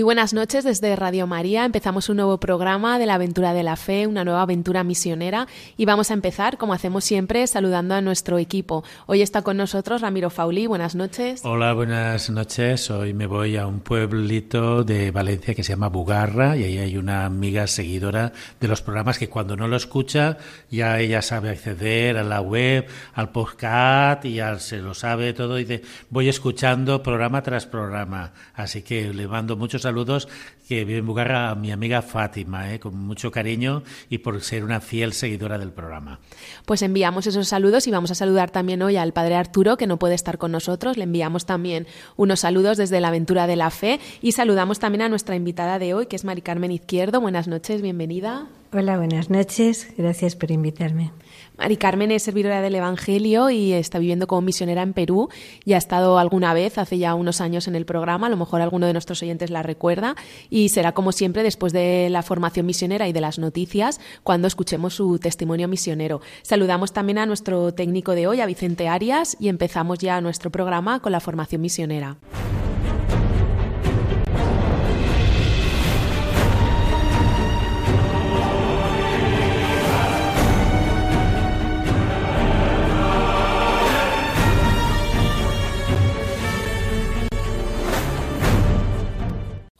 Muy 0.00 0.04
buenas 0.04 0.32
noches 0.32 0.64
desde 0.64 0.96
Radio 0.96 1.26
María. 1.26 1.66
Empezamos 1.66 2.08
un 2.08 2.16
nuevo 2.16 2.40
programa 2.40 2.98
de 2.98 3.04
la 3.04 3.16
aventura 3.16 3.52
de 3.52 3.62
la 3.62 3.76
fe, 3.76 4.06
una 4.06 4.24
nueva 4.24 4.40
aventura 4.40 4.82
misionera 4.82 5.46
y 5.76 5.84
vamos 5.84 6.10
a 6.10 6.14
empezar, 6.14 6.56
como 6.56 6.72
hacemos 6.72 7.04
siempre, 7.04 7.46
saludando 7.46 7.94
a 7.94 8.00
nuestro 8.00 8.38
equipo. 8.38 8.82
Hoy 9.04 9.20
está 9.20 9.42
con 9.42 9.58
nosotros 9.58 10.00
Ramiro 10.00 10.30
Fauli. 10.30 10.66
Buenas 10.66 10.94
noches. 10.94 11.42
Hola, 11.44 11.74
buenas 11.74 12.30
noches. 12.30 12.90
Hoy 12.90 13.12
me 13.12 13.26
voy 13.26 13.58
a 13.58 13.66
un 13.66 13.80
pueblito 13.80 14.84
de 14.84 15.10
Valencia 15.10 15.54
que 15.54 15.62
se 15.62 15.74
llama 15.74 15.90
Bugarra 15.90 16.56
y 16.56 16.64
ahí 16.64 16.78
hay 16.78 16.96
una 16.96 17.26
amiga 17.26 17.66
seguidora 17.66 18.32
de 18.58 18.68
los 18.68 18.80
programas 18.80 19.18
que 19.18 19.28
cuando 19.28 19.54
no 19.54 19.68
lo 19.68 19.76
escucha 19.76 20.38
ya 20.70 20.98
ella 20.98 21.20
sabe 21.20 21.50
acceder 21.50 22.16
a 22.16 22.22
la 22.22 22.40
web, 22.40 22.86
al 23.12 23.32
podcast 23.32 24.24
y 24.24 24.36
ya 24.36 24.58
se 24.60 24.78
lo 24.78 24.94
sabe 24.94 25.34
todo. 25.34 25.58
Y 25.58 25.64
dice, 25.64 25.82
voy 26.08 26.30
escuchando 26.30 27.02
programa 27.02 27.42
tras 27.42 27.66
programa. 27.66 28.32
Así 28.54 28.80
que 28.80 29.12
le 29.12 29.28
mando 29.28 29.58
muchos 29.58 29.89
saludos 29.90 30.28
que 30.68 30.84
vive 30.84 31.00
en 31.00 31.06
Bugarra 31.06 31.50
a 31.50 31.56
mi 31.56 31.72
amiga 31.72 32.00
Fátima, 32.00 32.72
¿eh? 32.72 32.78
con 32.78 32.96
mucho 32.96 33.32
cariño 33.32 33.82
y 34.08 34.18
por 34.18 34.40
ser 34.40 34.62
una 34.62 34.80
fiel 34.80 35.12
seguidora 35.12 35.58
del 35.58 35.72
programa. 35.72 36.20
Pues 36.64 36.82
enviamos 36.82 37.26
esos 37.26 37.48
saludos 37.48 37.88
y 37.88 37.90
vamos 37.90 38.12
a 38.12 38.14
saludar 38.14 38.52
también 38.52 38.80
hoy 38.82 38.96
al 38.96 39.12
padre 39.12 39.34
Arturo, 39.34 39.76
que 39.76 39.88
no 39.88 39.98
puede 39.98 40.14
estar 40.14 40.38
con 40.38 40.52
nosotros. 40.52 40.96
Le 40.96 41.02
enviamos 41.02 41.44
también 41.44 41.88
unos 42.16 42.38
saludos 42.38 42.76
desde 42.76 43.00
la 43.00 43.08
aventura 43.08 43.48
de 43.48 43.56
la 43.56 43.70
fe 43.70 43.98
y 44.22 44.30
saludamos 44.30 44.78
también 44.78 45.02
a 45.02 45.08
nuestra 45.08 45.34
invitada 45.34 45.80
de 45.80 45.92
hoy, 45.92 46.06
que 46.06 46.14
es 46.14 46.24
Mari 46.24 46.40
Carmen 46.40 46.70
Izquierdo. 46.70 47.20
Buenas 47.20 47.48
noches, 47.48 47.82
bienvenida. 47.82 48.46
Hola, 48.72 48.96
buenas 48.96 49.28
noches. 49.28 49.88
Gracias 49.98 50.36
por 50.36 50.52
invitarme. 50.52 51.10
Mari 51.60 51.76
Carmen 51.76 52.10
es 52.10 52.22
servidora 52.22 52.62
del 52.62 52.74
Evangelio 52.74 53.50
y 53.50 53.74
está 53.74 53.98
viviendo 53.98 54.26
como 54.26 54.40
misionera 54.40 54.80
en 54.80 54.94
Perú 54.94 55.28
y 55.62 55.74
ha 55.74 55.76
estado 55.76 56.18
alguna 56.18 56.54
vez, 56.54 56.78
hace 56.78 56.96
ya 56.96 57.14
unos 57.14 57.42
años, 57.42 57.68
en 57.68 57.74
el 57.74 57.84
programa. 57.84 58.28
A 58.28 58.30
lo 58.30 58.38
mejor 58.38 58.62
alguno 58.62 58.86
de 58.86 58.94
nuestros 58.94 59.22
oyentes 59.22 59.50
la 59.50 59.62
recuerda 59.62 60.16
y 60.48 60.70
será 60.70 60.92
como 60.92 61.12
siempre 61.12 61.42
después 61.42 61.74
de 61.74 62.08
la 62.08 62.22
formación 62.22 62.64
misionera 62.64 63.08
y 63.08 63.12
de 63.12 63.20
las 63.20 63.38
noticias 63.38 64.00
cuando 64.22 64.48
escuchemos 64.48 64.94
su 64.94 65.18
testimonio 65.18 65.68
misionero. 65.68 66.22
Saludamos 66.40 66.94
también 66.94 67.18
a 67.18 67.26
nuestro 67.26 67.74
técnico 67.74 68.14
de 68.14 68.26
hoy, 68.26 68.40
a 68.40 68.46
Vicente 68.46 68.88
Arias, 68.88 69.36
y 69.38 69.50
empezamos 69.50 69.98
ya 69.98 70.22
nuestro 70.22 70.50
programa 70.50 71.00
con 71.00 71.12
la 71.12 71.20
formación 71.20 71.60
misionera. 71.60 72.16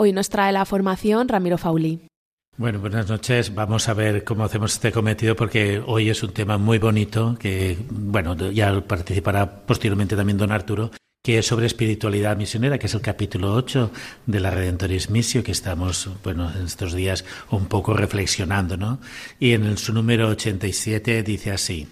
Hoy 0.02 0.14
nos 0.14 0.30
trae 0.30 0.50
la 0.50 0.64
formación 0.64 1.28
Ramiro 1.28 1.58
Fauli. 1.58 2.00
Bueno, 2.56 2.78
buenas 2.78 3.10
noches. 3.10 3.54
Vamos 3.54 3.86
a 3.86 3.92
ver 3.92 4.24
cómo 4.24 4.44
hacemos 4.44 4.72
este 4.72 4.92
cometido 4.92 5.36
porque 5.36 5.82
hoy 5.86 6.08
es 6.08 6.22
un 6.22 6.32
tema 6.32 6.56
muy 6.56 6.78
bonito 6.78 7.36
que, 7.38 7.76
bueno, 7.90 8.34
ya 8.50 8.80
participará 8.80 9.66
posteriormente 9.66 10.16
también 10.16 10.38
don 10.38 10.52
Arturo, 10.52 10.90
que 11.22 11.36
es 11.36 11.46
sobre 11.46 11.66
espiritualidad 11.66 12.34
misionera, 12.38 12.78
que 12.78 12.86
es 12.86 12.94
el 12.94 13.02
capítulo 13.02 13.52
8 13.52 13.90
de 14.24 14.40
la 14.40 14.50
Redentoris 14.50 15.10
Missio, 15.10 15.44
que 15.44 15.52
estamos, 15.52 16.08
bueno, 16.24 16.50
en 16.50 16.64
estos 16.64 16.94
días 16.94 17.26
un 17.50 17.66
poco 17.66 17.92
reflexionando, 17.92 18.78
¿no? 18.78 19.00
Y 19.38 19.52
en 19.52 19.76
su 19.76 19.92
número 19.92 20.28
87 20.28 21.22
dice 21.22 21.50
así. 21.50 21.86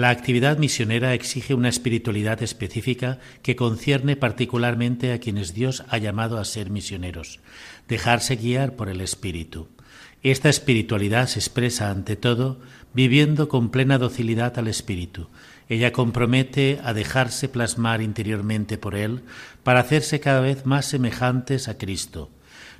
La 0.00 0.08
actividad 0.08 0.56
misionera 0.56 1.12
exige 1.12 1.52
una 1.52 1.68
espiritualidad 1.68 2.42
específica 2.42 3.18
que 3.42 3.54
concierne 3.54 4.16
particularmente 4.16 5.12
a 5.12 5.20
quienes 5.20 5.52
Dios 5.52 5.84
ha 5.90 5.98
llamado 5.98 6.38
a 6.38 6.46
ser 6.46 6.70
misioneros, 6.70 7.40
dejarse 7.86 8.36
guiar 8.36 8.76
por 8.76 8.88
el 8.88 9.02
Espíritu. 9.02 9.68
Esta 10.22 10.48
espiritualidad 10.48 11.26
se 11.26 11.38
expresa 11.38 11.90
ante 11.90 12.16
todo 12.16 12.60
viviendo 12.94 13.50
con 13.50 13.68
plena 13.68 13.98
docilidad 13.98 14.58
al 14.58 14.68
Espíritu. 14.68 15.28
Ella 15.68 15.92
compromete 15.92 16.80
a 16.82 16.94
dejarse 16.94 17.50
plasmar 17.50 18.00
interiormente 18.00 18.78
por 18.78 18.94
Él 18.94 19.20
para 19.64 19.80
hacerse 19.80 20.18
cada 20.18 20.40
vez 20.40 20.64
más 20.64 20.86
semejantes 20.86 21.68
a 21.68 21.76
Cristo. 21.76 22.30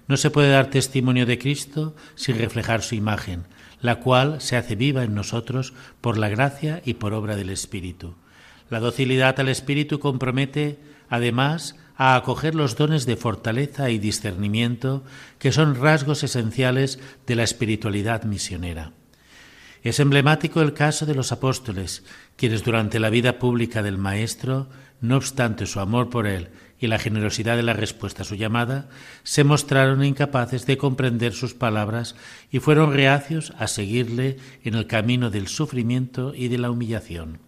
No 0.08 0.16
se 0.16 0.30
puede 0.30 0.48
dar 0.48 0.70
testimonio 0.70 1.26
de 1.26 1.38
Cristo 1.38 1.94
sin 2.14 2.38
reflejar 2.38 2.80
su 2.80 2.94
imagen, 2.94 3.44
la 3.80 3.96
cual 3.96 4.40
se 4.40 4.56
hace 4.56 4.76
viva 4.76 5.04
en 5.04 5.14
nosotros 5.14 5.72
por 6.00 6.18
la 6.18 6.28
gracia 6.28 6.82
y 6.84 6.94
por 6.94 7.14
obra 7.14 7.36
del 7.36 7.50
Espíritu. 7.50 8.14
La 8.68 8.80
docilidad 8.80 9.38
al 9.40 9.48
Espíritu 9.48 9.98
compromete, 9.98 10.78
además, 11.08 11.76
a 11.96 12.16
acoger 12.16 12.54
los 12.54 12.76
dones 12.76 13.04
de 13.04 13.16
fortaleza 13.16 13.90
y 13.90 13.98
discernimiento 13.98 15.04
que 15.38 15.52
son 15.52 15.74
rasgos 15.74 16.22
esenciales 16.22 16.98
de 17.26 17.36
la 17.36 17.42
espiritualidad 17.42 18.24
misionera. 18.24 18.92
Es 19.82 19.98
emblemático 19.98 20.60
el 20.60 20.74
caso 20.74 21.06
de 21.06 21.14
los 21.14 21.32
apóstoles, 21.32 22.04
quienes 22.36 22.64
durante 22.64 23.00
la 23.00 23.10
vida 23.10 23.38
pública 23.38 23.82
del 23.82 23.98
Maestro, 23.98 24.68
no 25.00 25.16
obstante 25.16 25.66
su 25.66 25.80
amor 25.80 26.10
por 26.10 26.26
él 26.26 26.50
y 26.80 26.86
la 26.86 26.98
generosidad 26.98 27.56
de 27.56 27.62
la 27.62 27.74
respuesta 27.74 28.22
a 28.22 28.24
su 28.24 28.34
llamada, 28.34 28.88
se 29.22 29.44
mostraron 29.44 30.02
incapaces 30.02 30.64
de 30.64 30.78
comprender 30.78 31.34
sus 31.34 31.54
palabras 31.54 32.16
y 32.50 32.58
fueron 32.58 32.94
reacios 32.94 33.52
a 33.58 33.68
seguirle 33.68 34.38
en 34.64 34.74
el 34.74 34.86
camino 34.86 35.30
del 35.30 35.46
sufrimiento 35.46 36.32
y 36.34 36.48
de 36.48 36.58
la 36.58 36.70
humillación. 36.70 37.38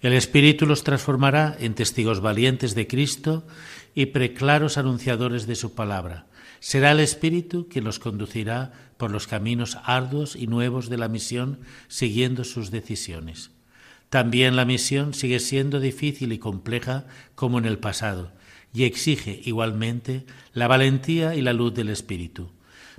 El 0.00 0.12
Espíritu 0.14 0.66
los 0.66 0.84
transformará 0.84 1.56
en 1.60 1.74
testigos 1.74 2.20
valientes 2.20 2.74
de 2.74 2.86
Cristo 2.86 3.46
y 3.94 4.06
preclaros 4.06 4.78
anunciadores 4.78 5.46
de 5.46 5.54
su 5.54 5.74
palabra. 5.74 6.26
Será 6.60 6.92
el 6.92 7.00
Espíritu 7.00 7.68
quien 7.68 7.84
los 7.84 7.98
conducirá 7.98 8.72
por 8.96 9.10
los 9.10 9.26
caminos 9.26 9.78
arduos 9.84 10.36
y 10.36 10.46
nuevos 10.46 10.88
de 10.88 10.98
la 10.98 11.08
misión, 11.08 11.60
siguiendo 11.88 12.44
sus 12.44 12.70
decisiones. 12.70 13.50
También 14.10 14.56
la 14.56 14.64
misión 14.64 15.14
sigue 15.14 15.40
siendo 15.40 15.80
difícil 15.80 16.32
y 16.32 16.38
compleja 16.38 17.06
como 17.34 17.58
en 17.58 17.64
el 17.64 17.78
pasado, 17.78 18.30
y 18.72 18.84
exige 18.84 19.40
igualmente 19.44 20.24
la 20.52 20.68
valentía 20.68 21.34
y 21.34 21.42
la 21.42 21.52
luz 21.52 21.74
del 21.74 21.88
Espíritu. 21.88 22.50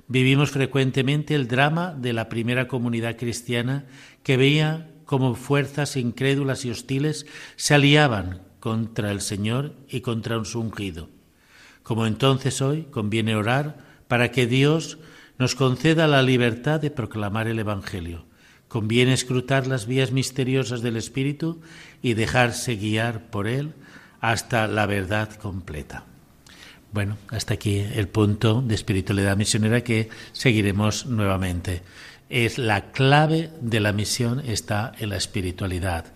Vivimos 0.06 0.50
frecuentemente 0.50 1.34
el 1.34 1.48
drama 1.48 1.94
de 1.94 2.12
la 2.12 2.28
primera 2.28 2.68
comunidad 2.68 3.16
cristiana 3.16 3.86
que 4.22 4.36
veía 4.36 4.90
cómo 5.04 5.34
fuerzas 5.34 5.96
incrédulas 5.96 6.64
y 6.64 6.70
hostiles 6.70 7.26
se 7.56 7.74
aliaban 7.74 8.42
contra 8.60 9.10
el 9.10 9.20
Señor 9.20 9.74
y 9.88 10.00
contra 10.00 10.38
un 10.38 10.46
ungido. 10.54 11.08
Como 11.82 12.06
entonces 12.06 12.62
hoy 12.62 12.86
conviene 12.90 13.34
orar 13.34 13.78
para 14.08 14.30
que 14.30 14.46
Dios 14.46 14.98
nos 15.38 15.54
conceda 15.54 16.06
la 16.06 16.22
libertad 16.22 16.80
de 16.80 16.90
proclamar 16.90 17.48
el 17.48 17.58
Evangelio. 17.58 18.26
Conviene 18.68 19.12
escrutar 19.12 19.66
las 19.66 19.86
vías 19.86 20.12
misteriosas 20.12 20.82
del 20.82 20.96
Espíritu 20.96 21.60
y 22.02 22.14
dejarse 22.14 22.76
guiar 22.76 23.30
por 23.30 23.46
Él 23.46 23.74
hasta 24.24 24.66
la 24.68 24.86
verdad 24.86 25.28
completa. 25.34 26.04
Bueno, 26.92 27.18
hasta 27.28 27.52
aquí 27.52 27.80
el 27.80 28.08
punto 28.08 28.62
de 28.62 28.74
espiritualidad 28.74 29.36
misionera 29.36 29.82
que 29.82 30.08
seguiremos 30.32 31.04
nuevamente. 31.04 31.82
Es 32.30 32.56
la 32.56 32.90
clave 32.92 33.50
de 33.60 33.80
la 33.80 33.92
misión 33.92 34.40
está 34.40 34.92
en 34.98 35.10
la 35.10 35.18
espiritualidad. 35.18 36.06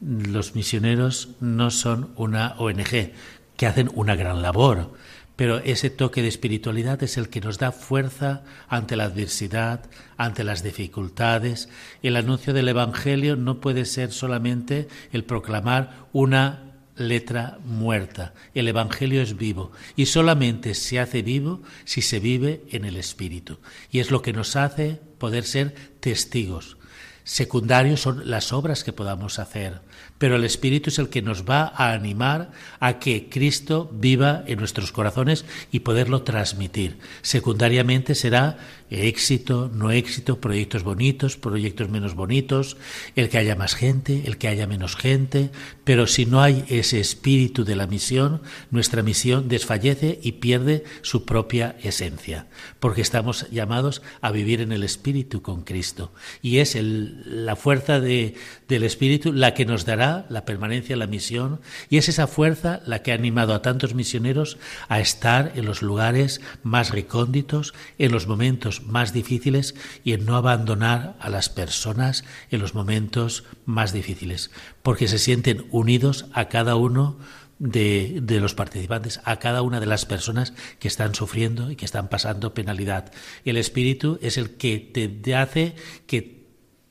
Los 0.00 0.54
misioneros 0.54 1.30
no 1.40 1.70
son 1.70 2.12
una 2.16 2.54
ONG 2.56 3.12
que 3.58 3.66
hacen 3.66 3.90
una 3.94 4.16
gran 4.16 4.40
labor, 4.40 4.94
pero 5.36 5.58
ese 5.58 5.90
toque 5.90 6.22
de 6.22 6.28
espiritualidad 6.28 7.02
es 7.02 7.18
el 7.18 7.28
que 7.28 7.42
nos 7.42 7.58
da 7.58 7.72
fuerza 7.72 8.42
ante 8.68 8.96
la 8.96 9.04
adversidad, 9.04 9.82
ante 10.16 10.44
las 10.44 10.62
dificultades. 10.62 11.68
El 12.02 12.16
anuncio 12.16 12.54
del 12.54 12.68
Evangelio 12.68 13.36
no 13.36 13.60
puede 13.60 13.84
ser 13.84 14.12
solamente 14.12 14.88
el 15.12 15.24
proclamar 15.24 16.06
una 16.14 16.69
letra 17.00 17.58
muerta. 17.64 18.34
El 18.54 18.68
Evangelio 18.68 19.22
es 19.22 19.36
vivo 19.36 19.72
y 19.96 20.06
solamente 20.06 20.74
se 20.74 21.00
hace 21.00 21.22
vivo 21.22 21.62
si 21.84 22.02
se 22.02 22.20
vive 22.20 22.62
en 22.70 22.84
el 22.84 22.96
Espíritu. 22.96 23.58
Y 23.90 23.98
es 23.98 24.10
lo 24.10 24.22
que 24.22 24.32
nos 24.32 24.54
hace 24.54 25.00
poder 25.18 25.44
ser 25.44 25.74
testigos. 26.00 26.76
Secundarios 27.24 28.00
son 28.00 28.28
las 28.28 28.52
obras 28.52 28.84
que 28.84 28.92
podamos 28.92 29.38
hacer, 29.38 29.80
pero 30.20 30.36
el 30.36 30.44
Espíritu 30.44 30.90
es 30.90 30.98
el 30.98 31.08
que 31.08 31.22
nos 31.22 31.44
va 31.48 31.72
a 31.74 31.94
animar 31.94 32.50
a 32.78 32.98
que 32.98 33.30
Cristo 33.30 33.90
viva 33.90 34.44
en 34.46 34.58
nuestros 34.58 34.92
corazones 34.92 35.46
y 35.72 35.80
poderlo 35.80 36.24
transmitir. 36.24 36.98
Secundariamente 37.22 38.14
será 38.14 38.58
éxito, 38.90 39.70
no 39.72 39.90
éxito, 39.92 40.38
proyectos 40.38 40.82
bonitos, 40.82 41.38
proyectos 41.38 41.88
menos 41.88 42.14
bonitos, 42.14 42.76
el 43.16 43.30
que 43.30 43.38
haya 43.38 43.56
más 43.56 43.74
gente, 43.74 44.24
el 44.26 44.36
que 44.36 44.48
haya 44.48 44.66
menos 44.66 44.94
gente, 44.94 45.50
pero 45.84 46.06
si 46.06 46.26
no 46.26 46.42
hay 46.42 46.64
ese 46.68 47.00
espíritu 47.00 47.64
de 47.64 47.76
la 47.76 47.86
misión, 47.86 48.42
nuestra 48.70 49.02
misión 49.02 49.48
desfallece 49.48 50.18
y 50.22 50.32
pierde 50.32 50.84
su 51.02 51.24
propia 51.24 51.76
esencia, 51.82 52.48
porque 52.78 53.00
estamos 53.00 53.48
llamados 53.50 54.02
a 54.20 54.32
vivir 54.32 54.60
en 54.60 54.72
el 54.72 54.82
espíritu 54.82 55.40
con 55.40 55.62
Cristo 55.62 56.12
y 56.42 56.58
es 56.58 56.76
la 56.76 57.56
fuerza 57.56 58.00
del 58.00 58.34
espíritu 58.68 59.32
la 59.32 59.54
que 59.54 59.64
nos 59.64 59.86
dará 59.86 60.09
la 60.28 60.44
permanencia, 60.44 60.96
la 60.96 61.06
misión, 61.06 61.60
y 61.88 61.98
es 61.98 62.08
esa 62.08 62.26
fuerza 62.26 62.80
la 62.86 63.02
que 63.02 63.12
ha 63.12 63.14
animado 63.14 63.54
a 63.54 63.62
tantos 63.62 63.94
misioneros 63.94 64.58
a 64.88 65.00
estar 65.00 65.52
en 65.54 65.64
los 65.66 65.82
lugares 65.82 66.40
más 66.62 66.90
recónditos, 66.90 67.74
en 67.98 68.12
los 68.12 68.26
momentos 68.26 68.82
más 68.84 69.12
difíciles 69.12 69.74
y 70.04 70.12
en 70.12 70.24
no 70.24 70.36
abandonar 70.36 71.16
a 71.20 71.30
las 71.30 71.48
personas 71.48 72.24
en 72.50 72.60
los 72.60 72.74
momentos 72.74 73.44
más 73.64 73.92
difíciles, 73.92 74.50
porque 74.82 75.08
se 75.08 75.18
sienten 75.18 75.66
unidos 75.70 76.26
a 76.32 76.48
cada 76.48 76.76
uno 76.76 77.18
de, 77.58 78.20
de, 78.22 78.40
los 78.40 78.54
participantes, 78.54 79.20
a 79.24 79.38
cada 79.38 79.60
una 79.62 79.80
de 79.80 79.86
las 79.86 80.06
personas 80.06 80.54
que 80.78 80.88
están 80.88 81.14
sufriendo 81.14 81.70
y 81.70 81.76
que 81.76 81.84
están 81.84 82.08
pasando 82.08 82.54
penalidad. 82.54 83.12
El 83.44 83.58
espíritu 83.58 84.18
es 84.22 84.38
el 84.38 84.56
que 84.56 84.78
te 84.78 85.34
hace 85.36 85.74
que 86.06 86.39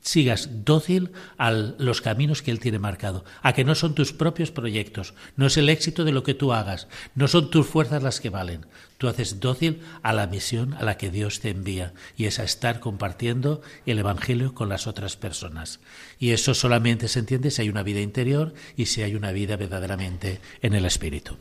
sigas 0.00 0.48
dócil 0.64 1.12
a 1.38 1.50
los 1.50 2.00
caminos 2.00 2.42
que 2.42 2.50
Él 2.50 2.60
tiene 2.60 2.78
marcado, 2.78 3.24
a 3.42 3.52
que 3.52 3.64
no 3.64 3.74
son 3.74 3.94
tus 3.94 4.12
propios 4.12 4.50
proyectos, 4.50 5.14
no 5.36 5.46
es 5.46 5.56
el 5.56 5.68
éxito 5.68 6.04
de 6.04 6.12
lo 6.12 6.22
que 6.22 6.34
tú 6.34 6.52
hagas, 6.52 6.88
no 7.14 7.28
son 7.28 7.50
tus 7.50 7.66
fuerzas 7.66 8.02
las 8.02 8.20
que 8.20 8.30
valen. 8.30 8.66
Tú 8.98 9.08
haces 9.08 9.40
dócil 9.40 9.80
a 10.02 10.12
la 10.12 10.26
misión 10.26 10.74
a 10.74 10.84
la 10.84 10.98
que 10.98 11.10
Dios 11.10 11.40
te 11.40 11.48
envía 11.48 11.94
y 12.16 12.26
es 12.26 12.38
a 12.38 12.44
estar 12.44 12.80
compartiendo 12.80 13.62
el 13.86 13.98
Evangelio 13.98 14.54
con 14.54 14.68
las 14.68 14.86
otras 14.86 15.16
personas. 15.16 15.80
Y 16.18 16.32
eso 16.32 16.52
solamente 16.52 17.08
se 17.08 17.20
entiende 17.20 17.50
si 17.50 17.62
hay 17.62 17.70
una 17.70 17.82
vida 17.82 18.00
interior 18.00 18.52
y 18.76 18.86
si 18.86 19.02
hay 19.02 19.14
una 19.14 19.32
vida 19.32 19.56
verdaderamente 19.56 20.40
en 20.60 20.74
el 20.74 20.84
Espíritu. 20.84 21.38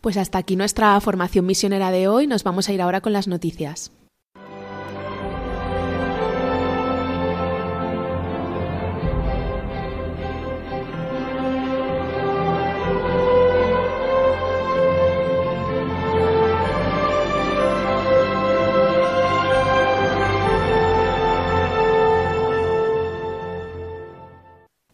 Pues 0.00 0.16
hasta 0.16 0.38
aquí 0.38 0.56
nuestra 0.56 0.98
formación 1.00 1.44
misionera 1.44 1.90
de 1.90 2.08
hoy. 2.08 2.26
Nos 2.26 2.44
vamos 2.44 2.68
a 2.68 2.72
ir 2.72 2.80
ahora 2.80 3.02
con 3.02 3.12
las 3.12 3.28
noticias. 3.28 3.92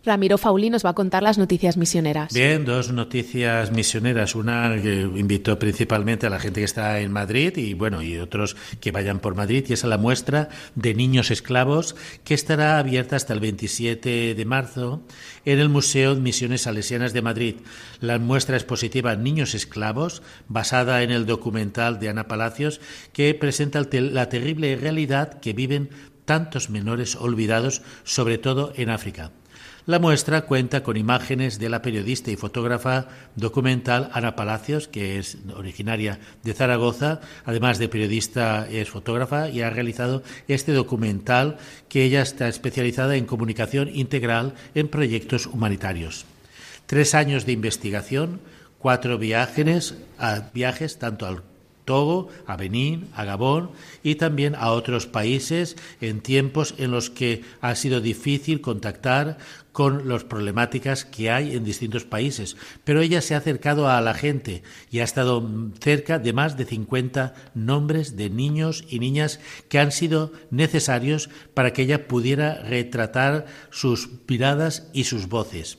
Ramiro 0.07 0.39
Fauli 0.39 0.71
nos 0.71 0.87
va 0.87 0.91
a 0.91 0.95
contar 0.95 1.25
las 1.25 1.37
noticias 1.37 1.77
misioneras. 1.77 2.33
Bien, 2.33 2.65
dos 2.65 2.93
noticias 2.93 3.73
misioneras. 3.73 4.37
Una 4.37 4.81
que 4.81 5.01
invitó 5.01 5.59
principalmente 5.59 6.29
a 6.29 6.31
la 6.31 6.39
gente 6.39 6.61
que 6.61 6.65
está 6.65 7.01
en 7.01 7.11
Madrid 7.11 7.57
y 7.57 7.75
bueno, 7.75 8.03
y 8.03 8.17
otros 8.19 8.57
que 8.81 8.93
vayan 8.93 9.19
por 9.19 9.35
Madrid, 9.35 9.65
y 9.69 9.73
es 9.73 9.85
a 9.85 9.89
la 9.89 9.99
muestra 9.99 10.49
de 10.77 10.95
niños 10.95 11.33
esclavos 11.33 11.97
que 12.23 12.35
estará 12.35 12.79
abierta 12.79 13.17
hasta 13.17 13.35
el 13.35 13.41
27 13.41 14.37
de 14.37 14.45
marzo 14.45 15.03
en 15.45 15.59
el 15.59 15.69
Museo 15.69 16.15
de 16.15 16.21
Misiones 16.21 16.63
Salesianas 16.63 17.13
de 17.13 17.23
Madrid. 17.23 17.57
La 18.01 18.19
muestra 18.21 18.57
expositiva 18.57 19.17
Niños 19.17 19.55
Esclavos, 19.55 20.23
basada 20.47 21.03
en 21.03 21.11
el 21.11 21.27
documental 21.27 21.99
de 21.99 22.11
Ana 22.11 22.29
Palacios, 22.29 22.81
que 23.13 23.35
presenta 23.35 23.83
la 23.93 24.29
terrible 24.29 24.77
realidad 24.77 25.41
que 25.41 25.53
viven 25.53 25.91
tantos 26.25 26.71
menores 26.71 27.17
olvidados, 27.17 27.83
sobre 28.05 28.39
todo 28.39 28.73
en 28.77 28.91
África. 28.91 29.33
La 29.87 30.01
muestra 30.01 30.43
cuenta 30.43 30.83
con 30.83 30.97
imágenes 30.97 31.61
de 31.61 31.69
la 31.69 31.81
periodista 31.81 32.33
y 32.33 32.37
fotógrafa 32.37 33.07
documental 33.37 34.11
Ana 34.13 34.35
Palacios, 34.35 34.89
que 34.89 35.17
es 35.17 35.39
originaria 35.57 36.19
de 36.43 36.55
Zaragoza, 36.55 37.21
además 37.45 37.79
de 37.79 37.89
periodista 37.89 38.67
es 38.69 38.91
fotógrafa 38.91 39.49
y 39.49 39.63
ha 39.63 39.71
realizado 39.71 40.25
este 40.49 40.73
documental 40.73 41.59
que 41.89 42.03
ella 42.03 42.23
está 42.23 42.49
especializada 42.49 43.15
en 43.15 43.27
comunicación 43.27 43.89
integral 43.95 44.55
en 44.75 44.89
proyectos 44.89 45.47
humanitarios. 45.47 46.25
Tres 46.87 47.15
años 47.15 47.47
de 47.47 47.53
investigación, 47.53 48.41
cuatro 48.81 49.19
viajes, 49.19 49.95
viajes 50.53 50.99
tanto 50.99 51.27
al 51.27 51.45
Togo, 51.87 52.29
a 52.47 52.57
Benín, 52.57 53.09
a 53.15 53.25
Gabón 53.25 53.71
y 54.03 54.17
también 54.17 54.55
a 54.57 54.73
otros 54.73 55.07
países 55.07 55.77
en 56.03 56.21
tiempos 56.21 56.75
en 56.77 56.91
los 56.91 57.09
que 57.09 57.43
ha 57.63 57.75
sido 57.77 58.01
difícil 58.03 58.61
contactar 58.61 59.39
con 59.77 60.09
las 60.09 60.25
problemáticas 60.25 61.05
que 61.05 61.31
hay 61.31 61.55
en 61.55 61.63
distintos 61.63 62.07
países. 62.07 62.57
Pero 62.85 63.03
ella 63.03 63.21
se 63.21 63.35
ha 63.35 63.39
acercado 63.39 63.91
a 63.91 64.01
la 64.01 64.15
gente 64.15 64.63
y 64.91 65.01
ha 65.01 65.05
estado 65.05 65.47
cerca 65.81 66.19
de 66.19 66.33
más 66.33 66.57
de 66.57 66.65
50 66.65 67.35
nombres 67.53 68.17
de 68.17 68.31
niños 68.31 68.87
y 68.89 69.01
niñas 69.01 69.39
que 69.69 69.79
han 69.79 69.93
sido 69.93 70.33
necesarios 70.51 71.29
para 71.53 71.75
que 71.75 71.83
ella 71.83 72.09
pudiera 72.09 72.63
retratar 72.63 73.45
sus 73.69 74.09
miradas 74.27 74.89
y 74.95 75.05
sus 75.05 75.29
voces 75.29 75.77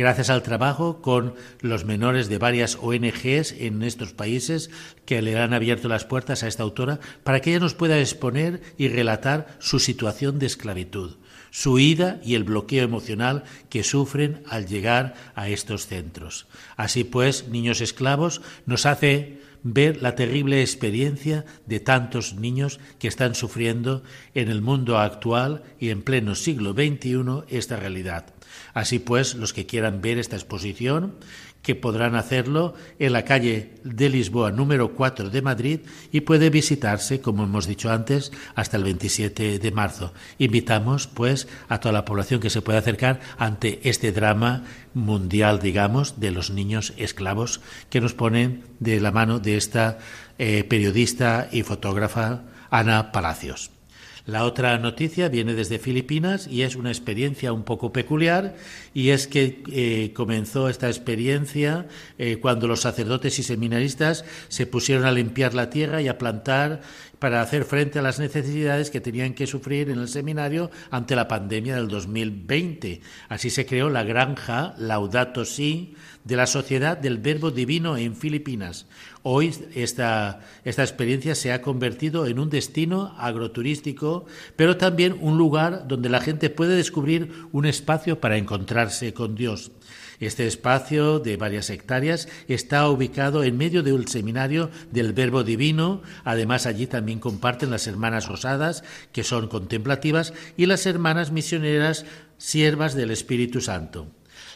gracias 0.00 0.30
al 0.30 0.42
trabajo 0.42 1.02
con 1.02 1.34
los 1.60 1.84
menores 1.84 2.30
de 2.30 2.38
varias 2.38 2.78
ONGs 2.80 3.52
en 3.58 3.82
estos 3.82 4.14
países 4.14 4.70
que 5.04 5.20
le 5.20 5.38
han 5.38 5.52
abierto 5.52 5.88
las 5.88 6.06
puertas 6.06 6.42
a 6.42 6.48
esta 6.48 6.62
autora 6.62 7.00
para 7.22 7.40
que 7.40 7.50
ella 7.50 7.60
nos 7.60 7.74
pueda 7.74 7.98
exponer 7.98 8.62
y 8.78 8.88
relatar 8.88 9.58
su 9.58 9.78
situación 9.78 10.38
de 10.38 10.46
esclavitud, 10.46 11.16
su 11.50 11.78
ida 11.78 12.18
y 12.24 12.34
el 12.34 12.44
bloqueo 12.44 12.82
emocional 12.82 13.44
que 13.68 13.84
sufren 13.84 14.42
al 14.48 14.66
llegar 14.66 15.14
a 15.34 15.50
estos 15.50 15.86
centros. 15.86 16.46
Así 16.76 17.04
pues, 17.04 17.48
Niños 17.48 17.82
Esclavos 17.82 18.40
nos 18.64 18.86
hace 18.86 19.38
ver 19.62 20.00
la 20.00 20.14
terrible 20.14 20.62
experiencia 20.62 21.44
de 21.66 21.78
tantos 21.78 22.36
niños 22.36 22.80
que 22.98 23.08
están 23.08 23.34
sufriendo 23.34 24.02
en 24.34 24.48
el 24.48 24.62
mundo 24.62 24.98
actual 24.98 25.62
y 25.78 25.90
en 25.90 26.00
pleno 26.00 26.34
siglo 26.34 26.72
XXI 26.72 27.44
esta 27.50 27.76
realidad. 27.76 28.32
Así 28.74 28.98
pues, 28.98 29.34
los 29.34 29.52
que 29.52 29.66
quieran 29.66 30.00
ver 30.00 30.18
esta 30.18 30.36
exposición, 30.36 31.14
que 31.62 31.74
podrán 31.74 32.14
hacerlo 32.14 32.74
en 32.98 33.12
la 33.12 33.24
calle 33.24 33.74
de 33.84 34.08
Lisboa 34.08 34.50
número 34.50 34.94
4 34.94 35.30
de 35.30 35.42
Madrid 35.42 35.80
y 36.10 36.22
puede 36.22 36.50
visitarse, 36.50 37.20
como 37.20 37.44
hemos 37.44 37.66
dicho 37.66 37.90
antes, 37.90 38.32
hasta 38.54 38.76
el 38.76 38.84
27 38.84 39.58
de 39.58 39.70
marzo. 39.70 40.12
Invitamos, 40.38 41.06
pues, 41.06 41.48
a 41.68 41.78
toda 41.78 41.92
la 41.92 42.04
población 42.04 42.40
que 42.40 42.50
se 42.50 42.62
pueda 42.62 42.78
acercar 42.78 43.20
ante 43.36 43.80
este 43.84 44.12
drama 44.12 44.64
mundial, 44.94 45.60
digamos, 45.60 46.18
de 46.18 46.30
los 46.30 46.50
niños 46.50 46.94
esclavos 46.96 47.60
que 47.90 48.00
nos 48.00 48.14
ponen 48.14 48.64
de 48.78 49.00
la 49.00 49.10
mano 49.10 49.38
de 49.38 49.56
esta 49.56 49.98
eh, 50.38 50.64
periodista 50.64 51.48
y 51.52 51.62
fotógrafa 51.62 52.44
Ana 52.70 53.12
Palacios. 53.12 53.79
La 54.26 54.44
otra 54.44 54.78
noticia 54.78 55.28
viene 55.28 55.54
desde 55.54 55.78
Filipinas 55.78 56.46
y 56.46 56.62
es 56.62 56.76
una 56.76 56.90
experiencia 56.90 57.52
un 57.52 57.64
poco 57.64 57.92
peculiar 57.92 58.54
y 58.92 59.10
es 59.10 59.26
que 59.26 59.62
eh, 59.72 60.12
comenzó 60.14 60.68
esta 60.68 60.88
experiencia 60.88 61.86
eh, 62.18 62.38
cuando 62.40 62.68
los 62.68 62.80
sacerdotes 62.80 63.38
y 63.38 63.42
seminaristas 63.42 64.24
se 64.48 64.66
pusieron 64.66 65.04
a 65.06 65.12
limpiar 65.12 65.54
la 65.54 65.70
tierra 65.70 66.02
y 66.02 66.08
a 66.08 66.18
plantar 66.18 66.82
para 67.20 67.42
hacer 67.42 67.64
frente 67.64 67.98
a 67.98 68.02
las 68.02 68.18
necesidades 68.18 68.90
que 68.90 69.00
tenían 69.00 69.34
que 69.34 69.46
sufrir 69.46 69.90
en 69.90 70.00
el 70.00 70.08
seminario 70.08 70.70
ante 70.90 71.14
la 71.14 71.28
pandemia 71.28 71.76
del 71.76 71.86
2020. 71.86 73.02
Así 73.28 73.50
se 73.50 73.66
creó 73.66 73.90
la 73.90 74.02
granja 74.02 74.74
Laudato 74.78 75.44
Si 75.44 75.94
de 76.24 76.36
la 76.36 76.46
Sociedad 76.46 76.96
del 76.96 77.18
Verbo 77.18 77.50
Divino 77.50 77.98
en 77.98 78.16
Filipinas. 78.16 78.86
Hoy 79.22 79.54
esta, 79.74 80.40
esta 80.64 80.82
experiencia 80.82 81.34
se 81.34 81.52
ha 81.52 81.60
convertido 81.60 82.26
en 82.26 82.38
un 82.38 82.48
destino 82.48 83.14
agroturístico, 83.18 84.24
pero 84.56 84.78
también 84.78 85.16
un 85.20 85.36
lugar 85.36 85.86
donde 85.86 86.08
la 86.08 86.20
gente 86.20 86.48
puede 86.48 86.74
descubrir 86.74 87.32
un 87.52 87.66
espacio 87.66 88.18
para 88.18 88.38
encontrarse 88.38 89.12
con 89.12 89.34
Dios. 89.34 89.72
Este 90.20 90.46
espacio 90.46 91.18
de 91.18 91.38
varias 91.38 91.70
hectáreas 91.70 92.28
está 92.46 92.86
ubicado 92.90 93.42
en 93.42 93.56
medio 93.56 93.82
del 93.82 94.06
seminario 94.06 94.70
del 94.90 95.14
Verbo 95.14 95.44
Divino. 95.44 96.02
Además, 96.24 96.66
allí 96.66 96.86
también 96.86 97.20
comparten 97.20 97.70
las 97.70 97.86
hermanas 97.86 98.28
rosadas, 98.28 98.84
que 99.12 99.24
son 99.24 99.48
contemplativas, 99.48 100.34
y 100.58 100.66
las 100.66 100.84
hermanas 100.84 101.32
misioneras, 101.32 102.04
siervas 102.36 102.94
del 102.94 103.10
Espíritu 103.10 103.62
Santo. 103.62 104.08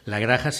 La 0.04 0.18
granja 0.18 0.52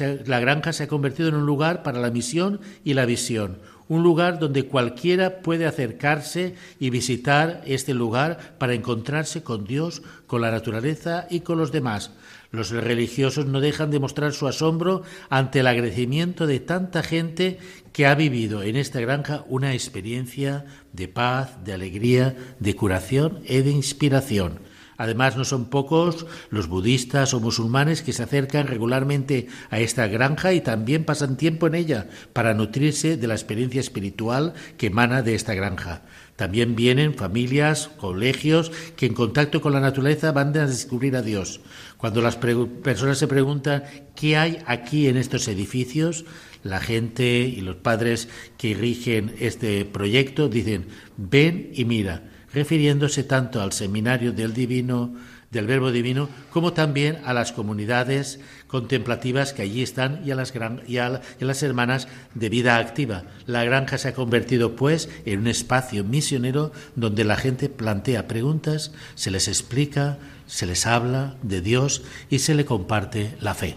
se 0.73 0.83
ha 0.83 0.89
convertido 0.89 1.29
en 1.29 1.35
un 1.35 1.45
lugar 1.45 1.83
para 1.83 2.01
la 2.01 2.11
misión 2.11 2.61
y 2.83 2.95
la 2.95 3.05
visión, 3.05 3.59
un 3.89 4.03
lugar 4.03 4.39
donde 4.39 4.67
cualquiera 4.67 5.41
puede 5.41 5.67
acercarse 5.67 6.55
y 6.79 6.91
visitar 6.91 7.63
este 7.67 7.95
lugar 7.95 8.57
para 8.59 8.75
encontrarse 8.75 9.43
con 9.43 9.65
Dios, 9.65 10.03
con 10.27 10.41
la 10.41 10.51
naturaleza 10.51 11.27
y 11.31 11.41
con 11.41 11.59
los 11.59 11.73
demás. 11.73 12.13
Los 12.51 12.71
religiosos 12.71 13.47
no 13.47 13.61
dejan 13.61 13.91
de 13.91 13.99
mostrar 13.99 14.33
su 14.33 14.47
asombro 14.47 15.03
ante 15.29 15.61
el 15.61 15.67
agradecimiento 15.67 16.47
de 16.47 16.61
tanta 16.61 17.03
gente 17.03 17.59
que 17.93 18.07
ha 18.07 18.15
vivido 18.15 18.63
en 18.63 18.77
esta 18.77 19.01
granja 19.01 19.45
una 19.49 19.75
experiencia 19.75 20.65
de 20.93 21.09
paz, 21.09 21.65
de 21.65 21.73
alegría, 21.73 22.37
de 22.61 22.77
curación 22.77 23.41
y 23.45 23.59
de 23.59 23.71
inspiración. 23.71 24.61
Además, 24.97 25.37
no 25.37 25.45
son 25.45 25.67
pocos 25.67 26.27
los 26.51 26.69
budistas 26.69 27.35
o 27.35 27.41
musulmanes 27.41 28.03
que 28.03 28.13
se 28.13 28.23
acercan 28.23 28.67
regularmente 28.67 29.49
a 29.71 29.81
esta 29.81 30.07
granja 30.07 30.53
y 30.53 30.61
también 30.61 31.05
pasan 31.05 31.37
tiempo 31.37 31.67
en 31.67 31.75
ella 31.75 32.09
para 32.33 32.55
nutrirse 32.55 33.17
de 33.17 33.27
la 33.27 33.35
experiencia 33.35 33.81
espiritual 33.81 34.55
que 34.77 34.87
emana 34.87 35.23
de 35.23 35.35
esta 35.35 35.55
granja. 35.55 36.03
También 36.37 36.75
vienen 36.75 37.15
familias, 37.15 37.91
colegios, 37.97 38.73
que 38.97 39.07
en 39.07 39.15
contacto 39.15 39.61
con 39.61 39.73
la 39.73 39.81
naturaleza 39.81 40.33
van 40.33 40.57
a 40.57 40.67
descubrir 40.67 41.15
a 41.17 41.23
Dios. 41.23 41.61
Cuando 41.97 42.21
las 42.21 42.37
personas 42.37 43.19
se 43.19 43.29
preguntan 43.29 43.85
qué 44.17 44.37
hay 44.37 44.59
aquí 44.67 45.07
en 45.07 45.17
estos 45.17 45.47
edificios, 45.47 46.25
la 46.65 46.81
gente 46.81 47.41
y 47.41 47.61
los 47.61 47.77
padres 47.77 48.29
que 48.59 48.75
rigen 48.75 49.35
este 49.39 49.85
proyecto 49.85 50.49
dicen, 50.49 50.87
ven 51.17 51.71
y 51.73 51.85
mira 51.85 52.34
refiriéndose 52.55 53.25
tanto 53.25 53.61
al 53.61 53.73
seminario 53.73 54.33
del 54.33 54.55
divino 54.55 55.13
del 55.55 55.67
verbo 55.67 55.93
divino 55.93 56.29
como 56.51 56.75
también 56.75 57.19
a 57.25 57.33
las 57.33 57.53
comunidades 57.53 58.41
contemplativas 58.67 59.53
que 59.53 59.63
allí 59.63 59.83
están 59.83 60.21
y 60.27 60.33
a 60.33 60.35
las, 60.35 60.53
y 60.87 60.99
a 60.99 61.21
las 61.39 61.63
hermanas 61.63 62.09
de 62.35 62.49
vida 62.49 62.77
activa. 62.77 63.23
La 63.47 63.65
granja 63.65 63.97
se 63.97 64.09
ha 64.09 64.15
convertido 64.15 64.77
pues 64.77 65.09
en 65.25 65.41
un 65.41 65.47
espacio 65.47 66.05
misionero 66.05 66.73
donde 66.97 67.25
la 67.25 67.37
gente 67.37 67.69
plantea 67.69 68.29
preguntas, 68.29 68.93
se 69.15 69.31
les 69.31 69.49
explica, 69.49 70.19
se 70.47 70.67
les 70.67 70.87
habla 70.87 71.37
de 71.43 71.61
Dios 71.63 72.03
y 72.29 72.41
se 72.41 72.55
le 72.55 72.65
comparte 72.65 73.37
la 73.41 73.55
fe. 73.55 73.77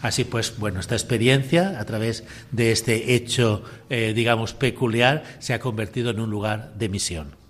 Así 0.00 0.24
pues, 0.24 0.58
bueno, 0.58 0.80
esta 0.80 0.96
experiencia, 0.96 1.78
a 1.78 1.84
través 1.84 2.24
de 2.50 2.72
este 2.72 3.14
hecho, 3.14 3.62
eh, 3.88 4.12
digamos, 4.16 4.52
peculiar, 4.52 5.22
se 5.38 5.54
ha 5.54 5.60
convertido 5.60 6.10
en 6.10 6.18
un 6.18 6.28
lugar 6.28 6.72
de 6.76 6.88
misión. 6.88 7.41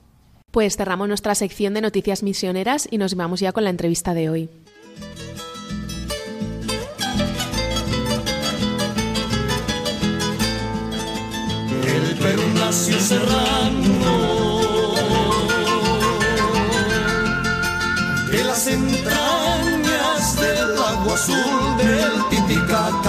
Pues 0.52 0.76
cerramos 0.76 1.09
nuestra 1.09 1.35
sección 1.35 1.73
de 1.73 1.80
noticias 1.80 2.23
misioneras 2.23 2.87
y 2.90 2.99
nos 2.99 3.14
vamos 3.14 3.40
ya 3.40 3.52
con 3.52 3.64
la 3.64 3.71
entrevista 3.71 4.12
de 4.12 4.28
hoy. 4.28 4.50
El 11.87 12.18
Perú 12.18 12.42
nació 12.54 13.00
serrano 13.00 14.52
de 18.30 18.44
las 18.44 18.66
entrañas 18.66 20.37
del 20.37 20.76
agua 20.76 21.14
azul 21.14 21.76
del 21.78 22.28
Titicaca 22.28 23.01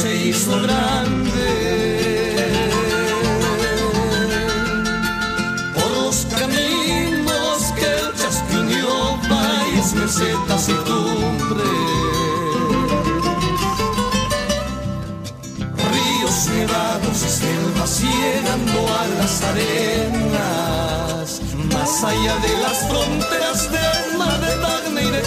se 0.00 0.16
hizo 0.28 0.62
grande 0.62 1.90
mesetas 9.94 10.68
y 10.68 10.72
cumbre. 10.72 11.64
Ríos 15.92 16.48
nevados 16.48 17.18
y 17.22 17.28
selvas 17.28 18.02
llegando 18.02 18.78
a 18.98 19.06
las 19.18 19.42
arenas, 19.42 21.28
más 21.72 22.04
allá 22.04 22.36
de 22.36 22.52
las 22.62 22.78
fronteras 22.88 23.70
del 23.70 24.18
mar 24.18 24.40
de 24.40 24.56
Tacna 24.62 25.02
y 25.02 25.10
de 25.10 25.22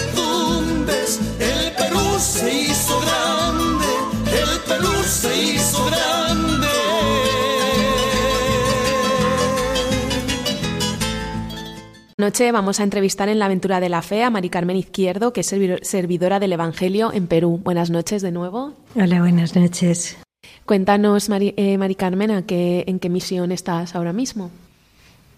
Noche 12.24 12.52
vamos 12.52 12.80
a 12.80 12.84
entrevistar 12.84 13.28
en 13.28 13.38
la 13.38 13.44
aventura 13.44 13.80
de 13.80 13.90
la 13.90 14.00
fe 14.00 14.22
a 14.22 14.30
Mari 14.30 14.48
Carmen 14.48 14.78
Izquierdo, 14.78 15.34
que 15.34 15.42
es 15.42 15.54
servidora 15.82 16.40
del 16.40 16.54
Evangelio 16.54 17.12
en 17.12 17.26
Perú. 17.26 17.60
Buenas 17.62 17.90
noches 17.90 18.22
de 18.22 18.32
nuevo. 18.32 18.72
Hola, 18.96 19.20
buenas 19.20 19.54
noches. 19.54 20.16
Cuéntanos, 20.64 21.28
Mari, 21.28 21.52
eh, 21.58 21.94
Carmen, 21.98 22.30
¿a 22.30 22.46
qué, 22.46 22.84
¿en 22.86 22.98
qué 22.98 23.10
misión 23.10 23.52
estás 23.52 23.94
ahora 23.94 24.14
mismo? 24.14 24.50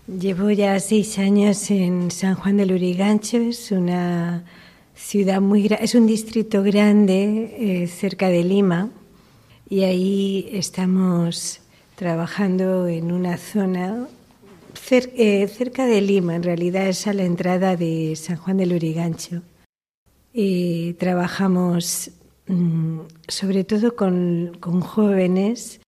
Llevo 0.07 0.49
ya 0.52 0.78
seis 0.78 1.19
años 1.19 1.73
en 1.73 2.12
San 2.12 2.37
Juan 2.37 2.57
del 2.57 2.71
Urigancho, 2.71 3.38
es 3.38 3.73
una 3.73 4.45
ciudad 4.95 5.40
muy 5.40 5.66
es 5.81 5.97
un 5.97 6.07
distrito 6.07 6.62
grande 6.62 7.83
eh, 7.83 7.88
cerca 7.88 8.28
de 8.28 8.45
Lima 8.45 8.90
y 9.69 9.83
ahí 9.83 10.49
estamos 10.52 11.62
trabajando 11.97 12.87
en 12.87 13.11
una 13.11 13.38
zona 13.38 14.07
eh, 14.93 15.49
cerca 15.49 15.85
de 15.87 16.00
Lima, 16.00 16.37
en 16.37 16.45
realidad 16.45 16.87
es 16.87 17.07
a 17.07 17.12
la 17.12 17.25
entrada 17.25 17.76
de 17.76 18.14
San 18.14 18.37
Juan 18.37 18.59
del 18.59 18.73
Urigancho. 18.73 19.43
Y 20.33 20.93
trabajamos 20.95 22.11
mm, 22.47 23.00
sobre 23.26 23.64
todo 23.64 23.97
con, 23.97 24.61
jóvenes 24.61 25.81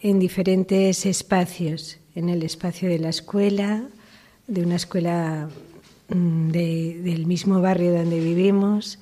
en 0.00 0.18
diferentes 0.18 1.04
espacios, 1.04 1.98
en 2.14 2.30
el 2.30 2.42
espacio 2.42 2.88
de 2.88 2.98
la 2.98 3.10
escuela, 3.10 3.88
de 4.46 4.62
una 4.62 4.76
escuela 4.76 5.50
mm, 6.08 6.48
del 6.50 7.26
mismo 7.26 7.60
barrio 7.60 7.92
donde 7.92 8.18
vivimos, 8.18 8.98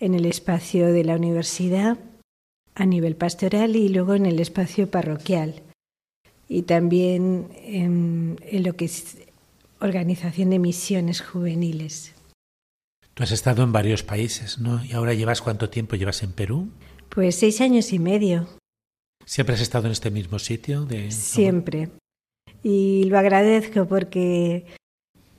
en 0.00 0.14
el 0.14 0.24
espacio 0.24 0.92
de 0.92 1.04
la 1.04 1.16
universidad 1.16 1.98
a 2.74 2.86
nivel 2.86 3.14
pastoral 3.14 3.76
y 3.76 3.88
luego 3.90 4.14
en 4.14 4.26
el 4.26 4.40
espacio 4.40 4.90
parroquial 4.90 5.62
y 6.48 6.62
también 6.62 7.48
en, 7.64 8.36
lo 8.52 8.76
que 8.76 8.86
es 8.86 9.18
organización 9.80 10.50
de 10.50 10.58
misiones 10.58 11.20
juveniles. 11.20 12.14
Tú 13.14 13.22
has 13.22 13.32
estado 13.32 13.62
en 13.62 13.72
varios 13.72 14.02
países, 14.02 14.58
¿no? 14.58 14.84
¿Y 14.84 14.92
ahora 14.92 15.14
llevas 15.14 15.40
cuánto 15.40 15.70
tiempo 15.70 15.96
llevas 15.96 16.22
en 16.22 16.32
Perú? 16.32 16.68
Pues 17.08 17.36
seis 17.36 17.60
años 17.60 17.92
y 17.92 17.98
medio. 17.98 18.48
¿Siempre 19.24 19.54
has 19.54 19.60
estado 19.60 19.86
en 19.86 19.92
este 19.92 20.10
mismo 20.10 20.38
sitio? 20.38 20.84
De... 20.84 21.10
Siempre. 21.10 21.90
Y 22.62 23.04
lo 23.04 23.18
agradezco 23.18 23.86
porque 23.86 24.66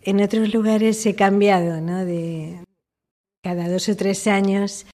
en 0.03 0.21
otros 0.21 0.53
lugares 0.53 1.05
he 1.05 1.15
cambiado, 1.15 1.81
¿no? 1.81 2.05
De 2.05 2.59
cada 3.43 3.69
dos 3.69 3.89
o 3.89 3.95
tres 3.95 4.27
años. 4.27 4.85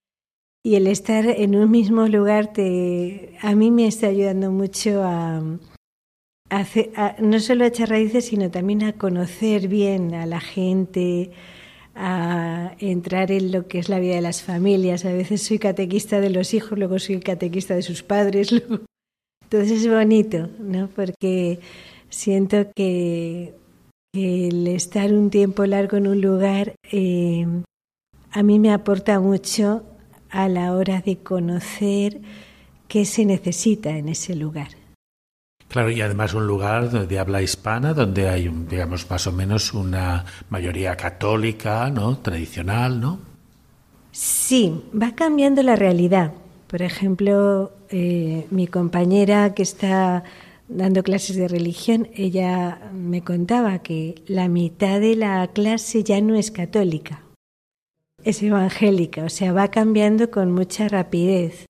Y 0.63 0.75
el 0.75 0.87
estar 0.87 1.25
en 1.25 1.55
un 1.55 1.69
mismo 1.71 2.07
lugar 2.07 2.53
te, 2.53 3.37
a 3.41 3.55
mí 3.55 3.71
me 3.71 3.87
está 3.87 4.07
ayudando 4.07 4.51
mucho 4.51 5.03
a, 5.03 5.41
no 7.19 7.39
solo 7.39 7.63
a 7.63 7.67
echar 7.67 7.89
raíces, 7.89 8.25
sino 8.25 8.51
también 8.51 8.83
a 8.83 8.93
conocer 8.93 9.67
bien 9.67 10.13
a 10.13 10.25
la 10.25 10.39
gente, 10.41 11.31
a 11.95 12.75
entrar 12.79 13.31
en 13.31 13.51
lo 13.51 13.67
que 13.67 13.79
es 13.79 13.89
la 13.89 13.99
vida 13.99 14.15
de 14.15 14.21
las 14.21 14.41
familias. 14.41 15.05
A 15.05 15.13
veces 15.13 15.41
soy 15.41 15.59
catequista 15.59 16.19
de 16.19 16.29
los 16.29 16.53
hijos, 16.53 16.77
luego 16.77 16.99
soy 16.99 17.19
catequista 17.19 17.75
de 17.75 17.81
sus 17.81 18.03
padres. 18.03 18.51
Entonces 19.43 19.83
es 19.83 19.89
bonito, 19.89 20.49
¿no? 20.59 20.89
Porque 20.95 21.59
siento 22.09 22.67
que, 22.75 23.53
el 24.13 24.67
estar 24.67 25.13
un 25.13 25.29
tiempo 25.29 25.65
largo 25.65 25.95
en 25.95 26.07
un 26.07 26.19
lugar 26.19 26.73
eh, 26.91 27.45
a 28.31 28.43
mí 28.43 28.59
me 28.59 28.73
aporta 28.73 29.21
mucho 29.21 29.83
a 30.29 30.49
la 30.49 30.73
hora 30.73 31.01
de 31.01 31.17
conocer 31.17 32.19
qué 32.89 33.05
se 33.05 33.25
necesita 33.25 33.97
en 33.97 34.09
ese 34.09 34.35
lugar. 34.35 34.80
Claro, 35.71 35.89
y 35.89 36.01
además 36.01 36.33
un 36.33 36.47
lugar 36.47 37.07
de 37.07 37.17
habla 37.17 37.41
hispana 37.41 37.93
donde 37.93 38.27
hay, 38.27 38.49
digamos, 38.49 39.09
más 39.09 39.25
o 39.25 39.31
menos 39.31 39.73
una 39.73 40.25
mayoría 40.49 40.97
católica, 40.97 41.89
¿no? 41.89 42.17
Tradicional, 42.17 42.99
¿no? 42.99 43.19
Sí, 44.11 44.83
va 44.93 45.15
cambiando 45.15 45.63
la 45.63 45.77
realidad, 45.77 46.33
Por 46.67 46.81
ejemplo, 46.81 47.71
eh, 47.89 48.47
mi 48.49 48.67
compañera 48.67 49.53
que 49.53 49.63
está 49.63 50.23
dando 50.67 51.03
clases 51.03 51.35
de 51.37 51.47
religión, 51.47 52.09
ella 52.15 52.91
me 52.93 53.23
contaba 53.23 53.79
que 53.79 54.15
la 54.27 54.47
mitad 54.47 54.99
de 54.99 55.15
la 55.15 55.47
clase 55.47 56.03
ya 56.03 56.21
no 56.21 56.35
es 56.35 56.51
católica, 56.51 57.23
es 58.23 58.41
evangélica, 58.41 59.25
o 59.25 59.29
sea, 59.29 59.51
va 59.51 59.69
cambiando 59.69 60.31
con 60.31 60.51
mucha 60.53 60.87
rapidez. 60.87 61.65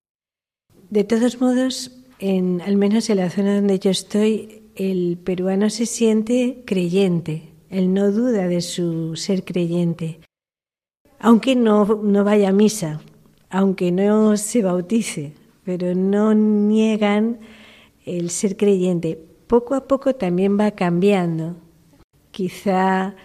De 0.90 1.02
todos 1.02 1.40
modos, 1.40 2.01
en, 2.22 2.60
al 2.60 2.76
menos 2.76 3.10
en 3.10 3.16
la 3.16 3.30
zona 3.30 3.56
donde 3.56 3.80
yo 3.80 3.90
estoy, 3.90 4.62
el 4.76 5.18
peruano 5.22 5.68
se 5.70 5.86
siente 5.86 6.62
creyente, 6.64 7.50
él 7.68 7.92
no 7.92 8.12
duda 8.12 8.46
de 8.46 8.60
su 8.60 9.16
ser 9.16 9.44
creyente, 9.44 10.20
aunque 11.18 11.56
no, 11.56 11.84
no 11.84 12.22
vaya 12.22 12.50
a 12.50 12.52
misa, 12.52 13.00
aunque 13.50 13.90
no 13.90 14.36
se 14.36 14.62
bautice, 14.62 15.32
pero 15.64 15.96
no 15.96 16.32
niegan 16.32 17.40
el 18.06 18.30
ser 18.30 18.56
creyente. 18.56 19.18
Poco 19.48 19.74
a 19.74 19.88
poco 19.88 20.14
también 20.14 20.58
va 20.58 20.70
cambiando. 20.70 21.56
Quizá 22.30 23.16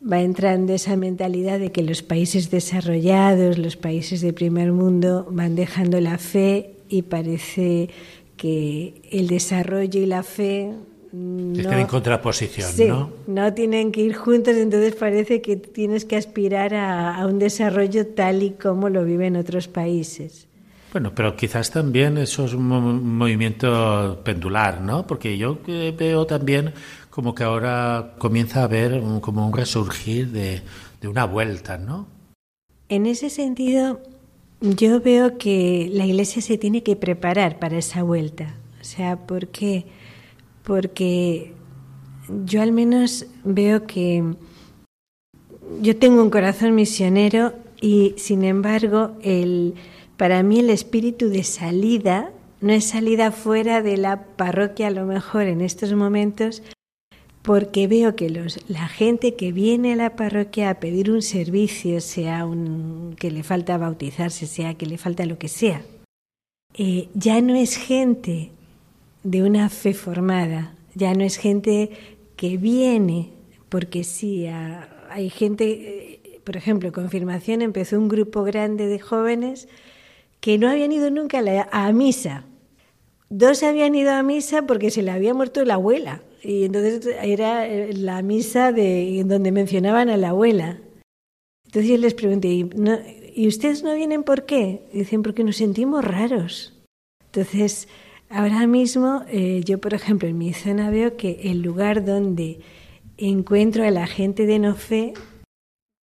va 0.00 0.20
entrando 0.22 0.72
esa 0.72 0.96
mentalidad 0.96 1.58
de 1.58 1.72
que 1.72 1.82
los 1.82 2.02
países 2.02 2.50
desarrollados, 2.50 3.58
los 3.58 3.76
países 3.76 4.22
de 4.22 4.32
primer 4.32 4.72
mundo, 4.72 5.28
van 5.30 5.56
dejando 5.56 6.00
la 6.00 6.16
fe 6.16 6.72
y 6.88 7.02
parece 7.02 7.90
que 8.36 9.02
el 9.10 9.28
desarrollo 9.28 10.00
y 10.00 10.06
la 10.06 10.22
fe 10.22 10.72
no, 11.12 11.58
están 11.58 11.80
en 11.80 11.86
contraposición, 11.86 12.70
¿no? 12.88 13.10
No 13.26 13.54
tienen 13.54 13.92
que 13.92 14.02
ir 14.02 14.14
juntos, 14.14 14.56
entonces 14.56 14.94
parece 14.94 15.40
que 15.40 15.56
tienes 15.56 16.04
que 16.04 16.16
aspirar 16.16 16.74
a, 16.74 17.16
a 17.16 17.26
un 17.26 17.38
desarrollo 17.38 18.06
tal 18.06 18.42
y 18.42 18.50
como 18.50 18.88
lo 18.88 19.04
viven 19.04 19.36
otros 19.36 19.68
países. 19.68 20.46
Bueno, 20.92 21.14
pero 21.14 21.36
quizás 21.36 21.70
también 21.70 22.16
eso 22.16 22.44
es 22.44 22.54
un 22.54 22.66
movimiento 23.18 24.20
pendular, 24.24 24.80
¿no? 24.80 25.06
Porque 25.06 25.36
yo 25.36 25.58
veo 25.66 26.26
también 26.26 26.72
como 27.10 27.34
que 27.34 27.44
ahora 27.44 28.14
comienza 28.18 28.60
a 28.60 28.64
haber 28.64 29.02
como 29.20 29.46
un 29.46 29.52
resurgir 29.52 30.28
de, 30.28 30.62
de 31.00 31.08
una 31.08 31.24
vuelta, 31.24 31.76
¿no? 31.76 32.06
En 32.88 33.06
ese 33.06 33.30
sentido, 33.30 34.00
yo 34.60 35.00
veo 35.00 35.38
que 35.38 35.88
la 35.92 36.06
Iglesia 36.06 36.42
se 36.42 36.58
tiene 36.58 36.82
que 36.82 36.96
preparar 36.96 37.58
para 37.58 37.78
esa 37.78 38.02
vuelta. 38.02 38.54
O 38.80 38.84
sea, 38.84 39.16
¿por 39.26 39.48
qué? 39.48 39.86
Porque 40.62 41.52
yo 42.44 42.62
al 42.62 42.72
menos 42.72 43.26
veo 43.44 43.86
que 43.86 44.24
yo 45.80 45.96
tengo 45.96 46.22
un 46.22 46.30
corazón 46.30 46.74
misionero 46.74 47.52
y 47.80 48.14
sin 48.16 48.44
embargo 48.44 49.12
el 49.22 49.74
para 50.16 50.42
mí 50.42 50.60
el 50.60 50.70
espíritu 50.70 51.28
de 51.28 51.44
salida 51.44 52.30
no 52.60 52.72
es 52.72 52.86
salida 52.86 53.32
fuera 53.32 53.82
de 53.82 53.96
la 53.96 54.24
parroquia 54.24 54.88
a 54.88 54.90
lo 54.90 55.04
mejor 55.04 55.42
en 55.42 55.60
estos 55.60 55.92
momentos, 55.92 56.62
porque 57.46 57.86
veo 57.86 58.16
que 58.16 58.28
los, 58.28 58.58
la 58.68 58.88
gente 58.88 59.36
que 59.36 59.52
viene 59.52 59.92
a 59.92 59.96
la 59.96 60.16
parroquia 60.16 60.68
a 60.68 60.80
pedir 60.80 61.12
un 61.12 61.22
servicio, 61.22 62.00
sea 62.00 62.44
un, 62.44 63.14
que 63.16 63.30
le 63.30 63.44
falta 63.44 63.78
bautizarse, 63.78 64.48
sea 64.48 64.74
que 64.74 64.84
le 64.84 64.98
falta 64.98 65.24
lo 65.26 65.38
que 65.38 65.46
sea, 65.46 65.82
eh, 66.74 67.08
ya 67.14 67.40
no 67.40 67.54
es 67.54 67.76
gente 67.76 68.50
de 69.22 69.44
una 69.44 69.68
fe 69.68 69.94
formada, 69.94 70.74
ya 70.96 71.14
no 71.14 71.22
es 71.22 71.36
gente 71.36 71.90
que 72.34 72.56
viene, 72.56 73.30
porque 73.68 74.02
sí, 74.02 74.48
hay 74.48 75.30
gente, 75.30 75.64
eh, 76.24 76.40
por 76.42 76.56
ejemplo, 76.56 76.90
confirmación 76.90 77.62
empezó 77.62 77.96
un 77.96 78.08
grupo 78.08 78.42
grande 78.42 78.88
de 78.88 78.98
jóvenes 78.98 79.68
que 80.40 80.58
no 80.58 80.68
habían 80.68 80.90
ido 80.90 81.12
nunca 81.12 81.40
a, 81.70 81.92
misa. 81.92 82.44
Dos 83.30 83.62
habían 83.62 83.94
ido 83.94 84.10
a 84.10 84.24
misa 84.24 84.62
porque 84.62 84.90
se 84.90 85.02
le 85.02 85.12
había 85.12 85.32
muerto 85.32 85.64
la 85.64 85.74
abuela. 85.74 86.22
Y 86.42 86.64
entonces 86.64 87.06
era 87.22 87.66
eh, 87.66 87.92
la 87.92 88.22
misa 88.22 88.72
de 88.72 89.22
donde 89.26 89.52
mencionaban 89.52 90.08
a 90.08 90.16
la 90.16 90.30
abuela. 90.30 90.80
Entonces 91.64 91.90
yo 91.90 91.96
les 91.96 92.14
pregunté, 92.14 92.48
¿y, 92.48 93.48
ustedes 93.48 93.82
no 93.82 93.94
vienen 93.94 94.22
por 94.22 94.46
qué? 94.46 94.82
dicen, 94.92 95.22
porque 95.22 95.44
nos 95.44 95.56
sentimos 95.56 96.04
raros. 96.04 96.74
Entonces, 97.26 97.88
ahora 98.30 98.66
mismo, 98.66 99.24
eh, 99.28 99.62
yo, 99.64 99.78
por 99.78 99.94
ejemplo, 99.94 100.28
en 100.28 100.38
mi 100.38 100.52
zona 100.52 100.90
veo 100.90 101.16
que 101.16 101.40
el 101.44 101.62
lugar 101.62 102.04
donde 102.04 102.60
encuentro 103.18 103.84
a 103.84 103.90
la 103.90 104.06
gente 104.06 104.46
de 104.46 104.58
no 104.58 104.74
fe, 104.74 105.14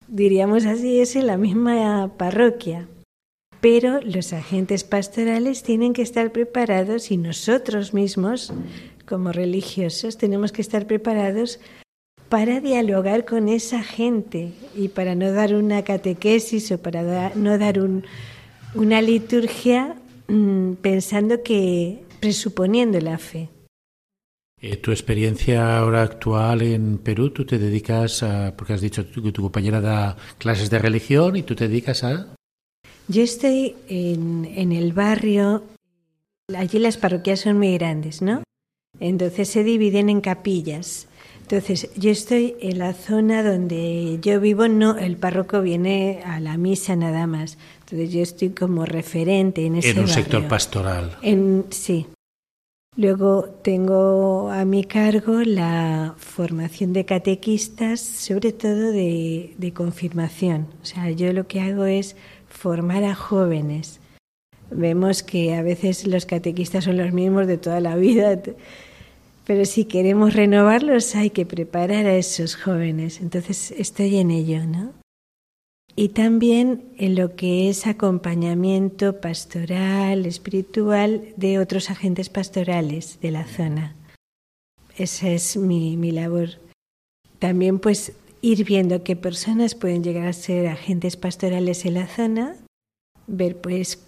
diríamos 0.08 0.66
así, 0.66 1.00
es 1.00 1.16
en 1.16 1.28
la 1.28 1.38
misma 1.38 2.18
parroquia 2.18 2.88
pero 3.62 4.02
los 4.02 4.34
agentes 4.34 4.84
pastorales 4.84 5.62
tienen 5.62 5.94
que 5.94 6.02
estar 6.02 6.32
preparados 6.32 7.12
y 7.12 7.18
nosotros 7.18 7.94
mismos, 7.94 8.52
como 9.04 9.32
religiosos, 9.32 10.18
tenemos 10.18 10.52
que 10.52 10.62
estar 10.62 10.88
preparados 10.88 11.60
para 12.30 12.62
dialogar 12.62 13.26
con 13.26 13.50
esa 13.50 13.84
gente 13.84 14.54
y 14.76 14.88
para 14.88 15.16
no 15.16 15.32
dar 15.32 15.54
una 15.54 15.84
catequesis 15.84 16.72
o 16.72 16.78
para 16.78 17.32
no 17.36 17.58
dar 17.58 17.80
una 18.74 19.02
liturgia 19.02 19.96
mm, 20.28 20.74
pensando 20.82 21.44
que 21.44 22.04
presuponiendo 22.20 23.00
la 23.02 23.18
fe. 23.18 23.50
Eh, 24.62 24.78
tu 24.78 24.92
experiencia 24.92 25.80
ahora 25.80 26.04
actual 26.04 26.62
en 26.62 27.00
Perú, 27.00 27.32
tú 27.32 27.46
te 27.46 27.58
dedicas 27.58 28.22
a, 28.22 28.56
porque 28.56 28.74
has 28.74 28.82
dicho 28.82 29.04
que 29.12 29.32
tu 29.32 29.42
compañera 29.42 29.82
da 29.82 30.16
clases 30.38 30.70
de 30.70 30.78
religión 30.78 31.36
y 31.36 31.42
tú 31.42 31.56
te 31.56 31.68
dedicas 31.68 32.04
a... 32.04 32.36
Yo 33.08 33.24
estoy 33.24 33.76
en, 33.90 34.72
el 34.72 34.94
barrio, 34.94 35.64
allí 36.56 36.78
las 36.78 36.98
parroquias 36.98 37.40
son 37.40 37.58
muy 37.58 37.74
grandes, 37.74 38.22
¿no? 38.22 38.44
Entonces 39.02 39.50
se 39.50 39.66
dividen 39.66 40.10
en 40.10 40.22
capillas. 40.22 41.08
Entonces, 41.42 41.90
yo 41.98 42.12
estoy 42.12 42.56
en 42.62 42.80
la 42.80 42.94
zona 42.94 43.44
donde 43.44 44.20
yo 44.22 44.40
vivo, 44.40 44.70
no, 44.70 44.98
el 44.98 45.18
párroco 45.18 45.62
viene 45.62 46.22
a 46.24 46.40
la 46.40 46.56
misa 46.56 46.96
nada 46.96 47.28
más. 47.28 47.58
Entonces, 47.82 48.14
yo 48.14 48.22
estoy 48.22 48.52
como 48.52 48.86
referente 48.86 49.66
en 49.66 49.76
ese 49.76 49.90
En 49.90 50.00
un 50.00 50.08
sector 50.08 50.48
pastoral. 50.48 51.18
En, 51.22 51.66
sí. 51.72 52.06
Luego 52.96 53.46
tengo 53.64 54.50
a 54.50 54.64
mi 54.64 54.86
cargo 54.86 55.42
la 55.42 56.14
formación 56.18 56.94
de 56.94 57.04
catequistas, 57.04 58.00
sobre 58.00 58.54
todo 58.54 58.92
de, 58.92 59.54
de 59.58 59.74
confirmación. 59.74 60.68
O 60.82 60.86
sea, 60.86 61.10
yo 61.10 61.34
lo 61.34 61.48
que 61.48 61.60
hago 61.60 61.84
es 61.86 62.16
formar 62.48 63.04
a 63.04 63.16
jóvenes. 63.16 64.00
Vemos 64.70 65.22
que 65.22 65.56
a 65.56 65.64
veces 65.64 66.08
los 66.08 66.26
catequistas 66.26 66.86
son 66.86 66.98
los 66.98 67.12
mismos 67.12 67.48
de 67.48 67.58
toda 67.58 67.82
la 67.82 67.98
vida, 67.98 68.40
pero 69.52 69.66
si 69.66 69.84
queremos 69.84 70.34
renovarlos 70.34 71.14
hay 71.14 71.30
que 71.30 71.46
preparar 71.46 72.06
a 72.06 72.16
esos 72.16 72.56
jóvenes. 72.56 73.20
Entonces 73.20 73.72
estoy 73.72 74.16
en 74.16 74.32
ello, 74.32 74.66
¿no? 74.66 74.94
Y 75.94 76.08
también 76.08 76.86
en 76.98 77.16
lo 77.16 77.36
que 77.36 77.68
es 77.68 77.86
acompañamiento 77.86 79.20
pastoral, 79.20 80.26
espiritual 80.26 81.34
de 81.36 81.60
otros 81.60 81.90
agentes 81.90 82.30
pastorales 82.30 83.20
de 83.22 83.32
la 83.32 83.46
zona. 83.46 83.94
Esa 84.96 85.28
es 85.28 85.58
mi, 85.58 85.98
mi 85.98 86.12
labor. 86.12 86.52
También 87.38 87.80
pues 87.80 88.14
ir 88.40 88.64
viendo 88.64 89.04
qué 89.04 89.18
personas 89.18 89.76
pueden 89.76 90.02
llegar 90.02 90.28
a 90.28 90.34
ser 90.34 90.68
agentes 90.68 91.18
pastorales 91.18 91.84
en 91.84 91.96
la 91.96 92.08
zona, 92.08 92.56
ver 93.28 93.60
pues 93.60 94.00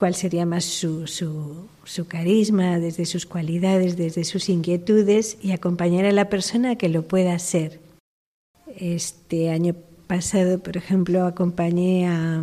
cuál 0.00 0.14
sería 0.14 0.46
más 0.46 0.64
su, 0.64 1.06
su, 1.06 1.68
su, 1.84 2.06
carisma, 2.06 2.78
desde 2.78 3.04
sus 3.04 3.26
cualidades, 3.26 3.98
desde 3.98 4.24
sus 4.24 4.48
inquietudes 4.48 5.36
y 5.42 5.52
acompañar 5.52 6.06
a 6.06 6.12
la 6.12 6.30
persona 6.30 6.76
que 6.76 6.88
lo 6.88 7.06
pueda 7.06 7.38
ser. 7.38 7.80
Este 8.78 9.50
año 9.50 9.76
pasado, 10.06 10.58
por 10.58 10.78
ejemplo, 10.78 11.26
acompañé 11.26 12.08
a 12.08 12.42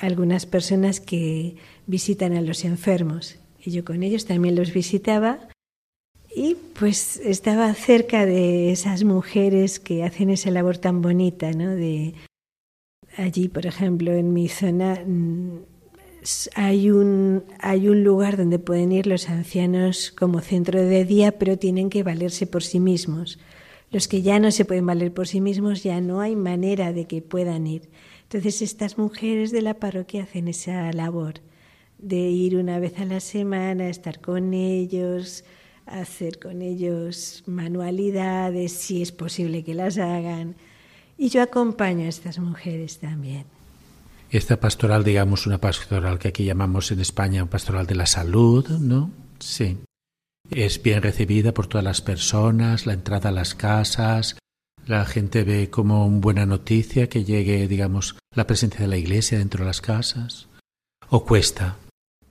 algunas 0.00 0.46
personas 0.46 0.98
que 0.98 1.56
visitan 1.86 2.32
a 2.32 2.40
los 2.40 2.64
enfermos 2.64 3.36
y 3.62 3.70
yo 3.70 3.84
con 3.84 4.02
ellos 4.02 4.24
también 4.24 4.56
los 4.56 4.72
visitaba 4.72 5.50
y 6.34 6.56
pues 6.78 7.18
estaba 7.18 7.74
cerca 7.74 8.24
de 8.24 8.72
esas 8.72 9.04
mujeres 9.04 9.78
que 9.78 10.04
hacen 10.04 10.30
esa 10.30 10.50
labor 10.50 10.78
tan 10.78 11.02
bonita, 11.02 11.52
¿no? 11.52 11.74
De 11.74 12.14
allí, 13.18 13.48
por 13.48 13.66
ejemplo, 13.66 14.14
en 14.14 14.32
mi 14.32 14.48
zona 14.48 15.02
mm, 15.06 15.73
hay 16.54 16.90
un, 16.90 17.44
hay 17.60 17.88
un 17.88 18.02
lugar 18.02 18.36
donde 18.36 18.58
pueden 18.58 18.92
ir 18.92 19.06
los 19.06 19.28
ancianos 19.28 20.10
como 20.10 20.40
centro 20.40 20.80
de 20.80 21.04
día, 21.04 21.38
pero 21.38 21.58
tienen 21.58 21.90
que 21.90 22.02
valerse 22.02 22.46
por 22.46 22.62
sí 22.62 22.80
mismos. 22.80 23.38
Los 23.90 24.08
que 24.08 24.22
ya 24.22 24.38
no 24.38 24.50
se 24.50 24.64
pueden 24.64 24.86
valer 24.86 25.12
por 25.12 25.28
sí 25.28 25.40
mismos, 25.40 25.82
ya 25.82 26.00
no 26.00 26.20
hay 26.20 26.34
manera 26.34 26.92
de 26.92 27.06
que 27.06 27.22
puedan 27.22 27.66
ir. 27.66 27.90
Entonces 28.22 28.62
estas 28.62 28.98
mujeres 28.98 29.52
de 29.52 29.62
la 29.62 29.74
parroquia 29.74 30.24
hacen 30.24 30.48
esa 30.48 30.92
labor 30.92 31.34
de 31.98 32.16
ir 32.16 32.56
una 32.56 32.78
vez 32.78 32.98
a 32.98 33.04
la 33.04 33.20
semana, 33.20 33.88
estar 33.88 34.20
con 34.20 34.52
ellos, 34.52 35.44
hacer 35.86 36.38
con 36.38 36.62
ellos 36.62 37.44
manualidades, 37.46 38.72
si 38.72 39.02
es 39.02 39.12
posible 39.12 39.62
que 39.62 39.74
las 39.74 39.98
hagan. 39.98 40.56
Y 41.16 41.28
yo 41.28 41.42
acompaño 41.42 42.06
a 42.06 42.08
estas 42.08 42.38
mujeres 42.38 42.98
también. 42.98 43.44
Esta 44.36 44.58
pastoral, 44.58 45.04
digamos, 45.04 45.46
una 45.46 45.58
pastoral 45.58 46.18
que 46.18 46.28
aquí 46.28 46.44
llamamos 46.44 46.90
en 46.90 47.00
España 47.00 47.46
pastoral 47.46 47.86
de 47.86 47.94
la 47.94 48.06
salud, 48.06 48.68
¿no? 48.68 49.10
Sí. 49.38 49.78
Es 50.50 50.82
bien 50.82 51.02
recibida 51.02 51.54
por 51.54 51.68
todas 51.68 51.84
las 51.84 52.00
personas, 52.00 52.86
la 52.86 52.94
entrada 52.94 53.28
a 53.28 53.32
las 53.32 53.54
casas, 53.54 54.36
la 54.86 55.04
gente 55.06 55.44
ve 55.44 55.70
como 55.70 56.06
una 56.06 56.20
buena 56.20 56.46
noticia 56.46 57.08
que 57.08 57.24
llegue, 57.24 57.68
digamos, 57.68 58.16
la 58.34 58.46
presencia 58.46 58.80
de 58.80 58.88
la 58.88 58.96
iglesia 58.96 59.38
dentro 59.38 59.64
de 59.64 59.68
las 59.68 59.80
casas. 59.80 60.48
¿O 61.08 61.24
cuesta? 61.24 61.76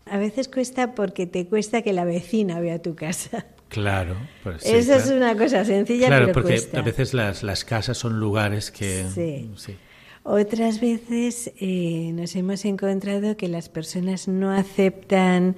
A 0.06 0.18
veces 0.18 0.50
cuesta 0.50 0.96
porque 0.96 1.26
te 1.26 1.48
cuesta 1.48 1.82
que 1.82 1.94
la 1.94 2.04
vecina 2.04 2.60
vea 2.60 2.82
tu 2.82 2.96
casa. 2.96 3.46
Claro. 3.70 4.16
Pues 4.44 4.64
Eso 4.66 4.94
es 4.94 5.08
una 5.08 5.36
cosa 5.36 5.66
sencilla, 5.66 6.08
claro, 6.08 6.26
pero 6.26 6.34
porque 6.34 6.50
cuesta. 6.50 6.80
a 6.80 6.84
veces 6.84 7.14
las, 7.14 7.42
las, 7.42 7.66
casas 7.66 7.98
son 7.98 8.20
lugares 8.20 8.70
que... 8.70 9.06
Sí. 9.12 9.50
sí. 9.56 9.78
Otras 10.24 10.80
veces 10.80 11.52
eh, 11.60 12.12
nos 12.14 12.36
hemos 12.36 12.64
encontrado 12.64 13.36
que 13.36 13.50
las 13.50 13.68
personas 13.68 14.30
no 14.30 14.52
aceptan 14.52 15.58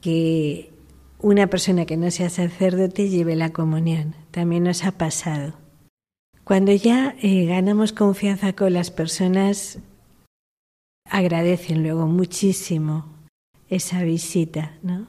que 0.00 0.70
una 1.18 1.48
persona 1.48 1.86
que 1.86 1.96
no 1.96 2.10
sea 2.10 2.30
sacerdote 2.30 3.08
lleve 3.08 3.34
la 3.34 3.52
comunión. 3.52 4.14
También 4.30 4.62
nos 4.62 4.84
ha 4.84 4.92
pasado. 4.92 5.54
Cuando 6.44 6.72
ya 6.72 7.16
eh, 7.20 7.46
ganamos 7.46 7.92
confianza 7.92 8.54
con 8.54 8.72
las 8.72 8.90
personas, 8.90 9.78
agradecen 11.04 11.82
luego 11.82 12.06
muchísimo 12.06 13.06
esa 13.68 14.02
visita, 14.02 14.78
¿no? 14.82 15.08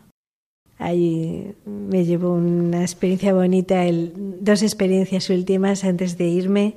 Ahí 0.77 1.55
me 1.65 2.05
llevo 2.05 2.33
una 2.33 2.81
experiencia 2.81 3.33
bonita, 3.33 3.83
dos 4.15 4.63
experiencias 4.63 5.29
últimas 5.29 5.83
antes 5.83 6.17
de 6.17 6.27
irme. 6.27 6.75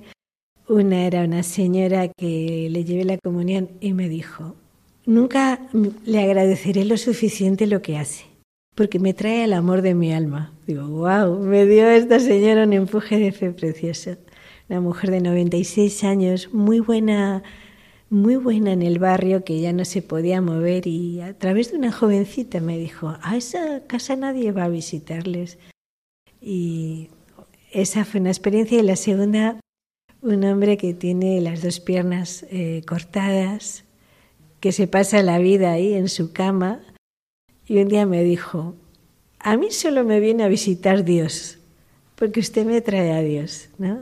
Una 0.69 1.07
era 1.07 1.25
una 1.25 1.43
señora 1.43 2.09
que 2.09 2.69
le 2.71 2.85
llevé 2.85 3.05
la 3.05 3.19
comunión 3.19 3.69
y 3.81 3.93
me 3.93 4.09
dijo, 4.09 4.57
nunca 5.05 5.61
le 6.05 6.21
agradeceré 6.21 6.85
lo 6.85 6.97
suficiente 6.97 7.67
lo 7.67 7.83
que 7.83 7.99
hace, 7.99 8.25
porque 8.75 8.99
me 8.99 9.13
trae 9.13 9.45
el 9.45 9.53
amor 9.53 9.83
de 9.83 9.95
mi 9.95 10.13
alma. 10.13 10.53
Digo, 10.67 10.89
wow, 10.89 11.39
me 11.39 11.67
dio 11.67 11.89
esta 11.91 12.19
señora 12.19 12.65
un 12.65 12.73
empuje 12.73 13.19
de 13.19 13.33
fe 13.33 13.51
precioso. 13.51 14.17
Una 14.71 14.81
mujer 14.81 15.11
de 15.11 15.21
96 15.21 16.05
años, 16.05 16.49
muy 16.53 16.81
buena 16.81 17.43
muy 18.11 18.37
buena 18.37 18.73
en 18.73 18.83
el 18.83 18.99
barrio 18.99 19.45
que 19.45 19.61
ya 19.61 19.73
no 19.73 19.85
se 19.85 20.01
podía 20.01 20.41
mover 20.41 20.87
y 20.87 21.21
a 21.21 21.37
través 21.37 21.73
de 21.73 21.79
una 21.79 21.91
jovencita 21.91 22.61
me 22.61 22.79
dijo, 22.79 23.17
a 23.23 23.37
esa 23.37 23.83
casa 23.87 24.15
nadie 24.15 24.53
va 24.53 24.65
a 24.65 24.69
visitarles. 24.69 25.59
Y 26.41 27.09
esa 27.73 28.05
fue 28.05 28.21
una 28.21 28.31
experiencia. 28.31 28.79
Y 28.79 28.83
la 28.83 28.97
segunda, 28.97 29.59
un 30.25 30.43
hombre 30.45 30.79
que 30.79 30.95
tiene 30.95 31.41
las 31.41 31.63
dos 31.63 31.81
piernas 31.81 32.47
eh, 32.51 32.83
cortadas, 32.87 33.85
que 34.61 34.73
se 34.73 34.87
pasa 34.87 35.23
la 35.23 35.39
vida 35.39 35.73
ahí 35.73 35.93
en 35.93 36.09
su 36.09 36.33
cama. 36.33 36.81
Y 37.67 37.79
un 37.79 37.89
día 37.89 38.07
me 38.07 38.25
dijo, 38.25 38.75
a 39.39 39.57
mí 39.57 39.71
solo 39.71 40.05
me 40.05 40.21
viene 40.21 40.43
a 40.43 40.49
visitar 40.49 41.05
Dios, 41.05 41.59
porque 42.15 42.41
usted 42.41 42.65
me 42.65 42.81
trae 42.81 43.13
a 43.13 43.21
Dios, 43.21 43.69
¿no? 43.79 44.01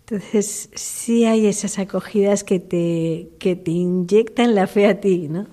Entonces, 0.00 0.70
sí 0.74 1.24
hay 1.24 1.46
esas 1.46 1.78
acogidas 1.78 2.44
que 2.44 2.58
te, 2.58 3.30
que 3.38 3.56
te 3.56 3.70
inyectan 3.70 4.54
la 4.54 4.66
fe 4.66 4.86
a 4.86 5.00
ti, 5.00 5.28
¿no? 5.28 5.46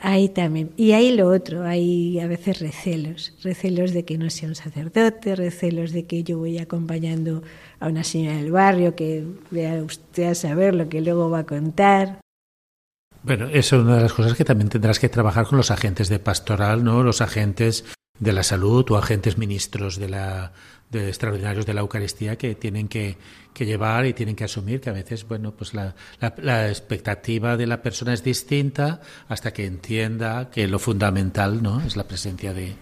Ahí 0.00 0.28
también. 0.28 0.70
Y 0.76 0.92
hay 0.92 1.16
lo 1.16 1.28
otro, 1.28 1.64
hay 1.64 2.20
a 2.20 2.28
veces 2.28 2.60
recelos, 2.60 3.34
recelos 3.42 3.92
de 3.92 4.04
que 4.04 4.16
no 4.16 4.30
sea 4.30 4.48
un 4.48 4.54
sacerdote, 4.54 5.34
recelos 5.34 5.92
de 5.92 6.06
que 6.06 6.22
yo 6.22 6.38
voy 6.38 6.58
acompañando 6.58 7.42
a 7.80 7.88
una 7.88 8.04
señora 8.04 8.36
del 8.36 8.52
barrio, 8.52 8.94
que 8.94 9.24
vea 9.50 9.82
usted 9.82 10.24
a 10.24 10.34
saber 10.36 10.74
lo 10.74 10.88
que 10.88 11.00
luego 11.00 11.30
va 11.30 11.40
a 11.40 11.46
contar. 11.46 12.20
Bueno, 13.24 13.46
eso 13.46 13.76
es 13.76 13.82
una 13.82 13.96
de 13.96 14.02
las 14.02 14.12
cosas 14.12 14.34
que 14.34 14.44
también 14.44 14.68
tendrás 14.68 15.00
que 15.00 15.08
trabajar 15.08 15.46
con 15.46 15.58
los 15.58 15.72
agentes 15.72 16.08
de 16.08 16.20
pastoral, 16.20 16.84
¿no? 16.84 17.02
Los 17.02 17.20
agentes 17.20 17.84
de 18.20 18.32
la 18.32 18.44
salud 18.44 18.86
o 18.90 18.96
agentes 18.96 19.36
ministros 19.36 19.98
de 19.98 20.08
la 20.08 20.52
de 20.90 21.08
extraordinarios 21.08 21.66
de 21.66 21.74
la 21.74 21.82
Eucaristía 21.82 22.36
que 22.36 22.54
tienen 22.54 22.88
que, 22.88 23.16
que, 23.52 23.66
llevar 23.66 24.06
y 24.06 24.14
tienen 24.14 24.34
que 24.34 24.44
asumir 24.44 24.80
que 24.80 24.90
a 24.90 24.94
veces, 24.94 25.26
bueno, 25.28 25.52
pues 25.52 25.74
la, 25.74 25.94
la, 26.38 26.68
expectativa 26.68 27.56
de 27.56 27.66
la 27.66 27.82
persona 27.82 28.14
es 28.14 28.24
distinta 28.24 29.00
hasta 29.28 29.52
que 29.52 29.66
entienda 29.66 30.50
que 30.50 30.66
lo 30.66 30.78
fundamental, 30.78 31.62
¿no? 31.62 31.82
Es 31.82 31.96
la 31.96 32.04
presencia 32.04 32.54
de. 32.54 32.74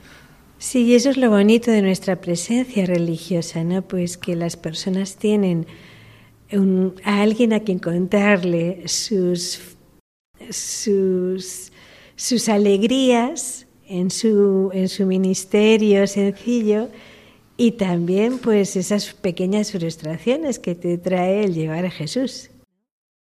Sí, 0.59 0.85
y 0.85 0.95
eso 0.95 1.11
es 1.11 1.17
lo 1.17 1.31
bonito 1.31 1.71
de 1.71 1.83
nuestra 1.83 2.21
presencia 2.21 2.87
religiosa, 2.87 3.65
¿no? 3.65 3.83
Pues 3.83 4.17
que 4.17 4.37
las 4.37 4.57
personas 4.57 5.17
tienen 5.17 5.67
a 7.05 7.23
alguien 7.23 7.53
a 7.53 7.61
quien 7.61 7.81
contarle 7.81 8.87
sus, 8.87 9.61
sus, 10.51 11.73
sus 12.15 12.49
alegrías 12.49 13.67
en 13.89 14.11
su, 14.11 14.71
en 14.73 14.89
su 14.89 15.07
ministerio 15.07 16.07
sencillo 16.07 16.89
y 17.57 17.73
también 17.73 18.39
pues 18.39 18.77
esas 18.77 19.15
pequeñas 19.15 19.73
frustraciones 19.73 20.59
que 20.59 20.75
te 20.75 20.99
trae 20.99 21.45
el 21.45 21.55
llevar 21.55 21.87
a 21.87 21.91
Jesús. 21.91 22.51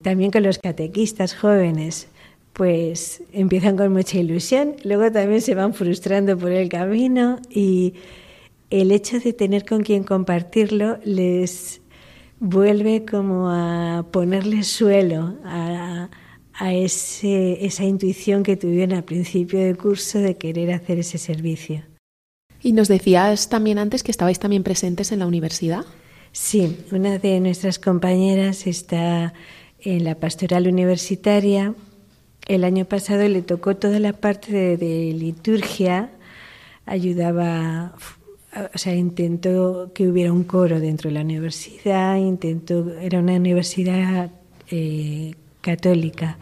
También 0.03 0.31
con 0.31 0.43
los 0.43 0.59
catequistas 0.59 1.33
jóvenes, 1.33 2.07
pues 2.53 3.23
empiezan 3.31 3.77
con 3.77 3.91
mucha 3.93 4.17
ilusión, 4.17 4.75
luego 4.83 5.11
también 5.11 5.41
se 5.41 5.55
van 5.55 5.73
frustrando 5.73 6.37
por 6.37 6.51
el 6.51 6.69
camino 6.69 7.39
y 7.49 7.93
el 8.69 8.91
hecho 8.91 9.19
de 9.19 9.33
tener 9.33 9.65
con 9.65 9.83
quien 9.83 10.03
compartirlo 10.03 10.99
les 11.03 11.81
vuelve 12.39 13.05
como 13.05 13.49
a 13.49 14.05
ponerle 14.11 14.63
suelo 14.63 15.35
a, 15.45 16.09
a 16.53 16.73
ese, 16.73 17.65
esa 17.65 17.83
intuición 17.83 18.43
que 18.43 18.57
tuvieron 18.57 18.97
al 18.97 19.03
principio 19.03 19.59
del 19.59 19.77
curso 19.77 20.19
de 20.19 20.37
querer 20.37 20.71
hacer 20.71 20.99
ese 20.99 21.17
servicio. 21.17 21.83
Y 22.65 22.73
nos 22.73 22.87
decías 22.87 23.47
también 23.47 23.77
antes 23.77 24.01
que 24.01 24.09
estabais 24.09 24.39
también 24.39 24.63
presentes 24.63 25.11
en 25.11 25.19
la 25.19 25.27
universidad. 25.27 25.85
Sí, 26.31 26.79
una 26.91 27.19
de 27.19 27.39
nuestras 27.39 27.77
compañeras 27.77 28.65
está 28.65 29.35
en 29.81 30.03
la 30.03 30.15
pastoral 30.15 30.67
universitaria. 30.67 31.75
El 32.47 32.63
año 32.63 32.85
pasado 32.85 33.27
le 33.27 33.43
tocó 33.43 33.75
toda 33.75 33.99
la 33.99 34.13
parte 34.13 34.77
de, 34.77 35.13
liturgia, 35.13 36.09
ayudaba, 36.87 37.93
o 38.73 38.77
sea, 38.79 38.95
intentó 38.95 39.91
que 39.93 40.07
hubiera 40.07 40.33
un 40.33 40.43
coro 40.43 40.79
dentro 40.79 41.11
de 41.11 41.13
la 41.13 41.21
universidad, 41.21 42.15
intentó, 42.17 42.97
era 42.97 43.19
una 43.19 43.35
universidad 43.35 44.31
eh, 44.71 45.35
católica, 45.61 46.39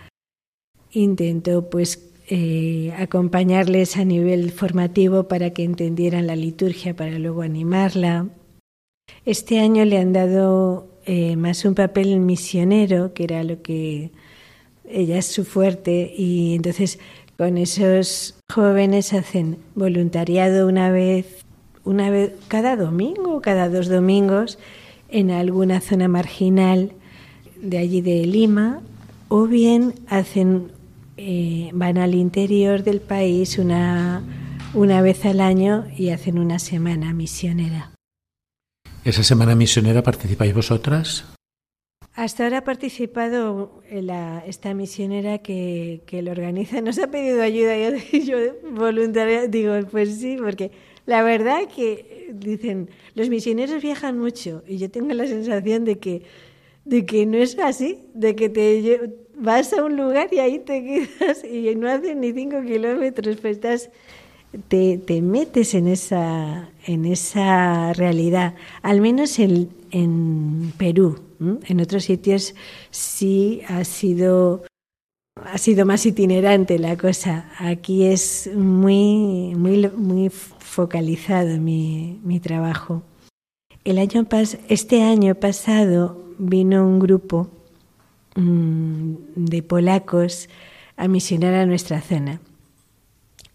intentó 0.94 1.70
pues 1.70 2.13
eh, 2.36 2.92
acompañarles 2.98 3.96
a 3.96 4.06
nivel 4.06 4.50
formativo 4.50 5.28
para 5.28 5.52
que 5.52 5.64
entendieran 5.64 6.26
la 6.26 6.36
liturgia, 6.36 6.96
para 6.96 7.20
luego 7.20 7.44
animarla. 7.44 8.26
Este 9.24 9.60
año 9.60 9.86
le 9.86 10.00
han 10.00 10.14
dado 10.14 10.88
eh, 11.06 11.36
más 11.36 11.64
un 11.64 11.76
papel 11.76 12.20
misionero, 12.20 13.14
que 13.14 13.26
era 13.26 13.44
lo 13.44 13.62
que 13.62 14.10
ella 14.90 15.20
es 15.20 15.28
su 15.28 15.46
fuerte, 15.46 16.12
y 16.18 16.56
entonces 16.56 16.98
con 17.38 17.60
esos 17.60 18.34
jóvenes 18.52 19.14
hacen 19.14 19.60
voluntariado 19.76 20.68
una 20.68 20.90
vez, 20.90 21.46
una 21.84 22.10
vez 22.10 22.32
cada 22.48 22.76
domingo, 22.76 23.42
cada 23.42 23.70
dos 23.70 23.90
domingos, 23.90 24.58
en 25.08 25.30
alguna 25.30 25.82
zona 25.82 26.08
marginal 26.08 26.94
de 27.62 27.78
allí 27.78 28.02
de 28.02 28.26
Lima, 28.26 28.82
o 29.28 29.46
bien 29.46 29.94
hacen 30.08 30.72
eh, 31.18 31.70
van 31.74 31.98
al 31.98 32.16
interior 32.16 32.84
del 32.84 33.02
país 33.02 33.58
una, 33.58 34.24
una 34.74 35.02
vez 35.02 35.26
al 35.26 35.42
año 35.42 35.86
y 35.96 36.10
hacen 36.10 36.40
una 36.40 36.60
semana 36.60 37.14
misionera. 37.14 37.92
¿Esa 39.04 39.24
semana 39.24 39.56
misionera 39.56 40.02
participáis 40.02 40.54
vosotras? 40.54 41.26
Hasta 42.16 42.44
ahora 42.44 42.60
ha 42.60 42.64
participado 42.64 43.82
la, 43.92 44.44
esta 44.46 44.74
misionera 44.74 45.40
que, 45.40 46.04
que 46.06 46.22
lo 46.22 46.32
organiza. 46.32 46.80
Nos 46.82 47.00
ha 47.00 47.08
pedido 47.08 47.42
ayuda 47.42 47.76
y 47.78 48.26
yo, 48.26 48.38
yo 48.42 48.72
voluntaria 48.72 49.48
digo, 49.48 49.74
pues 49.92 50.20
sí, 50.20 50.38
porque 50.40 50.72
la 51.06 51.24
verdad 51.24 51.68
que 51.76 52.32
dicen, 52.34 52.90
los 53.16 53.30
misioneros 53.30 53.82
viajan 53.82 54.18
mucho 54.18 54.64
y 54.68 54.78
yo 54.78 54.90
tengo 54.90 55.14
la 55.14 55.28
sensación 55.28 55.86
de 55.86 56.00
que, 56.00 56.24
de 56.86 57.06
que 57.06 57.26
no 57.26 57.38
es 57.38 57.58
así, 57.60 58.00
de 58.14 58.36
que 58.36 58.50
te 58.50 59.23
vas 59.38 59.74
a 59.74 59.84
un 59.84 59.98
lugar 59.98 60.30
y 60.32 60.40
ahí 60.40 60.60
te 60.60 60.84
quedas 60.84 61.44
y 61.44 61.74
no 61.76 61.90
haces 61.90 62.16
ni 62.16 62.32
cinco 62.34 62.62
kilómetros, 62.62 63.38
pues 63.42 63.58
estás, 63.58 63.90
te, 64.68 64.98
te 64.98 65.22
metes 65.22 65.74
en 65.74 65.88
esa, 65.88 66.70
en 66.86 67.06
esa 67.06 67.94
realidad, 67.94 68.56
al 68.82 69.02
menos 69.02 69.40
en, 69.40 69.70
en 69.92 70.74
Perú. 70.78 71.20
En 71.68 71.82
otros 71.82 72.06
sitios 72.06 72.56
sí 72.90 73.62
ha 73.68 73.84
sido, 73.84 74.64
ha 75.36 75.58
sido 75.58 75.86
más 75.86 76.06
itinerante 76.06 76.80
la 76.80 76.96
cosa. 76.96 77.52
Aquí 77.58 78.06
es 78.06 78.50
muy, 78.56 79.54
muy, 79.56 79.90
muy 79.90 80.30
focalizado 80.30 81.58
mi, 81.58 82.22
mi 82.24 82.40
trabajo. 82.40 83.04
El 83.84 83.98
año 83.98 84.24
pas 84.24 84.58
este 84.70 85.04
año 85.04 85.36
pasado 85.36 86.18
vino 86.38 86.88
un 86.88 87.00
grupo 87.00 87.50
de 88.36 89.64
polacos 89.64 90.50
a 90.98 91.08
misionar 91.08 91.54
a 91.54 91.66
nuestra 91.66 92.02
zona. 92.02 92.42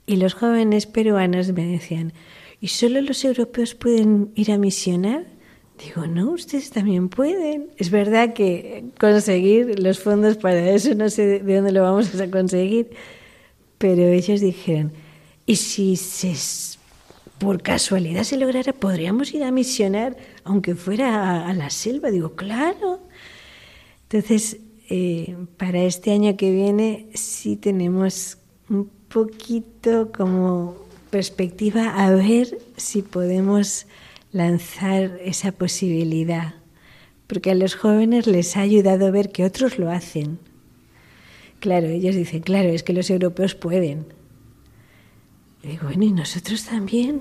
Y 0.07 0.17
los 0.17 0.35
jóvenes 0.35 0.87
peruanos 0.87 1.53
me 1.53 1.67
decían, 1.67 2.13
¿y 2.61 2.69
solo 2.69 3.01
los 3.01 3.25
europeos 3.25 3.75
pueden 3.75 4.31
ir 4.35 4.51
a 4.53 4.59
misionar? 4.59 5.27
Digo, 5.85 6.07
no, 6.07 6.31
ustedes 6.33 6.71
también 6.71 7.09
pueden. 7.09 7.69
Es 7.77 7.91
verdad 7.91 8.33
que 8.33 8.85
conseguir 8.99 9.79
los 9.79 10.01
fondos 10.01 10.37
para 10.37 10.71
eso 10.71 10.95
no 10.95 11.09
sé 11.09 11.41
de 11.41 11.55
dónde 11.55 11.73
lo 11.73 11.83
vamos 11.83 12.19
a 12.21 12.31
conseguir, 12.31 12.91
pero 13.79 14.03
ellos 14.03 14.41
dijeron, 14.41 14.93
¿y 15.47 15.57
si 15.57 15.97
se, 15.97 16.35
por 17.39 17.63
casualidad 17.63 18.25
se 18.25 18.37
lograra, 18.37 18.73
podríamos 18.73 19.33
ir 19.33 19.45
a 19.45 19.53
misionar, 19.53 20.17
aunque 20.43 20.75
fuera 20.75 21.47
a, 21.47 21.53
la 21.53 21.71
selva? 21.71 22.11
Digo, 22.11 22.35
claro. 22.35 23.01
Entonces, 24.11 24.59
eh, 24.89 25.37
para 25.57 25.83
este 25.83 26.13
año 26.13 26.37
que 26.37 26.51
viene 26.51 27.09
sí 27.15 27.57
tenemos 27.57 28.39
un 28.69 28.91
poquito 29.09 30.11
como 30.13 30.77
perspectiva 31.11 32.05
a 32.05 32.11
ver 32.11 32.59
si 32.77 33.03
podemos 33.03 33.87
lanzar 34.33 35.19
esa 35.23 35.53
posibilidad, 35.53 36.55
porque 37.27 37.51
a 37.51 37.55
los 37.55 37.75
jóvenes 37.75 38.27
les 38.27 38.57
ha 38.57 38.61
ayudado 38.61 39.07
a 39.07 39.11
ver 39.11 39.31
que 39.31 39.45
otros 39.45 39.79
lo 39.79 39.91
hacen. 39.91 40.39
Claro, 41.61 41.89
ellos 41.89 42.15
dicen, 42.15 42.41
claro, 42.41 42.69
es 42.69 42.83
que 42.83 42.93
los 42.93 43.11
europeos 43.11 43.55
pueden. 43.55 44.07
Y 45.63 45.77
bueno, 45.79 46.05
¿y 46.05 46.13
nosotros 46.13 46.65
también? 46.65 47.21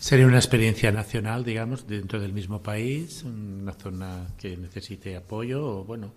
Sería 0.00 0.26
una 0.26 0.38
experiencia 0.38 0.92
nacional, 0.92 1.44
digamos, 1.44 1.86
dentro 1.86 2.20
del 2.20 2.32
mismo 2.32 2.62
país, 2.62 3.22
una 3.24 3.72
zona 3.72 4.26
que 4.38 4.56
necesite 4.56 5.16
apoyo, 5.16 5.64
o 5.64 5.84
bueno, 5.84 6.12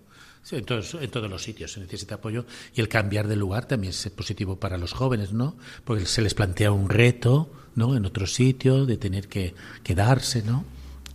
en, 0.50 0.64
todos, 0.64 0.94
en 0.94 1.10
todos 1.10 1.30
los 1.30 1.42
sitios 1.42 1.72
se 1.72 1.80
necesita 1.80 2.16
apoyo 2.16 2.44
y 2.74 2.80
el 2.80 2.88
cambiar 2.88 3.28
de 3.28 3.36
lugar 3.36 3.66
también 3.66 3.90
es 3.90 4.10
positivo 4.10 4.56
para 4.56 4.76
los 4.76 4.92
jóvenes, 4.92 5.32
¿no? 5.32 5.56
Porque 5.84 6.04
se 6.06 6.20
les 6.20 6.34
plantea 6.34 6.72
un 6.72 6.88
reto, 6.88 7.50
¿no? 7.74 7.96
En 7.96 8.04
otro 8.04 8.26
sitio, 8.26 8.84
de 8.84 8.96
tener 8.96 9.28
que 9.28 9.54
quedarse, 9.82 10.42
¿no? 10.42 10.64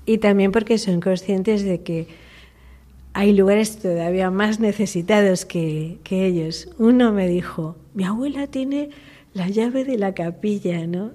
Y 0.05 0.19
también 0.19 0.51
porque 0.51 0.77
son 0.77 1.01
conscientes 1.01 1.63
de 1.63 1.81
que 1.83 2.07
hay 3.13 3.33
lugares 3.33 3.79
todavía 3.79 4.31
más 4.31 4.59
necesitados 4.59 5.45
que, 5.45 5.97
que 6.03 6.25
ellos. 6.25 6.69
Uno 6.77 7.11
me 7.11 7.27
dijo, 7.27 7.75
mi 7.93 8.05
abuela 8.05 8.47
tiene 8.47 8.89
la 9.33 9.49
llave 9.49 9.83
de 9.83 9.97
la 9.97 10.13
capilla, 10.13 10.87
¿no? 10.87 11.11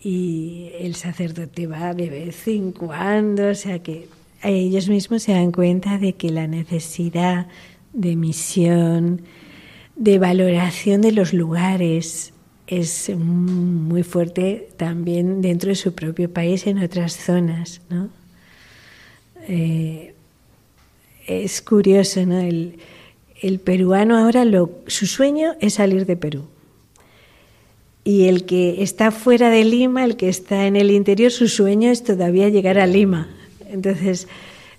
Y 0.00 0.70
el 0.78 0.94
sacerdote 0.96 1.66
va 1.66 1.94
de 1.94 2.10
vez 2.10 2.46
en 2.48 2.72
cuando, 2.72 3.48
o 3.48 3.54
sea 3.54 3.82
que 3.82 4.08
ellos 4.50 4.88
mismos 4.88 5.22
se 5.22 5.32
dan 5.32 5.52
cuenta 5.52 5.98
de 5.98 6.14
que 6.14 6.30
la 6.30 6.46
necesidad 6.46 7.46
de 7.92 8.16
misión, 8.16 9.22
de 9.96 10.18
valoración 10.18 11.00
de 11.00 11.12
los 11.12 11.32
lugares, 11.32 12.32
es 12.66 13.10
muy 13.14 14.02
fuerte 14.02 14.68
también 14.76 15.42
dentro 15.42 15.68
de 15.68 15.74
su 15.74 15.94
propio 15.94 16.32
país, 16.32 16.66
en 16.66 16.78
otras 16.78 17.16
zonas. 17.16 17.82
¿no? 17.90 18.08
Eh, 19.48 20.14
es 21.26 21.60
curioso, 21.62 22.24
¿no? 22.24 22.38
El, 22.38 22.78
el 23.40 23.58
peruano 23.58 24.16
ahora 24.16 24.44
lo, 24.44 24.70
su 24.86 25.06
sueño 25.06 25.54
es 25.60 25.74
salir 25.74 26.06
de 26.06 26.16
Perú. 26.16 26.44
Y 28.04 28.24
el 28.28 28.46
que 28.46 28.82
está 28.82 29.10
fuera 29.10 29.50
de 29.50 29.64
Lima, 29.64 30.04
el 30.04 30.16
que 30.16 30.28
está 30.28 30.66
en 30.66 30.76
el 30.76 30.90
interior, 30.90 31.30
su 31.30 31.48
sueño 31.48 31.90
es 31.90 32.02
todavía 32.02 32.48
llegar 32.48 32.78
a 32.78 32.86
Lima. 32.86 33.28
Entonces, 33.72 34.28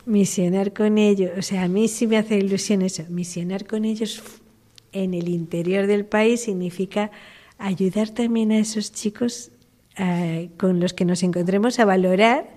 misionar 0.06 0.74
con 0.74 0.98
ellos, 0.98 1.32
o 1.38 1.42
sea, 1.42 1.64
a 1.64 1.68
mí 1.68 1.88
sí 1.88 2.08
me 2.08 2.18
hace 2.18 2.38
ilusión 2.38 2.82
eso, 2.82 3.04
misionar 3.10 3.66
con 3.66 3.86
ellos 3.86 4.24
en 4.92 5.14
el 5.14 5.28
interior 5.30 5.88
del 5.88 6.06
país 6.06 6.42
significa 6.42 7.12
ayudar 7.58 8.10
también 8.10 8.52
a 8.52 8.60
esos 8.60 8.92
chicos 8.92 9.52
eh, 9.98 10.50
con 10.58 10.80
los 10.80 10.94
que 10.94 11.06
nos 11.06 11.24
encontremos 11.24 11.80
a 11.80 11.86
valorar 11.86 12.56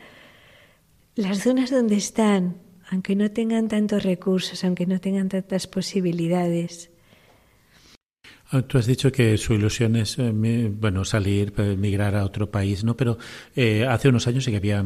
las 1.15 1.39
zonas 1.39 1.71
donde 1.71 1.97
están, 1.97 2.59
aunque 2.91 3.17
no 3.17 3.31
tengan 3.31 3.69
tantos 3.69 4.03
recursos, 4.03 4.63
aunque 4.65 4.87
no 4.87 5.01
tengan 5.01 5.29
tantas 5.29 5.67
posibilidades. 5.67 6.91
Ah, 8.51 8.63
tú 8.63 8.79
has 8.79 8.87
dicho 8.87 9.11
que 9.11 9.37
su 9.39 9.55
ilusión 9.55 9.97
es 9.97 10.19
eh, 10.19 10.31
bueno 10.31 11.05
salir, 11.05 11.53
migrar 11.77 12.15
a 12.15 12.25
otro 12.25 12.49
país, 12.49 12.85
¿no? 12.85 12.97
Pero 12.97 13.19
eh, 13.57 13.85
hace 13.89 14.09
unos 14.09 14.29
años 14.29 14.45
sí 14.45 14.53
que 14.53 14.59
había 14.59 14.85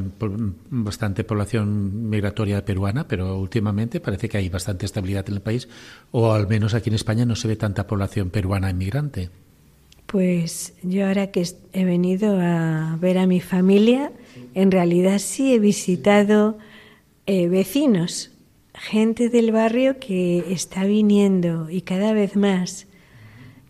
bastante 0.70 1.24
población 1.24 2.08
migratoria 2.08 2.64
peruana, 2.64 3.06
pero 3.06 3.38
últimamente 3.38 4.00
parece 4.00 4.30
que 4.30 4.38
hay 4.38 4.48
bastante 4.48 4.86
estabilidad 4.86 5.28
en 5.28 5.34
el 5.34 5.40
país, 5.42 5.68
o 6.10 6.32
al 6.32 6.48
menos 6.48 6.72
aquí 6.72 6.88
en 6.88 6.94
España 6.94 7.26
no 7.26 7.36
se 7.36 7.48
ve 7.48 7.56
tanta 7.56 7.86
población 7.86 8.30
peruana 8.30 8.70
inmigrante. 8.70 9.28
Pues 10.06 10.72
yo 10.82 11.06
ahora 11.06 11.30
que 11.30 11.46
he 11.74 11.84
venido 11.84 12.40
a 12.40 12.96
ver 12.98 13.18
a 13.18 13.26
mi 13.26 13.40
familia, 13.40 14.10
en 14.54 14.70
realidad 14.70 15.18
sí 15.18 15.54
he 15.54 15.58
visitado 15.58 16.58
eh, 17.26 17.46
vecinos, 17.48 18.30
gente 18.72 19.28
del 19.28 19.52
barrio 19.52 20.00
que 20.00 20.46
está 20.50 20.84
viniendo 20.84 21.68
y 21.68 21.82
cada 21.82 22.14
vez 22.14 22.34
más 22.34 22.86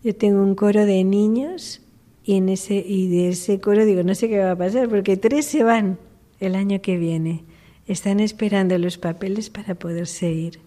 yo 0.03 0.15
tengo 0.15 0.41
un 0.41 0.55
coro 0.55 0.85
de 0.85 1.03
niños 1.03 1.81
y, 2.23 2.35
en 2.35 2.49
ese, 2.49 2.75
y 2.75 3.07
de 3.07 3.29
ese 3.29 3.59
coro 3.59 3.85
digo, 3.85 4.03
no 4.03 4.15
sé 4.15 4.29
qué 4.29 4.39
va 4.39 4.51
a 4.51 4.55
pasar, 4.55 4.89
porque 4.89 5.17
tres 5.17 5.45
se 5.45 5.63
van 5.63 5.97
el 6.39 6.55
año 6.55 6.81
que 6.81 6.97
viene. 6.97 7.43
Están 7.87 8.19
esperando 8.19 8.77
los 8.77 8.97
papeles 8.97 9.49
para 9.49 9.75
poderse 9.75 10.31
ir. 10.31 10.59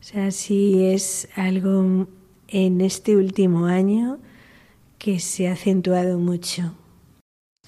O 0.00 0.04
sea, 0.04 0.30
sí 0.30 0.84
es 0.84 1.28
algo 1.36 2.06
en 2.48 2.80
este 2.80 3.16
último 3.16 3.66
año 3.66 4.18
que 4.98 5.20
se 5.20 5.48
ha 5.48 5.52
acentuado 5.52 6.18
mucho. 6.18 6.74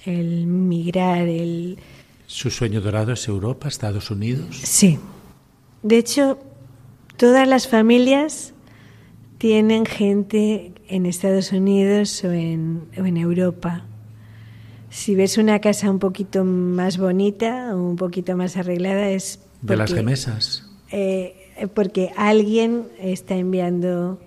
El 0.05 0.47
migrar, 0.47 1.27
el... 1.27 1.79
¿Su 2.27 2.51
sueño 2.51 2.81
dorado 2.81 3.13
es 3.13 3.27
Europa, 3.29 3.69
Estados 3.69 4.11
Unidos? 4.11 4.57
Sí. 4.63 4.99
De 5.83 5.99
hecho, 5.99 6.39
todas 7.17 7.49
las 7.49 7.69
familias 7.69 8.53
tienen 9.39 9.87
gente 9.87 10.73
en 10.89 11.07
Estados 11.07 11.53
Unidos 11.53 12.23
o 12.25 12.33
en, 12.33 12.89
en 12.95 13.17
Europa. 13.17 13.85
Si 14.91 15.15
ves 15.15 15.39
una 15.39 15.61
casa 15.61 15.91
un 15.91 15.99
poquito 15.99 16.45
más 16.45 16.99
bonita 16.99 17.75
o 17.75 17.83
un 17.83 17.97
poquito 17.97 18.37
más 18.37 18.57
arreglada 18.57 19.09
es... 19.11 19.41
de 19.63 19.77
las 19.77 19.91
remesas. 19.91 20.65
Eh, 20.91 21.69
porque 21.75 22.13
alguien 22.17 22.85
está 23.01 23.35
enviando 23.35 24.21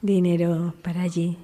dinero 0.00 0.74
para 0.82 1.02
allí. 1.02 1.36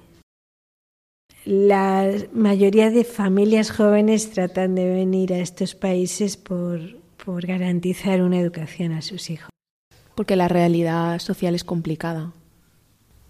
La 1.45 2.11
mayoría 2.33 2.89
de 2.89 3.03
familias 3.03 3.69
jóvenes 3.69 4.31
tratan 4.31 4.73
de 4.73 4.89
venir 4.89 5.31
a 5.31 5.37
estos 5.37 5.75
países 5.75 6.37
por, 6.37 6.79
por 7.23 7.45
garantizar 7.45 8.23
una 8.23 8.39
educación 8.39 8.93
a 8.93 9.03
sus 9.03 9.29
hijos. 9.29 9.49
Porque 10.15 10.35
la 10.35 10.47
realidad 10.47 11.19
social 11.19 11.53
es 11.53 11.63
complicada 11.63 12.33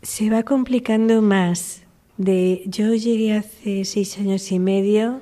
se 0.06 0.30
va 0.30 0.44
complicando 0.44 1.22
más. 1.22 1.82
De, 2.18 2.64
yo 2.68 2.94
llegué 2.94 3.34
hace 3.34 3.84
seis 3.84 4.18
años 4.18 4.52
y 4.52 4.60
medio. 4.60 5.22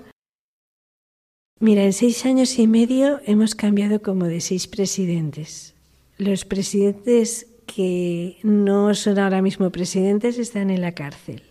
Mira, 1.60 1.84
en 1.84 1.94
seis 1.94 2.26
años 2.26 2.60
y 2.60 2.68
medio 2.68 3.22
hemos 3.26 3.56
cambiado 3.56 4.02
como 4.02 4.26
de 4.26 4.42
seis 4.42 4.68
presidentes. 4.68 5.74
Los 6.18 6.46
presidentes 6.46 7.48
que 7.66 8.38
no 8.44 8.94
son 8.94 9.18
ahora 9.18 9.42
mismo 9.42 9.70
presidentes 9.72 10.38
están 10.38 10.70
en 10.70 10.82
la 10.82 10.92
cárcel. 10.92 11.42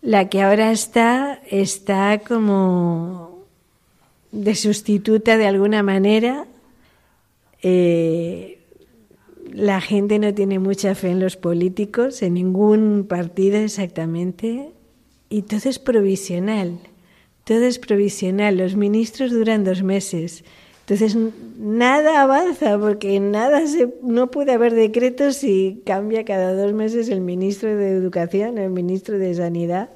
La 0.00 0.28
que 0.28 0.40
ahora 0.40 0.70
está 0.70 1.42
está 1.50 2.20
como 2.20 3.44
de 4.30 4.54
sustituta 4.54 5.36
de 5.36 5.46
alguna 5.46 5.82
manera. 5.82 6.46
Eh, 7.62 8.55
la 9.52 9.80
gente 9.80 10.18
no 10.18 10.34
tiene 10.34 10.58
mucha 10.58 10.94
fe 10.94 11.10
en 11.10 11.20
los 11.20 11.36
políticos, 11.36 12.22
en 12.22 12.34
ningún 12.34 13.06
partido 13.08 13.58
exactamente, 13.58 14.72
y 15.28 15.42
todo 15.42 15.68
es 15.68 15.78
provisional. 15.78 16.78
Todo 17.44 17.64
es 17.64 17.78
provisional. 17.78 18.56
Los 18.56 18.74
ministros 18.76 19.30
duran 19.30 19.64
dos 19.64 19.82
meses. 19.82 20.44
Entonces 20.80 21.16
nada 21.58 22.22
avanza 22.22 22.78
porque 22.78 23.18
nada 23.18 23.66
se, 23.66 23.92
no 24.02 24.30
puede 24.30 24.52
haber 24.52 24.72
decretos 24.72 25.36
si 25.36 25.82
cambia 25.84 26.24
cada 26.24 26.54
dos 26.54 26.72
meses 26.72 27.08
el 27.08 27.20
ministro 27.20 27.76
de 27.76 27.90
Educación, 27.90 28.58
el 28.58 28.70
ministro 28.70 29.18
de 29.18 29.34
Sanidad. 29.34 29.90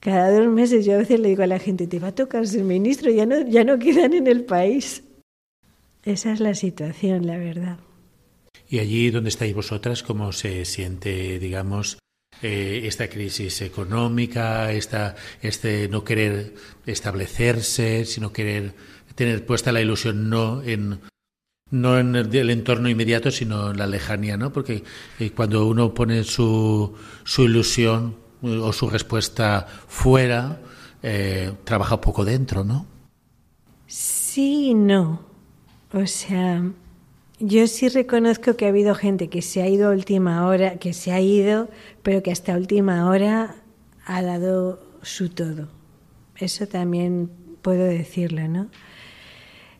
Cada 0.00 0.30
dos 0.30 0.48
meses 0.48 0.86
yo 0.86 0.94
a 0.94 0.98
veces 0.98 1.20
le 1.20 1.28
digo 1.28 1.42
a 1.42 1.46
la 1.46 1.58
gente, 1.58 1.86
te 1.86 1.98
va 1.98 2.08
a 2.08 2.14
tocar 2.14 2.46
ser 2.46 2.64
ministro, 2.64 3.10
ya 3.10 3.26
no, 3.26 3.40
ya 3.46 3.64
no 3.64 3.78
quedan 3.78 4.14
en 4.14 4.26
el 4.26 4.44
país. 4.44 5.02
Esa 6.04 6.32
es 6.32 6.40
la 6.40 6.54
situación, 6.54 7.26
la 7.26 7.36
verdad. 7.36 7.78
Y 8.68 8.80
allí 8.80 9.10
donde 9.10 9.30
estáis 9.30 9.54
vosotras, 9.54 10.02
¿cómo 10.02 10.32
se 10.32 10.64
siente, 10.64 11.38
digamos, 11.38 11.98
eh, 12.42 12.82
esta 12.84 13.08
crisis 13.08 13.62
económica, 13.62 14.70
esta, 14.72 15.16
este 15.40 15.88
no 15.88 16.04
querer 16.04 16.54
establecerse, 16.86 18.04
sino 18.04 18.32
querer 18.32 18.74
tener 19.14 19.44
puesta 19.46 19.72
la 19.72 19.80
ilusión 19.80 20.28
no 20.30 20.62
en, 20.62 21.00
no 21.70 21.98
en 21.98 22.14
el, 22.14 22.50
entorno 22.50 22.88
inmediato, 22.88 23.30
sino 23.30 23.70
en 23.70 23.78
la 23.78 23.86
lejanía, 23.86 24.36
¿no? 24.36 24.52
Porque 24.52 24.84
eh, 25.18 25.30
cuando 25.30 25.66
uno 25.66 25.94
pone 25.94 26.22
su, 26.22 26.94
su 27.24 27.42
ilusión 27.42 28.16
eh, 28.42 28.56
o 28.58 28.72
su 28.72 28.88
respuesta 28.90 29.66
fuera, 29.88 30.60
trabaja 31.64 32.00
poco 32.00 32.24
dentro, 32.24 32.64
¿no? 32.64 32.86
Sí 33.86 34.74
no. 34.74 35.22
O 35.92 36.06
sea, 36.06 36.62
yo 37.40 37.66
sí 37.66 37.88
reconozco 37.88 38.56
que 38.56 38.66
ha 38.66 38.68
habido 38.68 38.94
gente 38.94 39.28
que 39.28 39.42
se 39.42 39.62
ha 39.62 39.68
ido 39.68 39.88
a 39.88 39.92
última 39.92 40.46
hora, 40.46 40.78
que 40.78 40.92
se 40.92 41.12
ha 41.12 41.20
ido, 41.20 41.68
pero 42.02 42.22
que 42.22 42.32
hasta 42.32 42.56
última 42.56 43.08
hora 43.08 43.56
ha 44.04 44.22
dado 44.22 44.80
su 45.02 45.28
todo. 45.28 45.68
Eso 46.36 46.66
también 46.66 47.30
puedo 47.62 47.84
decirlo, 47.84 48.46
¿no? 48.48 48.68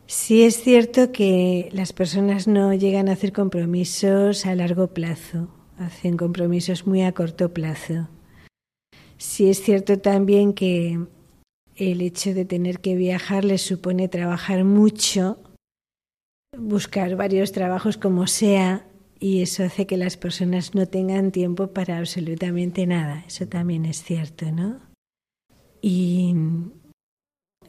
Sí 0.07 0.43
es 0.43 0.61
cierto 0.61 1.11
que 1.11 1.69
las 1.71 1.93
personas 1.93 2.47
no 2.47 2.73
llegan 2.73 3.09
a 3.09 3.13
hacer 3.13 3.31
compromisos 3.31 4.45
a 4.45 4.55
largo 4.55 4.87
plazo, 4.87 5.49
hacen 5.77 6.17
compromisos 6.17 6.87
muy 6.87 7.03
a 7.03 7.11
corto 7.11 7.53
plazo. 7.53 8.07
Sí 9.17 9.49
es 9.49 9.61
cierto 9.61 9.99
también 9.99 10.53
que 10.53 10.99
el 11.75 12.01
hecho 12.01 12.33
de 12.33 12.45
tener 12.45 12.79
que 12.79 12.95
viajar 12.95 13.45
les 13.45 13.61
supone 13.61 14.07
trabajar 14.07 14.63
mucho, 14.63 15.37
buscar 16.57 17.15
varios 17.15 17.51
trabajos 17.51 17.97
como 17.97 18.27
sea, 18.27 18.85
y 19.19 19.41
eso 19.41 19.63
hace 19.63 19.85
que 19.85 19.97
las 19.97 20.17
personas 20.17 20.75
no 20.75 20.87
tengan 20.87 21.31
tiempo 21.31 21.73
para 21.73 21.97
absolutamente 21.97 22.87
nada. 22.87 23.23
Eso 23.27 23.47
también 23.47 23.85
es 23.85 24.03
cierto, 24.03 24.51
¿no? 24.51 24.79
Y 25.81 26.33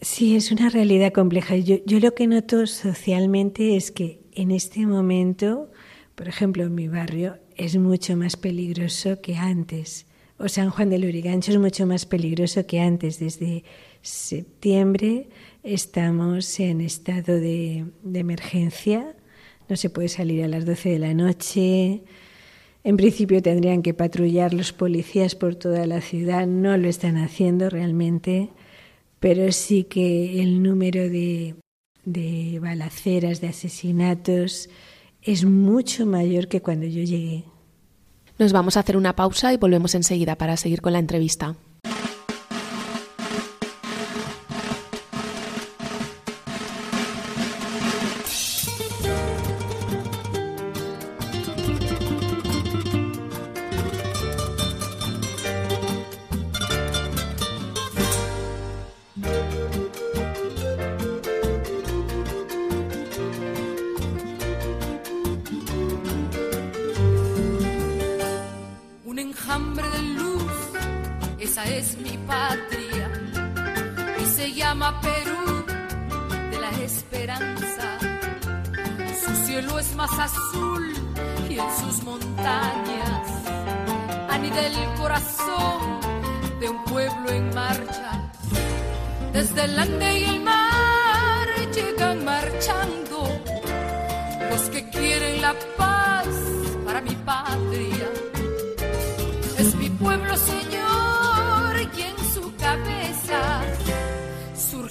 Sí, 0.03 0.35
es 0.35 0.51
una 0.51 0.71
realidad 0.71 1.13
compleja. 1.13 1.57
Yo, 1.57 1.77
lo 1.87 2.15
que 2.15 2.27
noto 2.27 2.67
socialmente 2.67 3.77
es 3.77 3.91
que 3.91 4.23
en 4.33 4.51
este 4.51 4.87
momento, 4.87 5.71
por 6.15 6.27
ejemplo, 6.27 6.63
en 6.65 6.75
mi 6.75 6.89
barrio, 6.89 7.39
es 7.57 7.77
mucho 7.77 8.17
más 8.17 8.37
peligroso 8.37 9.21
que 9.21 9.37
antes. 9.37 10.07
O 10.39 10.49
San 10.49 10.71
Juan 10.71 10.89
del 10.89 11.05
Urigancho 11.05 11.53
es 11.53 11.59
mucho 11.59 11.87
más 11.87 12.07
peligroso 12.07 12.67
que 12.67 12.81
antes. 12.81 13.19
Desde 13.19 13.63
septiembre 14.01 15.29
estamos 15.63 16.59
en 16.61 16.81
estado 16.81 17.35
de, 17.39 17.87
emergencia. 18.15 19.17
No 19.69 19.77
se 19.77 19.91
puede 19.91 20.09
salir 20.09 20.43
a 20.45 20.49
las 20.49 20.65
12 20.67 20.91
de 20.91 20.99
la 20.99 21.15
noche. 21.15 22.03
En 22.83 22.97
principio 22.97 23.43
tendrían 23.43 23.83
que 23.83 23.95
patrullar 23.95 24.55
los 24.55 24.73
policías 24.73 25.35
por 25.35 25.55
toda 25.55 25.87
la 25.87 26.01
ciudad. 26.01 26.47
No 26.47 26.77
lo 26.77 26.89
están 26.89 27.17
haciendo 27.17 27.71
realmente 27.71 28.51
pero 29.21 29.53
sí 29.53 29.85
que 29.85 30.43
el 30.43 30.63
número 30.63 31.03
de, 31.03 31.55
de 32.05 32.59
balaceras, 32.59 33.41
de 33.43 33.49
asesinatos, 33.49 34.71
es 35.23 35.45
mucho 35.45 36.07
mayor 36.07 36.49
que 36.49 36.63
cuando 36.63 36.87
yo 36.87 37.05
llegué. 37.05 37.45
Nos 38.39 38.55
vamos 38.55 38.79
a 38.79 38.81
hacer 38.81 38.97
una 38.97 39.15
pausa 39.15 39.53
y 39.53 39.59
volvemos 39.59 39.95
enseguida 39.95 40.37
para 40.37 40.57
seguir 40.57 40.81
con 40.81 40.95
la 40.95 40.99
entrevista. 40.99 41.57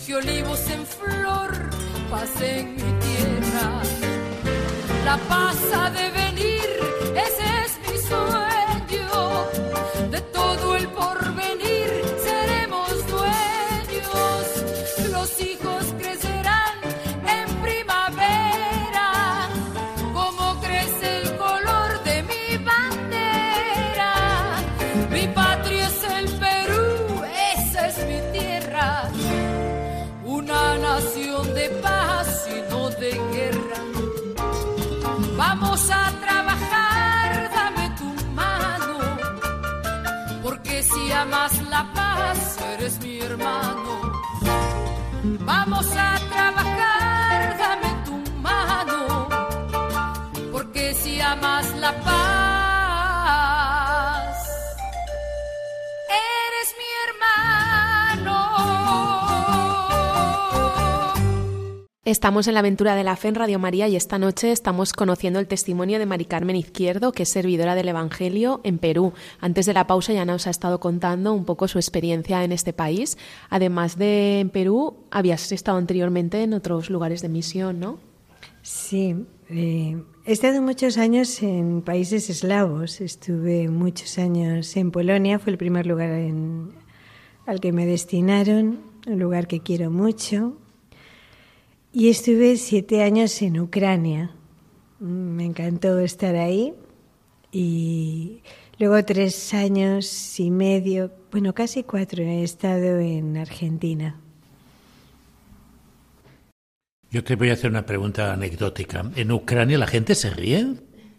que 0.09 0.15
olivos 0.15 0.67
en 0.71 0.83
flor 0.87 1.51
pasen 2.09 2.73
mi 2.73 2.91
tierra. 3.05 3.67
La 5.05 5.17
paz 5.29 5.57
ha 5.71 5.91
de 5.91 6.09
venir, 6.09 6.67
ese 7.27 7.48
das 41.49 41.69
la 41.69 41.83
paz, 41.93 42.57
eres 42.73 42.99
mi 43.01 43.19
hermano. 43.19 44.11
Vamos 45.39 45.87
a 45.95 46.19
trabajar, 46.29 47.57
dame 47.57 47.91
tu 48.05 48.41
mano, 48.41 49.27
porque 50.51 50.93
si 50.93 51.19
amas 51.21 51.75
la 51.77 51.91
paz. 52.03 52.18
Estamos 62.09 62.47
en 62.47 62.55
la 62.55 62.61
aventura 62.61 62.95
de 62.95 63.03
la 63.03 63.15
fe 63.15 63.27
en 63.27 63.35
Radio 63.35 63.59
María 63.59 63.87
y 63.87 63.95
esta 63.95 64.17
noche 64.17 64.51
estamos 64.51 64.93
conociendo 64.93 65.37
el 65.39 65.45
testimonio 65.45 65.99
de 65.99 66.07
Mari 66.07 66.25
Carmen 66.25 66.55
Izquierdo, 66.55 67.11
que 67.11 67.21
es 67.21 67.29
servidora 67.29 67.75
del 67.75 67.87
Evangelio 67.87 68.61
en 68.63 68.79
Perú. 68.79 69.13
Antes 69.39 69.67
de 69.67 69.75
la 69.75 69.85
pausa 69.85 70.11
ya 70.11 70.25
nos 70.25 70.47
ha 70.47 70.49
estado 70.49 70.79
contando 70.79 71.33
un 71.33 71.45
poco 71.45 71.67
su 71.67 71.77
experiencia 71.77 72.43
en 72.43 72.51
este 72.51 72.73
país. 72.73 73.15
Además 73.51 73.95
de 73.95 74.39
en 74.39 74.49
Perú, 74.49 74.95
habías 75.11 75.51
estado 75.51 75.77
anteriormente 75.77 76.41
en 76.41 76.55
otros 76.55 76.89
lugares 76.89 77.21
de 77.21 77.29
misión, 77.29 77.79
¿no? 77.79 77.99
Sí, 78.63 79.15
eh, 79.51 80.01
he 80.25 80.31
estado 80.31 80.63
muchos 80.63 80.97
años 80.97 81.43
en 81.43 81.83
países 81.83 82.27
eslavos. 82.31 83.01
Estuve 83.01 83.69
muchos 83.69 84.17
años 84.17 84.75
en 84.77 84.89
Polonia, 84.89 85.37
fue 85.37 85.51
el 85.51 85.59
primer 85.59 85.85
lugar 85.85 86.09
al 87.45 87.59
que 87.59 87.71
me 87.71 87.85
destinaron, 87.85 88.79
un 89.05 89.19
lugar 89.19 89.45
que 89.45 89.59
quiero 89.59 89.91
mucho 89.91 90.57
y 91.91 92.09
estuve 92.09 92.57
siete 92.57 93.03
años 93.03 93.41
en 93.41 93.59
Ucrania. 93.59 94.35
Me 94.99 95.45
encantó 95.45 95.99
estar 95.99 96.35
ahí. 96.35 96.73
Y 97.51 98.41
luego 98.77 99.03
tres 99.05 99.53
años 99.53 100.39
y 100.39 100.51
medio, 100.51 101.11
bueno, 101.31 101.53
casi 101.53 101.83
cuatro, 101.83 102.23
he 102.23 102.43
estado 102.43 102.99
en 102.99 103.37
Argentina. 103.37 104.19
Yo 107.11 107.23
te 107.23 107.35
voy 107.35 107.49
a 107.49 107.53
hacer 107.53 107.71
una 107.71 107.87
pregunta 107.87 108.33
anecdótica. 108.33 109.09
¿En 109.15 109.31
Ucrania 109.31 109.79
la 109.79 109.87
gente 109.87 110.13
se 110.13 110.29
ríe? 110.29 110.75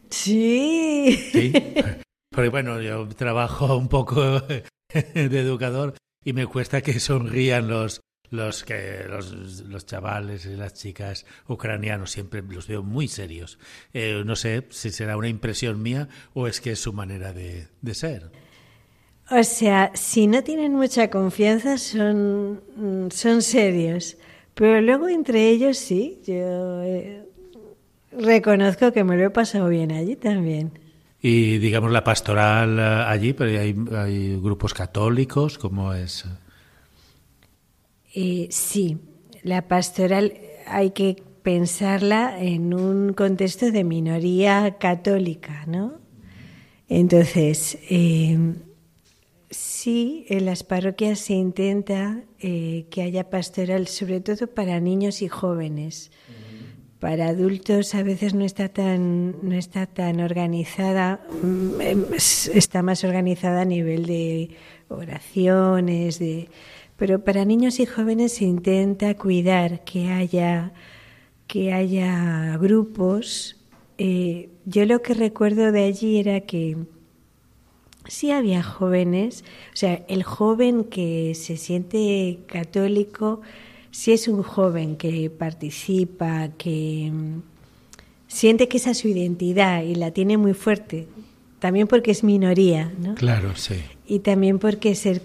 Sí. 0.09 1.19
Sí. 1.33 1.53
Porque 2.31 2.49
bueno, 2.49 2.81
yo 2.81 3.09
trabajo 3.09 3.77
un 3.77 3.89
poco 3.89 4.41
de 4.41 5.41
educador 5.41 5.95
y 6.25 6.33
me 6.33 6.47
cuesta 6.47 6.81
que 6.81 7.01
sonrían 7.01 7.67
los, 7.67 8.03
los 8.31 8.65
que 8.65 9.05
los, 9.09 9.33
los, 9.69 9.87
chavales 9.87 10.47
y 10.47 10.57
las 10.57 10.75
chicas 10.75 11.27
ucranianos 11.49 12.13
siempre 12.13 12.43
los 12.43 12.69
veo 12.69 12.83
muy 12.83 13.09
serios. 13.09 13.59
Eh, 13.93 14.23
no 14.25 14.37
sé 14.37 14.67
si 14.71 14.91
será 14.91 15.17
una 15.17 15.29
impresión 15.29 15.83
mía 15.83 16.09
o 16.33 16.47
es 16.47 16.61
que 16.61 16.73
es 16.73 16.81
su 16.81 16.93
manera 16.93 17.33
de, 17.33 17.67
de, 17.83 17.95
ser. 17.95 18.31
O 19.31 19.43
sea, 19.43 19.91
si 19.95 20.27
no 20.27 20.43
tienen 20.43 20.75
mucha 20.75 21.11
confianza 21.11 21.77
son, 21.79 22.61
son 23.13 23.43
serios, 23.43 24.17
pero 24.55 24.81
luego 24.81 25.09
entre 25.09 25.49
ellos 25.49 25.77
sí. 25.77 26.21
Yo 26.25 26.83
he, 26.83 27.23
reconozco 28.13 28.93
que 28.93 29.05
me 29.05 29.17
lo 29.17 29.25
he 29.25 29.31
pasado 29.31 29.69
bien 29.69 29.93
allí 29.93 30.17
también. 30.17 30.79
Y 31.23 31.59
digamos 31.59 31.91
la 31.91 32.03
pastoral 32.05 32.79
eh, 32.79 33.05
allí, 33.09 33.33
pero 33.33 33.61
hay, 33.61 33.75
hay 33.97 34.41
grupos 34.41 34.73
católicos, 34.73 35.59
¿cómo 35.59 35.93
es? 35.93 36.25
Eh, 38.15 38.49
sí, 38.51 38.99
la 39.43 39.69
pastoral 39.69 40.35
hay 40.67 40.91
que 40.91 41.23
pensarla 41.43 42.43
en 42.43 42.75
un 42.75 43.13
contexto 43.13 43.71
de 43.71 43.85
minoría 43.85 44.77
católica, 44.79 45.65
¿no? 45.67 46.01
Entonces, 46.89 47.79
eh, 47.89 48.37
sí, 49.49 50.27
en 50.29 50.45
las 50.45 50.65
parroquias 50.65 51.21
se 51.21 51.35
intenta 51.35 52.25
eh, 52.41 52.87
que 52.91 53.03
haya 53.03 53.31
pastoral, 53.31 53.87
sobre 53.87 54.21
todo 54.21 54.49
para 54.49 54.81
niños 54.81 55.23
y 55.23 55.29
jóvenes. 55.29 56.11
Para 56.99 57.29
adultos 57.29 57.95
a 57.95 58.03
veces 58.03 58.35
no 58.35 58.45
está 58.45 58.69
tan, 58.69 59.37
no 59.43 59.55
está 59.55 59.87
tan 59.87 60.21
organizada, 60.21 61.25
mm, 61.43 61.81
em, 61.81 62.05
está 62.13 62.83
más 62.83 63.05
organizada 63.05 63.63
a 63.63 63.65
nivel 63.65 64.05
de 64.05 64.51
oraciones, 64.89 66.19
de, 66.19 66.49
pero 67.01 67.25
para 67.25 67.47
niños 67.47 67.81
y 67.81 67.87
jóvenes 67.87 68.35
se 68.35 68.45
intenta 68.45 69.17
cuidar 69.17 69.85
que 69.85 70.11
haya, 70.11 70.75
que 71.47 71.73
haya 71.73 72.59
grupos. 72.59 73.57
Eh, 73.97 74.51
yo 74.67 74.85
lo 74.85 75.01
que 75.01 75.15
recuerdo 75.15 75.73
de 75.73 75.85
allí 75.85 76.19
era 76.19 76.41
que 76.41 76.77
sí 78.07 78.31
había 78.31 78.63
jóvenes, 78.63 79.45
o 79.73 79.77
sea, 79.77 80.05
el 80.09 80.25
joven 80.25 80.85
que 80.85 81.35
se 81.35 81.57
siente 81.57 82.41
católico, 82.47 83.41
si 83.91 84.13
es 84.13 84.29
un 84.29 84.43
joven 84.43 84.97
que 84.97 85.31
participa, 85.31 86.51
que 86.59 87.11
mm, 87.11 87.41
siente 88.29 88.69
que 88.69 88.77
esa 88.77 88.91
es 88.91 88.99
su 88.99 89.09
identidad 89.09 89.85
y 89.85 89.95
la 89.95 90.11
tiene 90.11 90.37
muy 90.37 90.53
fuerte, 90.53 91.09
también 91.61 91.87
porque 91.87 92.11
es 92.11 92.23
minoría, 92.25 92.93
¿no? 92.99 93.15
Claro, 93.15 93.57
sí. 93.57 93.77
Y 94.07 94.19
también 94.19 94.59
porque 94.59 94.95
ser 94.95 95.23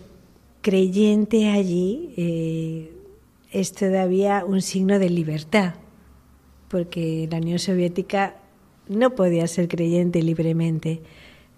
creyente 0.65 1.51
allí 1.51 2.09
eh, 2.17 2.91
es 3.51 3.71
todavía 3.71 4.43
un 4.43 4.63
signo 4.63 4.97
de 4.97 5.11
libertad, 5.11 5.75
porque 6.69 7.27
la 7.29 7.37
Unión 7.37 7.59
Soviética 7.59 8.37
no 8.87 9.13
podía 9.13 9.45
ser 9.45 9.67
creyente 9.67 10.23
libremente. 10.23 11.03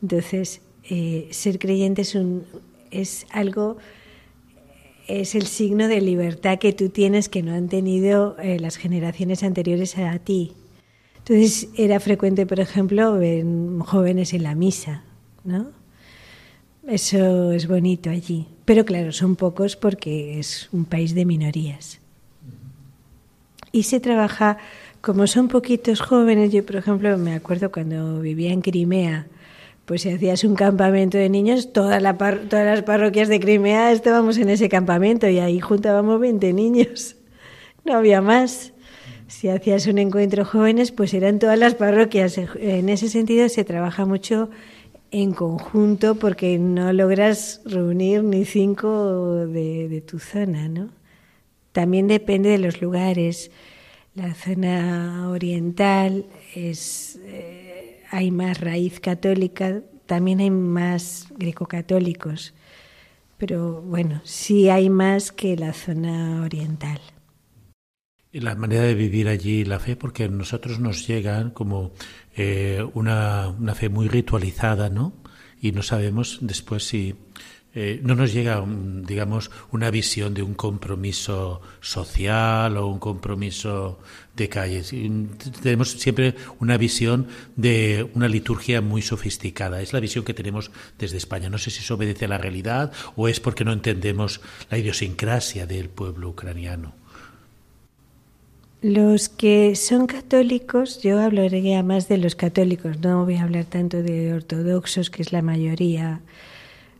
Entonces, 0.02 0.60
eh, 0.90 1.30
ser 1.32 1.58
creyente 1.58 2.02
es, 2.02 2.16
un, 2.16 2.44
es 2.92 3.26
algo 3.32 3.78
es 5.08 5.36
el 5.36 5.48
signo 5.48 5.88
de 5.88 6.02
libertad 6.02 6.60
que 6.60 6.74
tú 6.74 6.90
tienes 6.90 7.30
que 7.30 7.44
no 7.44 7.54
han 7.54 7.70
tenido 7.70 8.36
eh, 8.40 8.60
las 8.60 8.76
generaciones 8.76 9.42
anteriores 9.42 9.98
a 9.98 10.20
ti. 10.20 10.52
Entonces 11.20 11.70
era 11.78 12.02
frecuente, 12.02 12.46
por 12.46 12.60
ejemplo, 12.60 13.14
ver 13.14 13.46
jóvenes 13.86 14.34
en 14.34 14.44
la 14.44 14.54
misa, 14.54 15.06
¿no? 15.46 15.72
Eso 16.86 17.54
es 17.54 17.70
bonito 17.70 18.10
allí. 18.10 18.48
Pero 18.68 18.84
claro, 18.84 19.14
son 19.14 19.38
pocos 19.38 19.78
porque 19.78 20.40
es 20.40 20.68
un 20.74 20.84
país 20.84 21.16
de 21.16 21.24
minorías. 21.24 22.02
Y 23.72 23.84
se 23.84 24.02
trabaja, 24.02 24.58
como 25.00 25.26
son 25.26 25.48
poquitos 25.48 26.02
jóvenes, 26.02 26.52
yo 26.52 26.66
por 26.66 26.76
ejemplo 26.76 27.18
me 27.18 27.34
acuerdo 27.34 27.72
cuando 27.72 28.20
vivía 28.20 28.52
en 28.52 28.60
Crimea, 28.60 29.28
pues 29.86 30.02
si 30.02 30.10
hacías 30.10 30.44
un 30.44 30.56
campamento 30.56 31.18
de 31.18 31.30
niños, 31.30 31.72
todas 31.72 32.02
las 32.02 32.84
parroquias 32.84 33.30
de 33.30 33.40
Crimea 33.40 33.94
estábamos 33.94 34.38
en 34.38 34.50
ese 34.50 34.68
campamento 34.68 35.30
y 35.30 35.40
ahí 35.40 35.62
juntábamos 35.62 36.20
20 36.20 36.52
niños. 36.52 37.16
No 37.86 37.96
había 37.96 38.20
más. 38.20 38.74
Si 39.28 39.48
hacías 39.48 39.88
un 39.88 39.98
encuentro 39.98 40.44
jóvenes, 40.44 40.92
pues 40.92 41.14
eran 41.14 41.40
todas 41.40 41.58
las 41.58 41.76
parroquias. 41.76 42.38
En 42.38 42.90
ese 42.90 43.08
sentido 43.08 43.48
se 43.48 43.64
trabaja 43.64 44.06
mucho 44.06 44.50
en 45.12 45.34
conjunto 45.34 46.16
porque 46.16 46.60
no 46.60 46.92
logras 46.94 47.62
reunir 47.66 48.24
ni 48.24 48.46
cinco 48.46 49.48
de, 49.48 50.04
tu 50.06 50.20
zona, 50.20 50.68
¿no? 50.68 50.90
También 51.72 52.08
depende 52.08 52.50
de 52.50 52.58
los 52.58 52.82
lugares. 52.82 53.52
La 54.16 54.34
zona 54.34 55.30
oriental 55.30 56.26
es... 56.56 57.20
Eh, 57.24 57.68
hay 58.10 58.32
más 58.32 58.60
raíz 58.62 59.00
católica, 59.00 59.82
también 60.06 60.40
hay 60.40 60.50
más 60.50 61.28
grecocatólicos, 61.38 62.54
pero 63.38 63.82
bueno, 63.82 64.22
sí 64.24 64.70
hay 64.70 64.90
más 64.90 65.32
que 65.32 65.58
la 65.58 65.74
zona 65.74 66.42
oriental. 66.44 67.00
La 68.40 68.56
manera 68.56 68.84
de 68.84 68.94
vivir 68.94 69.28
allí 69.28 69.66
la 69.66 69.80
fe, 69.80 69.96
porque 69.96 70.26
a 70.26 70.28
nosotros 70.28 70.80
nos 70.80 71.08
llega 71.08 71.54
como 71.54 71.94
eh, 72.36 72.86
una, 72.94 73.48
una 73.50 73.74
fe 73.74 73.90
muy 73.90 74.08
ritualizada, 74.08 74.90
¿no? 74.90 75.14
Y 75.62 75.72
no 75.72 75.82
sabemos 75.82 76.40
después 76.42 76.84
si 76.84 77.16
eh, 77.80 78.00
no 78.02 78.16
nos 78.16 78.34
llega, 78.34 78.66
digamos, 78.66 79.52
una 79.72 79.92
visión 79.92 80.34
de 80.34 80.42
un 80.42 80.56
compromiso 80.56 81.62
social 81.80 82.76
o 82.76 82.88
un 82.88 82.98
compromiso 82.98 84.00
de 84.36 84.50
calles. 84.50 84.92
Tenemos 85.62 85.92
siempre 85.92 86.34
una 86.60 86.78
visión 86.78 87.28
de 87.56 88.10
una 88.16 88.28
liturgia 88.28 88.82
muy 88.82 89.04
sofisticada. 89.04 89.80
Es 89.80 89.94
la 89.94 90.00
visión 90.00 90.26
que 90.26 90.34
tenemos 90.34 90.72
desde 90.98 91.18
España. 91.18 91.52
No 91.52 91.60
sé 91.60 91.70
si 91.70 91.82
eso 91.82 91.94
obedece 91.94 92.26
a 92.26 92.30
la 92.30 92.40
realidad 92.40 92.92
o 93.16 93.28
es 93.28 93.40
porque 93.40 93.64
no 93.64 93.74
entendemos 93.74 94.42
la 94.72 94.80
idiosincrasia 94.80 95.68
del 95.68 95.90
pueblo 95.90 96.30
ucraniano. 96.30 96.96
Los 98.82 99.30
que 99.30 99.76
son 99.76 100.06
católicos, 100.08 101.02
yo 101.02 101.20
hablaré 101.20 101.82
más 101.84 102.08
de 102.08 102.18
los 102.18 102.36
católicos, 102.36 103.00
no 103.00 103.26
voy 103.26 103.36
a 103.36 103.44
hablar 103.44 103.66
tanto 103.66 104.04
de 104.04 104.34
ortodoxos, 104.34 105.10
que 105.10 105.24
es 105.24 105.32
la 105.32 105.42
mayoría 105.42 106.22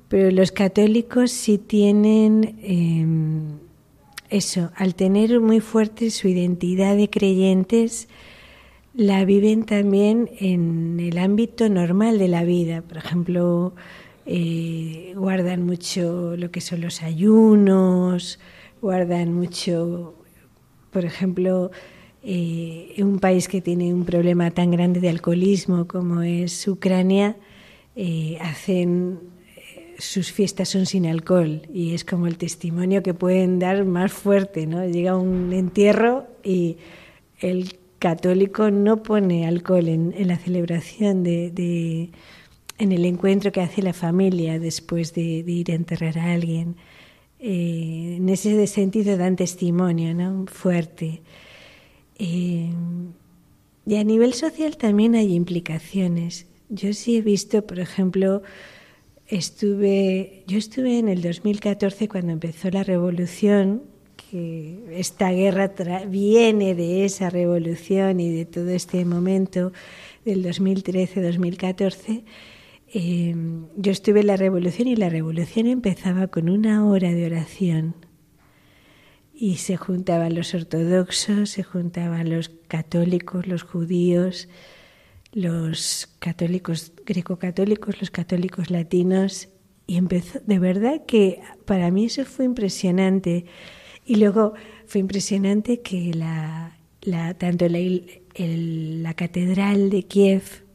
pero 0.10 0.32
los 0.32 0.52
católicos 0.52 1.32
sí 1.32 1.58
tienen 1.58 2.58
em, 2.62 3.60
eso, 4.30 4.72
al 4.76 4.96
tener 4.96 5.40
muy 5.40 5.60
fuerte 5.60 6.12
su 6.12 6.28
identidad 6.28 6.96
de 6.96 7.10
creyentes, 7.10 8.08
la 8.94 9.26
viven 9.26 9.66
también 9.66 10.30
en 10.40 11.00
el 11.00 11.18
ámbito 11.18 11.70
normal 11.70 12.18
de 12.20 12.28
la 12.28 12.44
vida. 12.44 12.82
Por 12.82 12.98
ejemplo, 12.98 13.74
eh, 14.26 15.14
guardan 15.16 15.66
mucho 15.66 16.36
lo 16.38 16.52
que 16.52 16.62
son 16.62 16.82
los 16.82 17.04
ayunos, 17.04 18.40
guardan 18.82 19.34
mucho, 19.34 20.16
por 20.92 21.06
ejemplo, 21.06 21.72
eh, 22.24 22.96
un 23.00 23.20
país 23.20 23.48
que 23.48 23.62
tiene 23.62 23.94
un 23.94 24.06
problema 24.06 24.52
tan 24.52 24.72
grande 24.72 25.00
de 25.00 25.10
alcoholismo 25.10 25.88
como 25.88 26.22
es 26.22 26.68
Ucrania, 26.68 27.36
eh, 27.96 28.38
hacen 28.42 29.20
sus 30.00 30.32
fiestas 30.32 30.70
son 30.70 30.86
sin 30.86 31.06
alcohol 31.06 31.64
y 31.74 31.94
es 31.94 32.06
como 32.06 32.28
el 32.28 32.38
testimonio 32.38 33.02
que 33.02 33.14
pueden 33.14 33.60
dar 33.60 33.86
más 33.86 34.12
fuerte, 34.14 34.68
¿no? 34.68 34.86
Llega 34.86 35.18
un 35.18 35.52
entierro 35.54 36.28
y 36.44 36.78
el 37.40 37.78
católico 38.00 38.70
no 38.70 39.02
pone 39.04 39.48
alcohol 39.48 39.88
en, 39.88 40.28
la 40.28 40.38
celebración 40.38 41.24
de, 41.24 42.12
en 42.78 42.92
el 42.92 43.06
encuentro 43.06 43.52
que 43.52 43.62
hace 43.62 43.82
la 43.82 43.94
familia 43.94 44.60
después 44.60 45.14
de, 45.14 45.22
ir 45.22 45.72
a 45.72 45.76
enterrar 45.76 46.18
a 46.20 46.34
alguien. 46.34 46.76
Eh, 47.40 48.16
en 48.18 48.30
ese 48.30 48.66
sentido 48.68 49.18
dan 49.18 49.36
testimonio, 49.36 50.14
¿no? 50.14 50.46
Fuerte. 50.48 51.22
Eh, 52.18 52.72
y 53.86 53.96
a 53.96 54.04
nivel 54.04 54.34
social 54.34 54.78
también 54.78 55.16
hay 55.16 55.34
implicaciones. 55.34 56.48
Yo 56.70 56.94
sí 56.94 57.18
he 57.18 57.22
visto, 57.22 57.66
por 57.66 57.80
ejemplo, 57.80 58.42
Estuve, 59.28 60.44
yo 60.48 60.58
estuve 60.58 61.00
en 61.00 61.10
el 61.10 61.22
2014 61.22 62.08
cuando 62.08 62.32
empezó 62.32 62.70
la 62.70 62.84
revolución, 62.84 63.84
que 64.16 64.80
esta 64.92 65.32
guerra 65.32 65.74
viene 66.08 66.76
de 66.76 67.04
esa 67.04 67.30
revolución 67.30 68.22
y 68.22 68.32
de 68.34 68.46
todo 68.46 68.70
este 68.70 69.04
momento 69.04 69.74
del 70.24 70.46
2013-2014. 70.46 72.24
Em, 72.94 73.68
yo 73.76 73.92
estuve 73.92 74.22
en 74.22 74.28
la 74.28 74.38
revolución 74.38 74.88
y 74.88 74.96
la 74.96 75.10
revolución 75.10 75.68
empezaba 75.68 76.28
con 76.28 76.50
una 76.50 76.86
hora 76.86 77.12
de 77.12 77.26
oración 77.26 77.96
y 79.34 79.58
se 79.58 79.78
juntaban 79.78 80.34
los 80.34 80.54
ortodoxos, 80.54 81.52
se 81.52 81.64
juntaban 81.64 82.30
los 82.30 82.50
católicos, 82.68 83.46
los 83.46 83.64
judíos, 83.64 84.48
los 85.34 86.10
católicos 86.20 86.94
greco-católicos, 87.06 88.00
los 88.00 88.10
católicos 88.10 88.72
latinos, 88.72 89.50
y 89.86 89.98
empezó, 89.98 90.40
de 90.46 90.60
verdad 90.60 91.06
que 91.06 91.42
para 91.66 91.92
mí 91.92 92.06
eso 92.06 92.26
fue 92.26 92.46
impresionante. 92.46 93.46
Y 94.06 94.16
luego 94.16 94.54
fue 94.86 95.02
impresionante 95.02 95.82
que 95.82 96.14
la, 96.14 96.76
tanto 97.38 97.68
la, 97.70 97.80
la 98.38 99.14
catedral 99.14 99.90
de 99.90 100.04
Kiev 100.04 100.66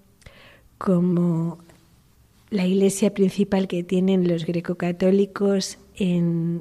como 0.79 1.59
la 2.53 2.67
iglesia 2.67 3.15
principal 3.15 3.67
que 3.67 3.83
tienen 3.83 4.29
los 4.29 4.45
greco-católicos 4.45 5.79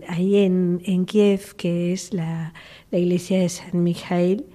ahí 0.07 0.37
en, 0.37 0.81
en, 0.85 1.05
Kiev, 1.05 1.55
que 1.55 1.91
es 1.91 2.13
la, 2.13 2.53
iglesia 2.91 3.39
de 3.39 3.49
San 3.49 3.83
Mijail, 3.83 4.45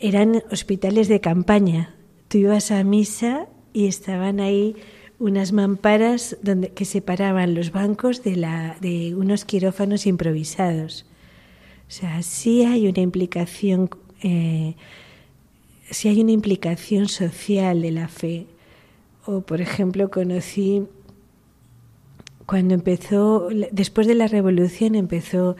eran 0.00 0.42
hospitales 0.50 1.06
de 1.06 1.20
campaña. 1.20 1.94
Tú 2.26 2.38
ibas 2.38 2.72
a 2.72 2.82
misa 2.82 3.46
y 3.72 3.86
estaban 3.86 4.40
ahí 4.40 4.74
unas 5.20 5.52
mamparas 5.52 6.36
donde, 6.42 6.70
que 6.70 6.84
separaban 6.84 7.54
los 7.54 7.70
bancos 7.70 8.24
de, 8.24 8.34
la, 8.34 8.76
de 8.80 9.14
unos 9.14 9.44
quirófanos 9.44 10.04
improvisados. 10.04 11.06
O 11.88 11.92
sea, 11.92 12.22
sí 12.22 12.64
hay 12.64 12.88
una 12.88 13.00
implicación, 13.02 13.88
eh, 14.20 14.74
sí 15.90 16.08
hay 16.08 16.20
una 16.20 16.32
implicación 16.32 17.08
social 17.08 17.82
de 17.82 17.92
la 17.92 18.08
fe. 18.08 18.46
O, 19.26 19.42
por 19.42 19.60
ejemplo, 19.60 20.10
conocí 20.10 20.84
cuando 22.46 22.74
empezó, 22.74 23.48
después 23.72 24.06
de 24.06 24.14
la 24.14 24.28
revolución, 24.28 24.94
empezó 24.94 25.56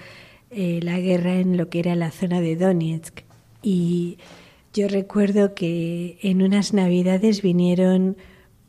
eh, 0.50 0.80
la 0.82 1.00
guerra 1.00 1.34
en 1.34 1.56
lo 1.56 1.68
que 1.68 1.80
era 1.80 1.96
la 1.96 2.12
zona 2.12 2.40
de 2.40 2.56
Donetsk. 2.56 3.20
Y 3.62 4.18
yo 4.72 4.88
recuerdo 4.88 5.54
que 5.54 6.18
en 6.22 6.42
unas 6.42 6.72
navidades 6.72 7.42
vinieron 7.42 8.16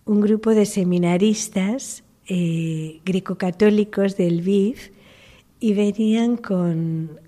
un 0.06 0.22
grupo 0.22 0.52
de 0.52 0.66
seminaristas 0.66 2.04
eh, 2.28 3.00
greco-católicos 3.06 4.18
del 4.18 4.41
VIF 4.41 4.89
y 5.60 5.74
venían 5.74 6.38
con, 6.38 7.20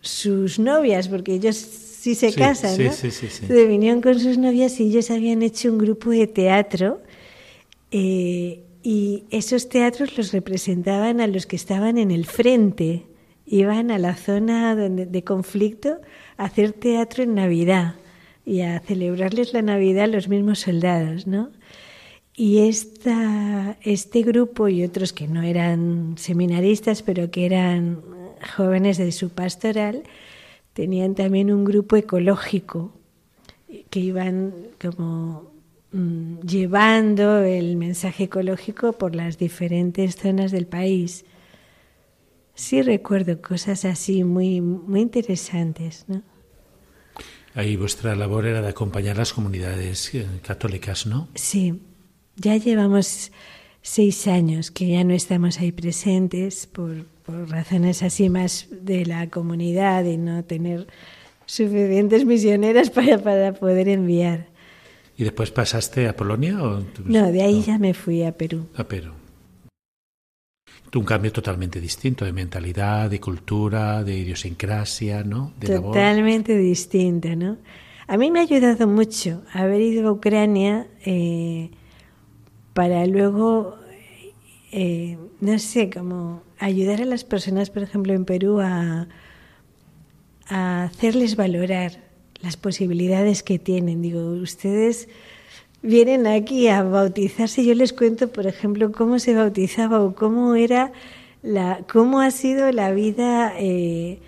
sus 0.00 0.58
novias, 0.58 1.08
porque 1.08 1.34
ellos 1.34 1.56
sí 2.00 2.14
se 2.14 2.32
casan, 2.32 2.82
¿no? 2.82 2.92
Sí, 2.92 3.10
sí, 3.10 3.28
sí, 3.28 3.46
Venían 3.46 4.00
con 4.00 4.18
sus 4.18 4.38
novias 4.38 4.80
y 4.80 4.84
ellos 4.84 5.10
habían 5.10 5.42
hecho 5.42 5.70
un 5.70 5.76
grupo 5.76 6.10
de 6.10 6.26
teatro 6.26 7.02
eh, 7.90 8.62
y 8.82 9.24
esos 9.30 9.68
teatros 9.68 10.16
los 10.16 10.32
representaban 10.32 11.20
a 11.20 11.26
los 11.26 11.44
que 11.44 11.56
estaban 11.56 11.98
en 11.98 12.10
el 12.10 12.24
frente, 12.24 13.04
iban 13.44 13.90
a 13.90 13.98
la 13.98 14.14
zona 14.14 14.74
de 14.74 15.24
conflicto 15.24 16.00
a 16.38 16.44
hacer 16.44 16.72
teatro 16.72 17.22
en 17.22 17.34
Navidad 17.34 17.96
y 18.46 18.62
a 18.62 18.80
celebrarles 18.80 19.52
la 19.52 19.60
Navidad 19.60 20.04
a 20.04 20.06
los 20.06 20.28
mismos 20.28 20.60
soldados, 20.60 21.26
¿no? 21.26 21.50
Y 22.34 22.66
esta, 22.66 23.76
este 23.82 24.22
grupo 24.22 24.68
y 24.68 24.84
otros 24.84 25.12
que 25.12 25.28
no 25.28 25.42
eran 25.42 26.14
seminaristas, 26.16 27.02
pero 27.02 27.30
que 27.30 27.44
eran 27.44 28.00
jóvenes 28.56 28.96
de 28.96 29.12
su 29.12 29.28
pastoral, 29.28 30.04
tenían 30.80 31.14
también 31.14 31.52
un 31.52 31.66
grupo 31.66 31.94
ecológico 31.96 32.90
que 33.90 34.00
iban 34.00 34.54
como 34.80 35.52
mm, 35.92 36.38
llevando 36.40 37.42
el 37.42 37.76
mensaje 37.76 38.24
ecológico 38.24 38.94
por 38.94 39.14
las 39.14 39.36
diferentes 39.36 40.16
zonas 40.16 40.52
del 40.52 40.66
país. 40.66 41.26
Sí 42.54 42.80
recuerdo 42.80 43.42
cosas 43.42 43.84
así 43.84 44.24
muy, 44.24 44.62
muy 44.62 45.02
interesantes, 45.02 46.06
¿no? 46.08 46.22
Ahí 47.54 47.76
vuestra 47.76 48.16
labor 48.16 48.46
era 48.46 48.62
de 48.62 48.68
acompañar 48.68 49.18
las 49.18 49.34
comunidades 49.34 50.14
eh, 50.14 50.26
católicas, 50.42 51.04
¿no? 51.04 51.28
Sí, 51.34 51.78
ya 52.36 52.56
llevamos 52.56 53.32
seis 53.82 54.26
años 54.26 54.70
que 54.70 54.88
ya 54.88 55.04
no 55.04 55.14
estamos 55.14 55.58
ahí 55.58 55.72
presentes 55.72 56.66
por, 56.66 57.06
razones 57.48 58.02
así 58.02 58.28
más 58.28 58.66
de 58.70 59.06
la 59.06 59.30
comunidad 59.30 60.04
y 60.04 60.16
no 60.16 60.42
tener 60.42 60.88
suficientes 61.46 62.24
misioneras 62.24 62.90
para, 62.96 63.18
para 63.18 63.54
poder 63.54 63.88
enviar. 63.88 64.48
¿Y 65.16 65.22
después 65.22 65.50
pasaste 65.52 66.08
a 66.08 66.16
Polonia? 66.16 66.60
O... 66.60 66.82
No, 67.04 67.30
de 67.30 67.42
ahí 67.42 67.62
ya 67.62 67.78
me 67.78 67.94
fui 67.94 68.24
a 68.24 68.32
Perú. 68.32 68.66
A 68.74 68.84
Perú 68.84 69.12
un 70.98 71.04
cambio 71.04 71.32
totalmente 71.32 71.80
distinto 71.80 72.24
de 72.24 72.32
mentalidad, 72.32 73.08
de 73.08 73.20
cultura, 73.20 74.02
de 74.02 74.18
idiosincrasia, 74.18 75.22
¿no? 75.22 75.52
De 75.58 75.76
totalmente 75.76 76.56
distinto, 76.56 77.28
¿no? 77.36 77.58
A 78.08 78.16
mí 78.16 78.30
me 78.30 78.40
ha 78.40 78.42
ayudado 78.42 78.88
mucho 78.88 79.42
haber 79.52 79.80
ido 79.80 80.08
a 80.08 80.12
Ucrania 80.12 80.88
eh, 81.04 81.70
para 82.80 83.04
luego, 83.04 83.76
eh, 84.72 85.18
no 85.42 85.58
sé, 85.58 85.90
como 85.90 86.40
ayudar 86.58 87.02
a 87.02 87.04
las 87.04 87.24
personas, 87.24 87.68
por 87.68 87.82
ejemplo, 87.82 88.14
en 88.14 88.24
Perú 88.24 88.58
a, 88.58 89.06
hacerles 90.46 91.36
valorar 91.36 92.00
las 92.40 92.56
posibilidades 92.56 93.42
que 93.42 93.58
tienen. 93.58 94.00
Digo, 94.00 94.30
ustedes 94.30 95.10
vienen 95.82 96.26
aquí 96.26 96.68
a 96.68 96.82
bautizarse, 96.82 97.66
yo 97.66 97.74
les 97.74 97.92
cuento, 97.92 98.32
por 98.32 98.46
ejemplo, 98.46 98.92
cómo 98.92 99.18
se 99.18 99.34
bautizaba 99.34 100.00
o 100.00 100.14
cómo 100.14 100.54
era 100.54 100.90
la, 101.42 101.84
cómo 101.86 102.20
ha 102.20 102.30
sido 102.30 102.72
la 102.72 102.92
vida 102.92 103.52
eh, 103.58 104.20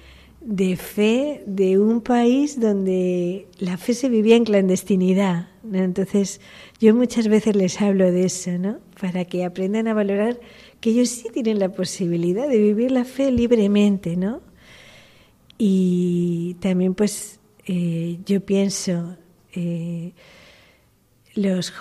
de 0.42 0.76
fe 0.76 1.42
de 1.46 1.78
un 1.78 2.03
país 2.03 2.61
donde 2.61 3.46
la 3.59 3.78
fe 3.78 3.94
se 3.94 4.11
vivía 4.11 4.36
en 4.36 4.44
clandestinidad. 4.44 5.48
Entonces, 5.72 6.40
yo 6.83 6.97
muchas 6.97 7.28
veces 7.28 7.55
les 7.55 7.80
hablo 7.80 8.11
de 8.11 8.24
eso, 8.24 8.51
¿no? 8.59 8.80
Para 9.01 9.24
que 9.24 9.45
aprendan 9.45 9.87
a 9.87 9.95
valorar 9.95 10.41
que 10.80 10.91
ellos 10.91 11.11
sí 11.11 11.28
tienen 11.33 11.61
la 11.61 11.68
posibilidad 11.68 12.49
de 12.49 12.59
vivir 12.59 12.91
la 12.91 13.05
fe 13.05 13.30
libremente, 13.30 14.16
¿no? 14.16 14.41
Y 15.59 16.57
también, 16.59 16.95
pues, 16.95 17.39
eh, 17.66 18.18
yo 18.26 18.41
pienso. 18.41 19.16
Eh, 19.55 20.12
los, 21.37 21.72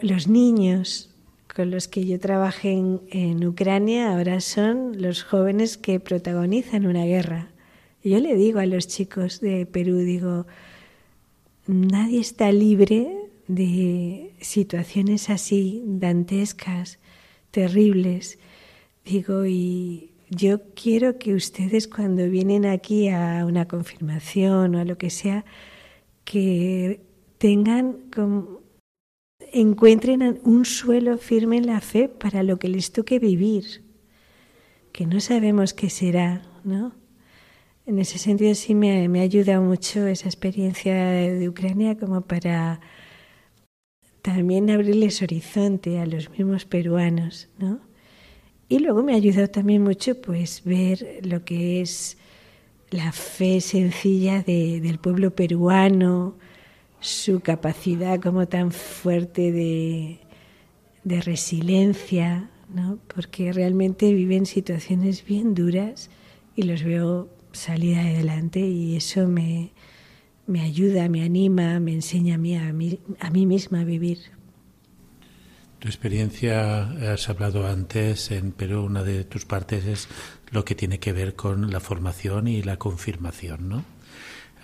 los 0.00 0.28
niños 0.28 1.10
con 1.52 1.72
los 1.72 1.88
que 1.88 2.06
yo 2.06 2.20
trabajé 2.20 2.70
en, 2.70 3.44
Ucrania 3.44 4.12
ahora 4.12 4.40
son 4.40 5.02
los 5.02 5.24
jóvenes 5.24 5.76
que 5.76 5.98
protagonizan 5.98 6.86
una 6.86 7.04
guerra. 7.04 7.50
Yo 8.04 8.20
le 8.20 8.36
digo 8.36 8.60
a 8.60 8.66
los 8.66 8.86
chicos 8.86 9.40
de 9.40 9.66
Perú, 9.66 9.96
digo, 9.98 10.46
nadie 11.66 12.20
está 12.20 12.52
libre 12.52 13.15
de 13.48 14.34
situaciones 14.40 15.30
así, 15.30 15.82
dantescas, 15.86 16.98
terribles. 17.50 18.38
Digo, 19.04 19.46
y 19.46 20.12
yo 20.30 20.60
quiero 20.74 21.18
que 21.18 21.34
ustedes 21.34 21.86
cuando 21.86 22.28
vienen 22.28 22.66
aquí 22.66 23.08
a 23.08 23.44
una 23.46 23.68
confirmación 23.68 24.74
o 24.74 24.80
a 24.80 24.84
lo 24.84 24.98
que 24.98 25.10
sea, 25.10 25.44
que 26.24 27.00
tengan 27.38 27.98
encuentren 29.52 30.40
un 30.42 30.64
suelo 30.64 31.18
firme 31.18 31.58
en 31.58 31.66
la 31.66 31.80
fe 31.80 32.08
para 32.08 32.42
lo 32.42 32.58
que 32.58 32.68
les 32.68 32.92
toque 32.92 33.18
vivir, 33.18 33.84
que 34.92 35.06
no 35.06 35.20
sabemos 35.20 35.74
qué 35.74 35.90
será, 35.90 36.42
¿no? 36.64 36.94
En 37.84 37.98
ese 38.00 38.18
sentido 38.18 38.54
sí 38.54 38.74
me, 38.74 39.08
me 39.08 39.20
ayuda 39.20 39.60
mucho 39.60 40.06
esa 40.06 40.26
experiencia 40.26 40.94
de 40.94 41.48
Ucrania 41.48 41.96
como 41.96 42.22
para 42.22 42.80
también 44.26 44.70
abrirles 44.70 45.22
horizonte 45.22 46.00
a 46.00 46.04
los 46.04 46.30
mismos 46.30 46.64
peruanos, 46.64 47.48
¿no? 47.60 47.78
Y 48.68 48.80
luego 48.80 49.04
me 49.04 49.12
ha 49.12 49.16
ayudado 49.16 49.46
también 49.46 49.84
mucho 49.84 50.20
pues 50.20 50.62
ver 50.64 51.20
lo 51.22 51.44
que 51.44 51.80
es 51.80 52.18
la 52.90 53.12
fe 53.12 53.60
sencilla 53.60 54.42
del 54.42 54.98
pueblo 54.98 55.30
peruano, 55.30 56.34
su 56.98 57.38
capacidad 57.38 58.20
como 58.20 58.48
tan 58.48 58.72
fuerte 58.72 59.52
de, 59.52 60.18
de 61.04 61.20
resiliencia, 61.20 62.50
¿no? 62.74 62.98
porque 63.14 63.52
realmente 63.52 64.12
viven 64.12 64.44
situaciones 64.44 65.24
bien 65.24 65.54
duras 65.54 66.10
y 66.56 66.62
los 66.62 66.82
veo 66.82 67.28
salir 67.52 67.96
adelante 67.96 68.58
y 68.58 68.96
eso 68.96 69.28
me, 69.28 69.70
me 70.46 70.62
ayuda, 70.62 71.08
me 71.08 71.22
anima, 71.22 71.80
me 71.80 71.92
enseña 71.92 72.36
a 72.36 72.38
mí, 72.38 72.56
a 72.56 72.72
mí, 72.72 72.98
a 73.20 73.30
mí 73.30 73.46
misma 73.46 73.80
a 73.80 73.84
vivir. 73.84 74.18
Tu 75.78 75.88
experiencia, 75.88 77.12
has 77.12 77.28
hablado 77.28 77.66
antes 77.66 78.30
en 78.30 78.52
Perú, 78.52 78.84
una 78.84 79.02
de 79.02 79.24
tus 79.24 79.44
partes 79.44 79.84
es 79.84 80.08
lo 80.50 80.64
que 80.64 80.74
tiene 80.74 80.98
que 80.98 81.12
ver 81.12 81.34
con 81.34 81.70
la 81.70 81.80
formación 81.80 82.48
y 82.48 82.62
la 82.62 82.78
confirmación, 82.78 83.68
¿no? 83.68 83.84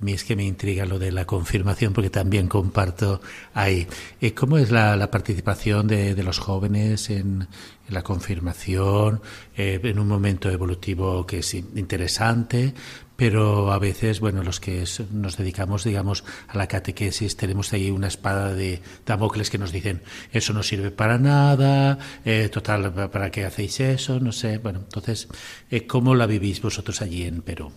A 0.03 0.05
mí 0.05 0.13
es 0.13 0.25
que 0.25 0.35
me 0.35 0.45
intriga 0.45 0.85
lo 0.85 0.99
de 0.99 1.13
la 1.13 1.27
confirmación 1.27 1.93
porque 1.93 2.11
también 2.11 2.49
comparto 2.49 3.21
ahí. 3.55 3.87
Eh, 4.21 4.35
¿Cómo 4.35 4.59
es 4.59 4.73
la, 4.73 5.09
participación 5.13 5.87
de, 5.87 6.21
los 6.25 6.41
jóvenes 6.41 7.09
en, 7.11 7.47
la 7.89 8.03
confirmación, 8.03 9.21
eh, 9.57 9.79
en 9.83 9.99
un 10.01 10.09
momento 10.09 10.51
evolutivo 10.51 11.25
que 11.27 11.39
es 11.39 11.55
interesante, 11.55 12.75
pero 13.23 13.71
a 13.71 13.79
veces, 13.79 14.19
bueno, 14.19 14.43
los 14.43 14.59
que 14.59 14.83
nos 15.13 15.37
dedicamos, 15.37 15.85
digamos, 15.85 16.25
a 16.49 16.59
la 16.59 16.67
catequesis, 16.67 17.37
tenemos 17.37 17.73
ahí 17.73 17.89
una 17.89 18.09
espada 18.09 18.53
de 18.53 18.81
Damocles 19.07 19.49
que 19.49 19.59
nos 19.59 19.71
dicen, 19.71 20.03
eso 20.33 20.53
no 20.53 20.65
sirve 20.65 20.91
para 20.91 21.19
nada, 21.19 22.01
eh, 22.25 22.49
total, 22.49 22.93
¿para 22.93 23.31
qué 23.31 23.45
hacéis 23.45 23.79
eso? 23.79 24.19
No 24.19 24.33
sé, 24.33 24.59
bueno, 24.59 24.81
entonces, 24.81 25.29
¿cómo 25.87 26.17
la 26.17 26.27
vivís 26.27 26.61
vosotros 26.61 27.01
allí 27.01 27.23
en 27.23 27.43
Perú? 27.43 27.71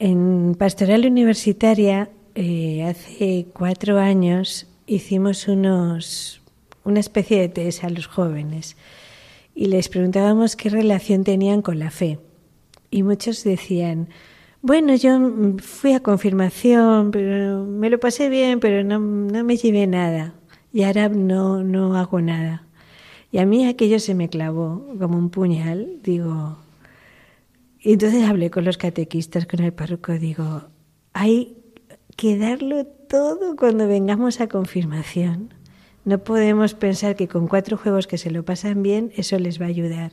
En 0.00 0.56
Pastoral 0.58 1.06
Universitaria, 1.06 2.10
eh, 2.34 2.82
hace 2.82 3.46
cuatro 3.52 4.00
años, 4.00 4.66
hicimos 4.88 5.46
unos, 5.46 6.42
una 6.82 6.98
especie 6.98 7.38
de 7.40 7.48
test 7.48 7.84
a 7.84 7.88
los 7.88 8.08
jóvenes 8.08 8.76
y 9.54 9.66
les 9.66 9.88
preguntábamos 9.88 10.56
qué 10.56 10.70
relación 10.70 11.22
tenían 11.22 11.62
con 11.62 11.78
la 11.78 11.92
fe. 11.92 12.18
Y 12.92 13.02
muchos 13.02 13.42
decían, 13.42 14.10
Bueno, 14.60 14.94
yo 14.94 15.18
fui 15.58 15.94
a 15.94 16.00
confirmación, 16.00 17.10
pero 17.10 17.64
me 17.64 17.90
lo 17.90 17.98
pasé 17.98 18.28
bien, 18.28 18.60
pero 18.60 18.84
no, 18.84 19.00
no 19.00 19.42
me 19.44 19.56
llevé 19.56 19.86
nada. 19.88 20.34
Y 20.72 20.84
ahora 20.84 21.08
no, 21.08 21.64
no 21.64 21.96
hago 21.96 22.20
nada. 22.20 22.66
Y 23.32 23.38
a 23.38 23.46
mí 23.46 23.66
aquello 23.66 23.98
se 23.98 24.14
me 24.14 24.28
clavó 24.28 24.86
como 25.00 25.16
un 25.18 25.30
puñal. 25.30 26.00
Digo, 26.02 26.58
y 27.80 27.94
entonces 27.94 28.24
hablé 28.28 28.50
con 28.50 28.64
los 28.64 28.76
catequistas, 28.76 29.46
con 29.46 29.60
el 29.60 29.72
párroco, 29.72 30.12
digo, 30.12 30.64
hay 31.14 31.56
que 32.16 32.36
darlo 32.36 32.86
todo 32.86 33.56
cuando 33.56 33.88
vengamos 33.88 34.40
a 34.42 34.48
confirmación. 34.48 35.54
No 36.04 36.18
podemos 36.18 36.74
pensar 36.74 37.16
que 37.16 37.26
con 37.26 37.48
cuatro 37.48 37.78
juegos 37.78 38.06
que 38.06 38.18
se 38.18 38.30
lo 38.30 38.44
pasan 38.44 38.82
bien, 38.82 39.12
eso 39.16 39.38
les 39.38 39.58
va 39.60 39.64
a 39.64 39.68
ayudar. 39.68 40.12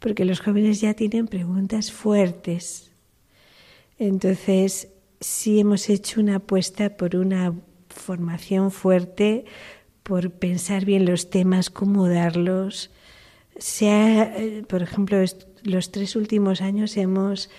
Porque 0.00 0.24
los 0.24 0.40
jóvenes 0.40 0.80
ya 0.80 0.94
tienen 0.94 1.28
preguntas 1.28 1.92
fuertes. 1.92 2.90
Entonces, 3.98 4.88
sí 5.20 5.60
hemos 5.60 5.88
hecho 5.88 6.20
una 6.20 6.36
apuesta 6.36 6.96
por 6.96 7.14
una 7.16 7.54
formación 7.88 8.70
fuerte, 8.70 9.44
por 10.02 10.30
pensar 10.30 10.84
bien 10.84 11.04
los 11.04 11.30
temas, 11.30 11.70
cómo 11.70 12.08
darlos. 12.08 12.90
Sea, 13.58 14.34
eh, 14.36 14.64
por 14.66 14.82
ejemplo, 14.82 15.18
los 15.62 15.92
tres 15.92 16.16
últimos 16.16 16.62
años 16.62 16.96
hemos, 16.96 17.50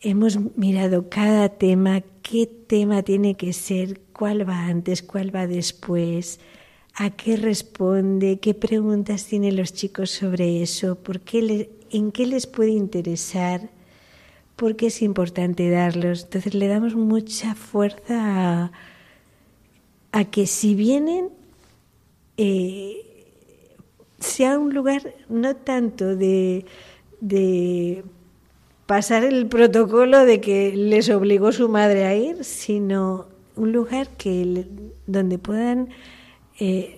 hemos 0.00 0.38
mirado 0.56 1.08
cada 1.08 1.48
tema, 1.48 2.02
qué 2.22 2.46
tema 2.46 3.02
tiene 3.02 3.36
que 3.36 3.52
ser, 3.52 4.00
cuál 4.12 4.48
va 4.48 4.66
antes, 4.66 5.02
cuál 5.02 5.34
va 5.34 5.46
después, 5.46 6.40
a 6.94 7.10
qué 7.10 7.36
responde, 7.36 8.38
qué 8.38 8.54
preguntas 8.54 9.24
tienen 9.26 9.56
los 9.56 9.72
chicos 9.72 10.10
sobre 10.10 10.62
eso, 10.62 10.96
por 10.96 11.20
qué 11.20 11.70
en 11.90 12.12
qué 12.12 12.26
les 12.26 12.46
puede 12.46 12.70
interesar, 12.70 13.70
por 14.56 14.76
qué 14.76 14.86
es 14.86 15.02
importante 15.02 15.70
darlos. 15.70 16.24
Entonces 16.24 16.54
le 16.54 16.68
damos 16.68 16.94
mucha 16.94 17.54
fuerza 17.54 18.70
a, 20.12 20.24
que 20.30 20.46
si 20.46 20.74
vienen 20.74 21.30
eh, 22.36 22.96
sea 24.20 24.58
un 24.58 24.74
lugar 24.74 25.14
no 25.28 25.56
tanto 25.56 26.16
de 26.16 26.64
de 27.22 28.02
pasar 28.86 29.22
el 29.22 29.46
protocolo 29.46 30.26
de 30.26 30.40
que 30.40 30.74
les 30.74 31.08
obligó 31.08 31.52
su 31.52 31.68
madre 31.68 32.04
a 32.04 32.16
ir, 32.16 32.44
sino 32.44 33.26
un 33.54 33.70
lugar 33.70 34.08
que 34.08 34.66
donde 35.06 35.38
puedan 35.38 35.88
eh, 36.64 36.96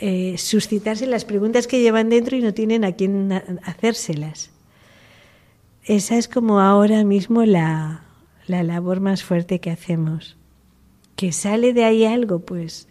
eh, 0.00 0.36
suscitarse 0.36 1.06
las 1.06 1.24
preguntas 1.24 1.66
que 1.66 1.80
llevan 1.80 2.10
dentro 2.10 2.36
y 2.36 2.42
no 2.42 2.52
tienen 2.52 2.84
a 2.84 2.92
quién 2.92 3.32
hacérselas. 3.64 4.50
Esa 5.84 6.18
es 6.18 6.28
como 6.28 6.60
ahora 6.60 7.02
mismo 7.02 7.42
la, 7.46 8.04
la 8.46 8.62
labor 8.62 9.00
más 9.00 9.24
fuerte 9.24 9.58
que 9.58 9.70
hacemos. 9.70 10.36
Que 11.16 11.32
sale 11.32 11.72
de 11.72 11.84
ahí 11.84 12.04
algo, 12.04 12.40
pues 12.40 12.88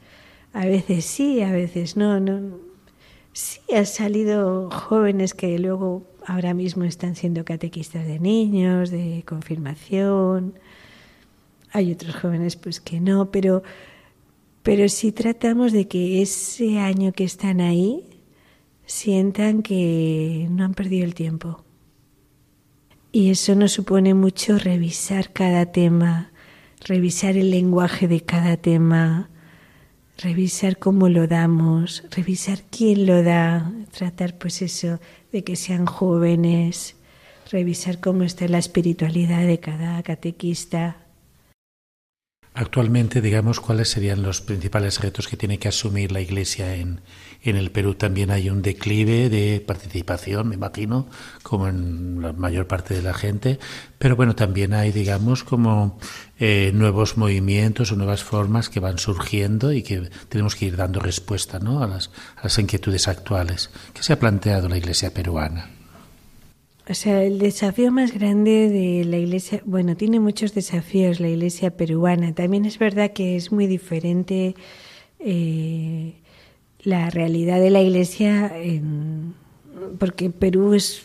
a 0.51 0.65
veces 0.65 1.05
sí, 1.05 1.43
a 1.43 1.51
veces 1.51 1.95
no. 1.95 2.19
no. 2.19 2.57
Sí, 3.31 3.59
han 3.71 3.85
salido 3.85 4.71
jóvenes 4.71 5.35
que 5.35 5.59
luego 5.59 6.07
ahora 6.25 6.55
mismo 6.55 6.85
están 6.85 7.15
siendo 7.15 7.45
catequistas 7.45 8.07
de 8.07 8.19
niños, 8.19 8.89
de 8.89 9.23
confirmación. 9.27 10.57
Hay 11.71 11.91
otros 11.91 12.15
jóvenes 12.15 12.55
pues 12.55 12.79
que 12.79 12.99
no, 12.99 13.29
pero 13.29 13.61
pero 14.65 14.89
sí 14.89 15.11
tratamos 15.11 15.73
de 15.73 15.87
que 15.87 16.23
ese 16.23 16.79
año 16.79 17.13
que 17.13 17.23
están 17.23 17.61
ahí 17.61 18.19
sientan 18.87 19.61
que 19.61 20.47
no 20.49 20.65
han 20.65 20.73
perdido 20.73 21.05
el 21.05 21.13
tiempo. 21.13 21.63
Y 23.11 23.29
eso 23.29 23.53
nos 23.53 23.73
supone 23.73 24.15
mucho 24.15 24.57
revisar 24.57 25.31
cada 25.31 25.67
tema, 25.67 26.31
revisar 26.83 27.37
el 27.37 27.51
lenguaje 27.51 28.07
de 28.07 28.21
cada 28.21 28.57
tema, 28.57 29.29
revisar 30.17 30.79
cómo 30.79 31.09
lo 31.09 31.27
damos, 31.27 32.03
revisar 32.09 32.63
quién 32.71 33.05
lo 33.05 33.21
da, 33.21 33.71
tratar 33.95 34.35
pues 34.39 34.63
eso 34.63 34.99
de 35.31 35.43
que 35.43 35.55
sean 35.55 35.85
jóvenes, 35.85 36.95
revisar 37.51 37.99
cómo 37.99 38.23
está 38.23 38.47
la 38.47 38.57
espiritualidad 38.57 39.45
de 39.45 39.59
cada 39.59 40.01
catequista. 40.01 41.04
Actualmente, 42.57 43.19
digamos, 43.19 43.59
¿cuáles 43.59 43.89
serían 43.89 44.23
los 44.23 44.39
principales 44.39 45.01
retos 45.01 45.27
que 45.27 45.35
tiene 45.35 45.59
que 45.59 45.67
asumir 45.67 46.13
la 46.13 46.21
Iglesia 46.21 46.75
en, 46.75 47.01
en 47.41 47.57
el 47.57 47.69
Perú? 47.69 47.95
También 47.95 48.31
hay 48.31 48.49
un 48.49 48.61
declive 48.61 49.29
de 49.29 49.59
participación, 49.59 50.47
me 50.47 50.55
imagino, 50.55 51.09
como 51.43 51.67
en 51.67 52.21
la 52.21 52.31
mayor 52.31 52.65
parte 52.65 52.93
de 52.93 53.01
la 53.01 53.13
gente, 53.13 53.59
pero 53.97 54.15
bueno, 54.15 54.35
también 54.35 54.73
hay, 54.73 54.93
digamos, 54.93 55.43
como 55.43 55.99
eh, 56.39 56.71
nuevos 56.73 57.17
movimientos 57.17 57.91
o 57.91 57.97
nuevas 57.97 58.23
formas 58.23 58.69
que 58.69 58.79
van 58.79 58.99
surgiendo 58.99 59.73
y 59.73 59.83
que 59.83 60.09
tenemos 60.29 60.55
que 60.55 60.67
ir 60.67 60.77
dando 60.77 61.01
respuesta 61.01 61.59
¿no? 61.59 61.83
a, 61.83 61.87
las, 61.87 62.09
a 62.37 62.43
las 62.43 62.57
inquietudes 62.57 63.09
actuales. 63.09 63.69
¿Qué 63.93 64.01
se 64.01 64.13
ha 64.13 64.19
planteado 64.19 64.69
la 64.69 64.77
Iglesia 64.77 65.13
peruana? 65.13 65.74
O 66.87 66.93
sea, 66.93 67.23
el 67.23 67.39
desafío 67.39 67.91
más 67.91 68.13
grande 68.13 68.69
de 68.69 69.05
la 69.05 69.17
iglesia, 69.17 69.61
bueno, 69.65 69.97
tiene 69.97 70.19
muchos 70.19 70.53
desafíos 70.53 71.19
la 71.19 71.29
iglesia 71.29 71.75
peruana. 71.75 72.35
También 72.35 72.65
es 72.65 72.77
verdad 72.77 73.11
que 73.11 73.35
es 73.35 73.51
muy 73.51 73.65
diferente 73.65 74.55
eh, 75.19 76.13
la 76.83 77.09
realidad 77.09 77.59
de 77.59 77.71
la 77.71 77.81
iglesia, 77.81 78.55
en, 78.55 79.33
porque 79.97 80.29
Perú 80.29 80.73
es 80.73 81.03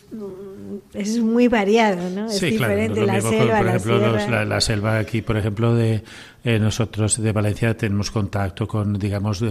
es 0.95 1.19
muy 1.19 1.49
variado, 1.49 2.11
¿no? 2.11 2.27
Es 2.27 2.41
diferente 2.41 3.05
la 3.05 3.21
selva, 3.21 3.59
por 3.59 3.69
ejemplo, 3.69 4.45
la, 4.45 4.61
selva 4.61 4.99
aquí, 4.99 5.23
por 5.23 5.37
ejemplo, 5.37 5.75
de 5.75 6.03
eh, 6.43 6.59
nosotros 6.59 7.21
de 7.21 7.33
Valencia 7.33 7.77
tenemos 7.77 8.11
contacto 8.11 8.67
con, 8.67 8.99
digamos, 8.99 9.43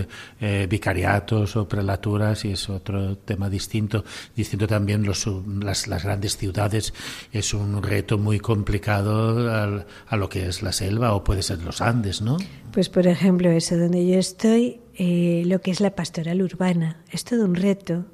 eh, 0.41 0.67
vicariatos 0.70 1.55
o 1.55 1.67
prelaturas 1.67 2.45
y 2.45 2.51
es 2.51 2.70
otro 2.70 3.17
tema 3.17 3.49
distinto. 3.49 4.03
Distinto 4.36 4.67
también 4.67 5.03
los, 5.03 5.28
las, 5.61 5.88
las 5.88 6.03
grandes 6.03 6.38
ciudades. 6.38 6.93
Es 7.32 7.53
un 7.53 7.82
reto 7.82 8.17
muy 8.17 8.39
complicado 8.39 9.49
a 9.49 10.17
lo 10.17 10.30
que 10.30 10.47
es 10.47 10.61
la 10.61 10.72
selva 10.72 11.13
o 11.13 11.24
puede 11.24 11.43
ser 11.43 11.61
los 11.63 11.82
Andes, 11.82 12.22
¿no? 12.22 12.38
Pues, 12.72 12.89
por 12.89 13.07
ejemplo, 13.07 13.49
eso 13.49 13.78
donde 13.78 14.05
yo 14.05 14.20
estoy, 14.20 14.80
eh, 14.95 15.43
lo 15.45 15.61
que 15.61 15.72
es 15.72 15.80
la 15.80 15.95
pastoral 15.95 16.41
urbana, 16.41 16.97
es 17.11 17.24
todo 17.24 17.45
un 17.45 17.55
reto 17.55 18.05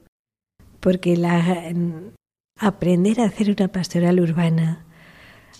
porque 0.85 1.17
la, 1.17 1.73
aprender 2.59 3.19
a 3.19 3.25
hacer 3.25 3.49
una 3.49 3.69
pastoral 3.69 4.19
urbana, 4.19 4.85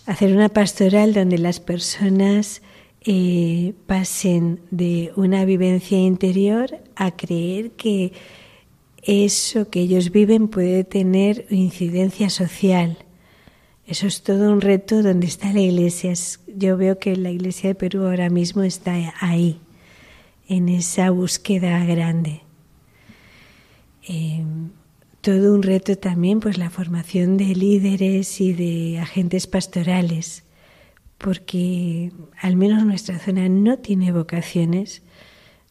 hacer 0.05 0.32
una 0.36 0.49
pastoral 0.49 1.15
donde 1.15 1.39
las 1.39 1.59
personas 1.59 2.61
eh, 3.01 3.73
pasen 3.88 4.59
de 4.69 5.11
una 5.15 5.43
vivencia 5.45 5.97
interior 5.97 6.78
a 6.95 7.09
creer 7.09 7.71
que 7.71 8.13
eso 9.01 9.71
que 9.71 9.80
ellos 9.80 10.11
viven 10.11 10.47
puede 10.47 10.84
tener 10.84 11.47
incidencia 11.49 12.30
social. 12.30 12.99
Eso 13.88 14.05
es 14.05 14.21
todo 14.21 14.51
un 14.51 14.61
reto 14.61 15.01
donde 15.01 15.26
está 15.26 15.51
la 15.53 15.61
iglesia. 15.61 16.13
Yo 16.55 16.78
veo 16.78 16.99
que 16.99 17.15
la 17.15 17.32
iglesia 17.32 17.69
de 17.69 17.76
Perú 17.76 18.05
ahora 18.05 18.30
mismo 18.30 18.61
está 18.61 18.93
ahí, 19.19 19.59
en 20.47 20.69
esa 20.69 21.09
búsqueda 21.09 21.84
grande. 21.84 22.41
Eh, 24.07 24.43
todo 25.26 25.55
un 25.55 25.63
reto 25.63 25.97
también, 25.97 26.39
pues 26.39 26.59
la 26.59 26.69
formación 26.69 27.36
de 27.36 27.55
líderes 27.55 28.39
y 28.39 28.53
de 28.53 28.99
agentes 28.99 29.47
pastorales, 29.47 30.43
porque 31.17 32.11
al 32.39 32.55
menos 32.55 32.86
nuestra 32.86 33.17
zona 33.17 33.49
no 33.49 33.80
tiene 33.80 34.11
vocaciones. 34.11 35.01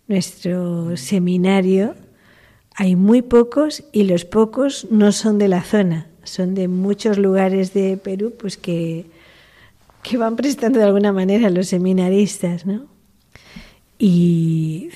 Nuestro 0.09 0.97
seminario 0.97 1.95
hay 2.75 2.97
muy 2.97 3.23
pocos 3.23 3.85
y 3.93 4.03
los 4.03 4.25
pocos 4.25 4.89
no 4.91 5.13
son 5.13 5.39
de 5.39 5.47
la 5.47 5.63
zona, 5.63 6.09
son 6.25 6.57
de 6.57 6.67
muchos 6.67 7.17
lugares 7.17 7.73
de 7.75 7.97
Perú, 7.97 8.35
pues 8.37 8.57
que, 8.57 9.07
que 10.03 10.17
van 10.17 10.35
prestando 10.35 10.81
de 10.81 10.87
alguna 10.87 11.13
manera 11.13 11.47
a 11.47 11.51
los 11.51 11.69
seminaristas, 11.69 12.67
¿no? 12.67 12.87
Y 14.01 14.89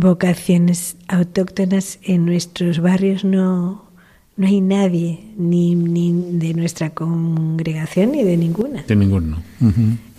vocaciones 0.00 0.96
autóctonas 1.08 1.98
en 2.02 2.26
nuestros 2.26 2.80
barrios 2.80 3.24
no, 3.24 3.90
no 4.36 4.46
hay 4.46 4.60
nadie, 4.60 5.32
ni, 5.36 5.74
ni 5.74 6.12
de 6.38 6.54
nuestra 6.54 6.90
congregación 6.90 8.12
ni 8.12 8.22
de 8.22 8.36
ninguna. 8.36 8.82
De 8.82 8.94
ninguno. 8.94 9.42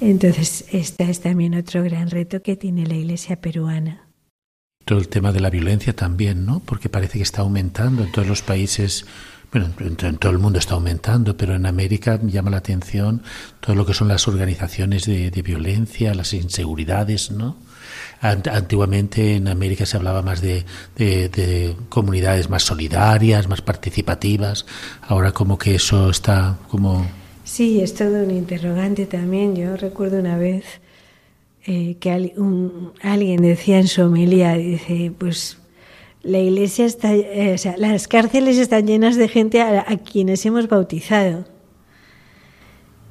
Entonces, 0.01 0.65
este 0.71 1.09
es 1.09 1.21
también 1.21 1.53
otro 1.55 1.83
gran 1.83 2.09
reto 2.09 2.41
que 2.41 2.55
tiene 2.55 2.85
la 2.87 2.95
iglesia 2.95 3.39
peruana. 3.39 4.07
Todo 4.85 4.99
el 4.99 5.09
tema 5.09 5.31
de 5.31 5.41
la 5.41 5.49
violencia 5.49 5.93
también, 5.93 6.45
¿no? 6.45 6.61
Porque 6.61 6.89
parece 6.89 7.17
que 7.19 7.23
está 7.23 7.41
aumentando 7.41 8.03
en 8.03 8.11
todos 8.11 8.27
los 8.27 8.41
países. 8.41 9.05
Bueno, 9.51 9.69
en 9.79 10.17
todo 10.17 10.31
el 10.31 10.39
mundo 10.39 10.59
está 10.59 10.73
aumentando, 10.73 11.37
pero 11.37 11.55
en 11.55 11.65
América 11.65 12.19
llama 12.21 12.49
la 12.49 12.57
atención 12.57 13.21
todo 13.59 13.75
lo 13.75 13.85
que 13.85 13.93
son 13.93 14.07
las 14.07 14.27
organizaciones 14.27 15.05
de, 15.05 15.29
de 15.29 15.41
violencia, 15.41 16.13
las 16.15 16.33
inseguridades, 16.33 17.31
¿no? 17.31 17.66
Antiguamente 18.19 19.35
en 19.35 19.47
América 19.47 19.85
se 19.85 19.97
hablaba 19.97 20.21
más 20.21 20.41
de, 20.41 20.65
de, 20.95 21.75
comunidades 21.89 22.49
más 22.49 22.63
solidarias, 22.63 23.47
más 23.47 23.61
participativas. 23.61 24.65
Ahora 25.01 25.31
como 25.31 25.57
que 25.57 25.75
eso 25.75 26.09
está 26.09 26.57
como 26.69 27.05
Sí, 27.47 27.79
es 27.79 27.93
todo 27.93 28.23
un 28.23 28.31
interrogante 28.31 29.05
también. 29.05 29.55
Yo 29.55 29.77
recuerdo 29.77 30.19
una 30.19 30.37
vez 30.37 30.65
eh, 31.65 31.95
que 31.99 32.11
alguien 32.11 33.41
decía 33.41 33.79
en 33.79 33.87
su 33.87 34.01
homilía, 34.01 34.55
dice, 34.55 35.13
pues 35.17 35.57
la 36.23 36.39
iglesia 36.39 36.85
está, 36.85 37.15
eh, 37.15 37.53
o 37.53 37.57
sea, 37.57 37.77
las 37.77 38.09
cárceles 38.09 38.57
están 38.57 38.85
llenas 38.85 39.15
de 39.15 39.29
gente 39.29 39.61
a, 39.61 39.85
quienes 39.97 40.45
hemos 40.45 40.67
bautizado. 40.67 41.45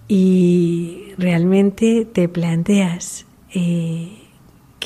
Y 0.06 1.14
realmente 1.16 2.04
te 2.04 2.28
planteas 2.28 3.24
eh, 3.54 4.25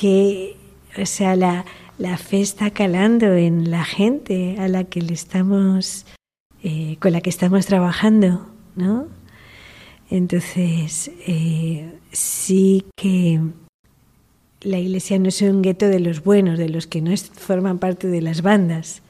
que, 0.01 0.57
o 0.97 1.05
sea, 1.05 1.37
la, 1.37 1.67
la, 1.99 2.17
fe 2.17 2.41
está 2.41 2.71
calando 2.71 3.35
en 3.35 3.71
la 3.71 3.85
gente 3.85 4.57
a 4.59 4.67
la 4.67 4.85
que 4.85 5.03
le 5.03 5.13
estamos, 5.13 6.07
con 7.01 7.13
la 7.13 7.21
que 7.21 7.29
estamos 7.29 7.67
trabajando, 7.67 8.47
¿no? 8.77 9.09
Entonces, 10.09 11.11
eh, 11.27 11.93
sí 12.13 12.87
que 12.97 13.41
la 14.63 14.79
iglesia 14.79 15.19
no 15.19 15.29
es 15.29 15.43
un 15.43 15.61
gueto 15.61 15.87
de 15.87 16.01
los 16.01 16.25
buenos, 16.25 16.59
de 16.59 16.71
los 16.71 16.87
que 16.87 17.03
no 17.03 17.15
forman 17.17 17.79
parte 17.79 18.09
de 18.09 18.23
las 18.23 18.41
bandas, 18.41 19.03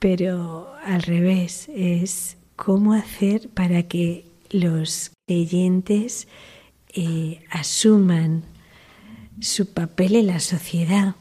pero 0.00 0.72
al 0.84 1.02
revés, 1.02 1.70
es 1.72 2.36
cómo 2.56 2.94
hacer 2.94 3.48
para 3.48 3.84
que 3.84 4.24
los 4.50 5.12
creyentes 5.26 6.26
eh, 6.94 7.44
asuman 7.50 8.42
su 9.40 9.72
papel 9.72 10.16
en 10.16 10.28
la 10.28 10.40
sociedad 10.40 11.14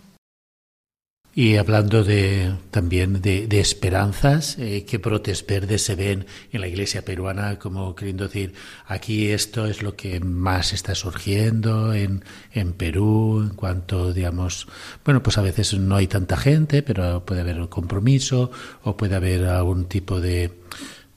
y 1.33 1.55
hablando 1.55 2.03
de, 2.03 2.53
también 2.71 3.21
de, 3.21 3.47
esperanzas, 3.61 4.57
eh, 4.59 4.85
¿qué 4.85 4.97
brotes 4.97 5.45
verdes 5.47 5.81
se 5.81 5.95
ven 5.95 6.25
en 6.51 6.59
la 6.59 6.67
iglesia 6.67 7.05
peruana? 7.05 7.57
Como 7.57 7.95
queriendo 7.95 8.25
decir, 8.25 8.53
aquí 8.85 9.29
esto 9.29 9.65
es 9.65 9.81
lo 9.81 9.95
que 9.95 10.19
más 10.19 10.73
está 10.73 10.93
surgiendo 10.93 11.93
en, 11.93 12.25
en 12.51 12.73
Perú, 12.73 13.47
en 13.49 13.55
cuanto, 13.55 14.11
digamos, 14.11 14.67
bueno, 15.05 15.23
pues 15.23 15.37
a 15.37 15.41
veces 15.41 15.73
no 15.73 15.95
hay 15.95 16.07
tanta 16.07 16.35
gente, 16.35 16.83
pero 16.83 17.23
puede 17.25 17.41
haber 17.41 17.61
un 17.61 17.67
compromiso 17.67 18.51
o 18.83 18.97
puede 18.97 19.15
haber 19.15 19.45
algún 19.45 19.85
tipo 19.85 20.19
de, 20.19 20.51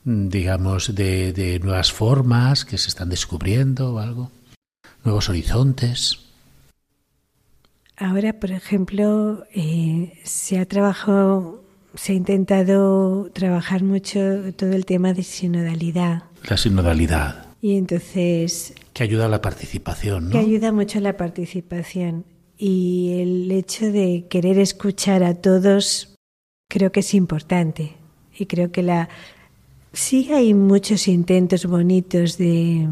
digamos, 0.05 0.95
de, 0.95 1.33
de 1.33 1.59
nuevas 1.59 1.91
formas 1.91 2.63
que 2.63 2.77
se 2.77 2.87
están 2.87 3.09
descubriendo 3.09 3.95
o 3.95 3.99
algo, 3.99 4.31
nuevos 5.03 5.27
horizontes. 5.27 6.24
Ahora, 7.97 8.33
por 8.33 8.51
ejemplo, 8.51 9.45
eh, 9.53 10.19
se 10.23 10.59
ha 10.59 10.65
trabajado, 10.65 11.63
se 11.95 12.11
ha 12.11 12.15
intentado 12.15 13.29
trabajar 13.31 13.83
mucho 13.83 14.19
todo 14.55 14.73
el 14.73 14.85
tema 14.85 15.13
de 15.13 15.23
sinodalidad. 15.23 16.23
La 16.49 16.57
sinodalidad. 16.57 17.45
Y 17.61 17.77
entonces... 17.77 18.73
Que 18.93 19.03
ayuda 19.03 19.25
a 19.25 19.29
la 19.29 19.41
participación, 19.41 20.25
¿no? 20.25 20.31
Que 20.31 20.39
ayuda 20.39 20.71
mucho 20.73 20.99
a 20.99 21.01
la 21.01 21.15
participación. 21.15 22.25
Y 22.57 23.19
el 23.21 23.51
hecho 23.51 23.91
de 23.91 24.27
querer 24.29 24.59
escuchar 24.59 25.23
a 25.23 25.33
todos 25.35 26.15
creo 26.69 26.91
que 26.91 26.99
es 26.99 27.13
importante. 27.13 27.93
Y 28.37 28.45
creo 28.45 28.71
que 28.71 28.83
la... 28.83 29.07
Sí 29.93 30.33
hay 30.33 30.53
muchos 30.53 31.07
intentos 31.07 31.65
bonitos 31.65 32.37
de, 32.37 32.87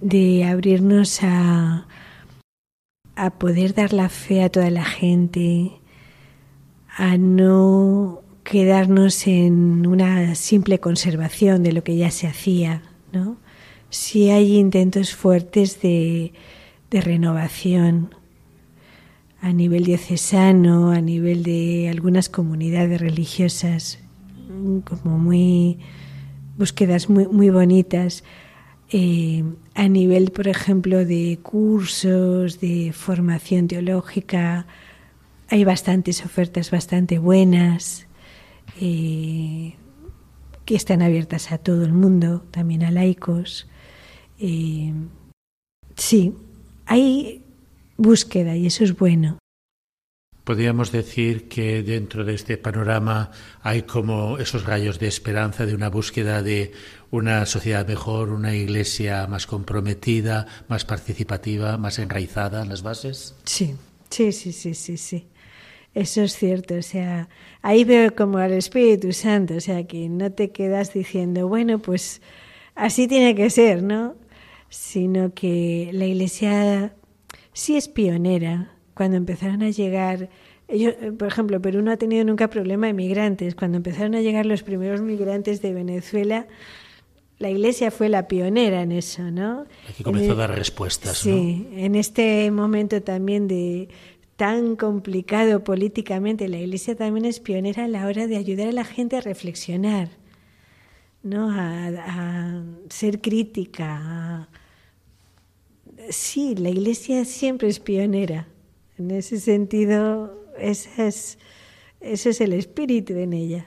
de 0.00 0.44
abrirnos 0.44 1.20
a, 1.22 1.86
a 3.20 3.30
poder 3.30 3.74
dar 3.74 3.92
la 3.92 4.08
fe 4.08 4.42
a 4.42 4.48
toda 4.48 4.70
la 4.70 4.84
gente, 4.84 5.72
a 6.96 7.18
no 7.18 8.22
quedarnos 8.44 9.26
en 9.26 9.86
una 9.86 10.34
simple 10.34 10.80
conservación 10.80 11.62
de 11.62 11.72
lo 11.72 11.84
que 11.84 11.98
ya 11.98 12.10
se 12.10 12.26
hacía, 12.26 12.82
¿no? 13.12 13.36
Si 13.90 14.30
hay 14.30 14.56
intentos 14.56 15.14
fuertes 15.14 15.82
de, 15.82 16.32
de 16.90 17.00
renovación 17.02 18.14
a 19.42 19.52
nivel 19.52 19.84
diocesano, 19.84 20.90
a 20.90 21.02
nivel 21.02 21.42
de 21.42 21.90
algunas 21.90 22.30
comunidades 22.30 23.02
religiosas, 23.02 23.98
como 24.84 25.18
muy 25.18 25.78
búsquedas 26.56 27.10
muy, 27.10 27.26
muy 27.26 27.50
bonitas. 27.50 28.24
Eh, 28.90 29.44
a 29.80 29.88
nivel, 29.88 30.30
por 30.30 30.46
ejemplo, 30.46 31.06
de 31.06 31.38
cursos, 31.42 32.60
de 32.60 32.92
formación 32.92 33.66
teológica, 33.66 34.66
hay 35.48 35.64
bastantes 35.64 36.22
ofertas 36.22 36.70
bastante 36.70 37.18
buenas 37.18 38.06
eh, 38.78 39.76
que 40.66 40.74
están 40.74 41.00
abiertas 41.00 41.50
a 41.50 41.56
todo 41.56 41.82
el 41.86 41.94
mundo, 41.94 42.44
también 42.50 42.82
a 42.82 42.90
laicos. 42.90 43.68
Eh, 44.38 44.92
sí, 45.96 46.34
hay 46.84 47.42
búsqueda 47.96 48.56
y 48.56 48.66
eso 48.66 48.84
es 48.84 48.94
bueno. 48.94 49.38
Podríamos 50.44 50.92
decir 50.92 51.48
que 51.48 51.82
dentro 51.82 52.24
de 52.24 52.34
este 52.34 52.58
panorama 52.58 53.30
hay 53.62 53.82
como 53.82 54.36
esos 54.36 54.64
rayos 54.64 54.98
de 54.98 55.06
esperanza 55.06 55.64
de 55.64 55.74
una 55.74 55.88
búsqueda 55.88 56.42
de 56.42 56.72
una 57.10 57.44
sociedad 57.46 57.86
mejor, 57.86 58.30
una 58.30 58.54
iglesia 58.54 59.26
más 59.26 59.46
comprometida, 59.46 60.46
más 60.68 60.84
participativa, 60.84 61.76
más 61.76 61.98
enraizada 61.98 62.62
en 62.62 62.68
las 62.68 62.82
bases. 62.82 63.34
Sí, 63.44 63.74
sí, 64.10 64.32
sí, 64.32 64.52
sí, 64.52 64.74
sí, 64.74 64.96
sí. 64.96 65.26
Eso 65.92 66.22
es 66.22 66.36
cierto, 66.36 66.74
o 66.76 66.82
sea, 66.82 67.28
ahí 67.62 67.82
veo 67.82 68.14
como 68.14 68.38
al 68.38 68.52
Espíritu 68.52 69.12
Santo, 69.12 69.56
o 69.56 69.60
sea, 69.60 69.88
que 69.88 70.08
no 70.08 70.30
te 70.30 70.50
quedas 70.50 70.92
diciendo, 70.92 71.48
bueno, 71.48 71.80
pues 71.80 72.22
así 72.76 73.08
tiene 73.08 73.34
que 73.34 73.50
ser, 73.50 73.82
¿no? 73.82 74.14
Sino 74.68 75.34
que 75.34 75.90
la 75.92 76.06
iglesia 76.06 76.94
sí 77.52 77.76
es 77.76 77.88
pionera, 77.88 78.70
cuando 79.00 79.16
empezaron 79.16 79.62
a 79.62 79.70
llegar, 79.70 80.28
yo, 80.68 80.90
por 81.16 81.26
ejemplo, 81.26 81.60
Perú 81.60 81.82
no 81.82 81.90
ha 81.90 81.96
tenido 81.96 82.22
nunca 82.22 82.48
problema 82.50 82.86
de 82.86 82.92
migrantes. 82.92 83.54
Cuando 83.54 83.78
empezaron 83.78 84.14
a 84.14 84.20
llegar 84.20 84.44
los 84.44 84.62
primeros 84.62 85.00
migrantes 85.00 85.62
de 85.62 85.72
Venezuela, 85.72 86.46
la 87.40 87.48
Iglesia 87.48 87.90
fue 87.90 88.10
la 88.10 88.28
pionera 88.28 88.82
en 88.82 88.92
eso, 88.92 89.22
¿no? 89.22 89.66
Aquí 89.88 90.04
comenzó 90.04 90.32
a 90.32 90.34
dar 90.36 90.54
respuestas, 90.54 91.18
sí, 91.18 91.66
en 91.72 91.94
este 91.94 92.50
momento 92.50 93.02
también 93.02 93.48
de 93.48 93.88
tan 94.36 94.76
complicado 94.76 95.64
políticamente, 95.64 96.48
la 96.48 96.58
Iglesia 96.58 96.94
también 96.96 97.24
es 97.24 97.40
pionera 97.40 97.84
a 97.84 97.88
la 97.88 98.06
hora 98.06 98.26
de 98.26 98.36
ayudar 98.36 98.68
a 98.68 98.72
la 98.72 98.84
gente 98.84 99.16
a 99.16 99.22
reflexionar, 99.22 100.10
¿no? 101.22 101.50
A, 101.50 101.88
a 101.88 102.62
ser 102.90 103.22
crítica. 103.22 104.48
Sí, 106.10 106.54
la 106.56 106.68
Iglesia 106.68 107.24
siempre 107.24 107.68
es 107.68 107.80
pionera. 107.80 108.48
En 108.98 109.10
ese 109.10 109.40
sentido, 109.40 110.46
ese 110.58 111.06
es, 111.06 111.38
ese 112.00 112.30
es 112.30 112.40
el 112.42 112.52
espíritu 112.52 113.14
en 113.14 113.32
ella. 113.32 113.66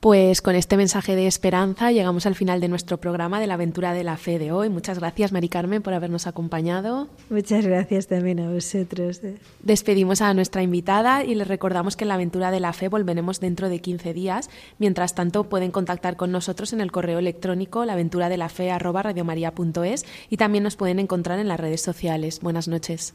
Pues 0.00 0.42
con 0.42 0.54
este 0.54 0.76
mensaje 0.76 1.16
de 1.16 1.26
esperanza 1.26 1.90
llegamos 1.90 2.26
al 2.26 2.34
final 2.34 2.60
de 2.60 2.68
nuestro 2.68 2.98
programa 2.98 3.40
de 3.40 3.46
la 3.46 3.54
aventura 3.54 3.94
de 3.94 4.04
la 4.04 4.16
fe 4.16 4.38
de 4.38 4.52
hoy. 4.52 4.68
Muchas 4.68 4.98
gracias, 4.98 5.32
Mari 5.32 5.48
Carmen, 5.48 5.82
por 5.82 5.94
habernos 5.94 6.26
acompañado. 6.26 7.08
Muchas 7.30 7.66
gracias 7.66 8.06
también 8.06 8.40
a 8.40 8.50
vosotros. 8.50 9.20
Despedimos 9.62 10.20
a 10.20 10.34
nuestra 10.34 10.62
invitada 10.62 11.24
y 11.24 11.34
les 11.34 11.48
recordamos 11.48 11.96
que 11.96 12.04
en 12.04 12.08
la 12.08 12.14
aventura 12.14 12.50
de 12.50 12.60
la 12.60 12.72
fe 12.72 12.88
volveremos 12.88 13.40
dentro 13.40 13.68
de 13.68 13.80
15 13.80 14.12
días. 14.12 14.50
Mientras 14.78 15.14
tanto, 15.14 15.44
pueden 15.44 15.70
contactar 15.70 16.16
con 16.16 16.30
nosotros 16.30 16.72
en 16.72 16.80
el 16.80 16.92
correo 16.92 17.18
electrónico 17.18 17.84
laventuradelafe.es 17.84 20.04
y 20.30 20.36
también 20.36 20.64
nos 20.64 20.76
pueden 20.76 20.98
encontrar 20.98 21.38
en 21.38 21.48
las 21.48 21.58
redes 21.58 21.80
sociales. 21.80 22.40
Buenas 22.40 22.68
noches. 22.68 23.14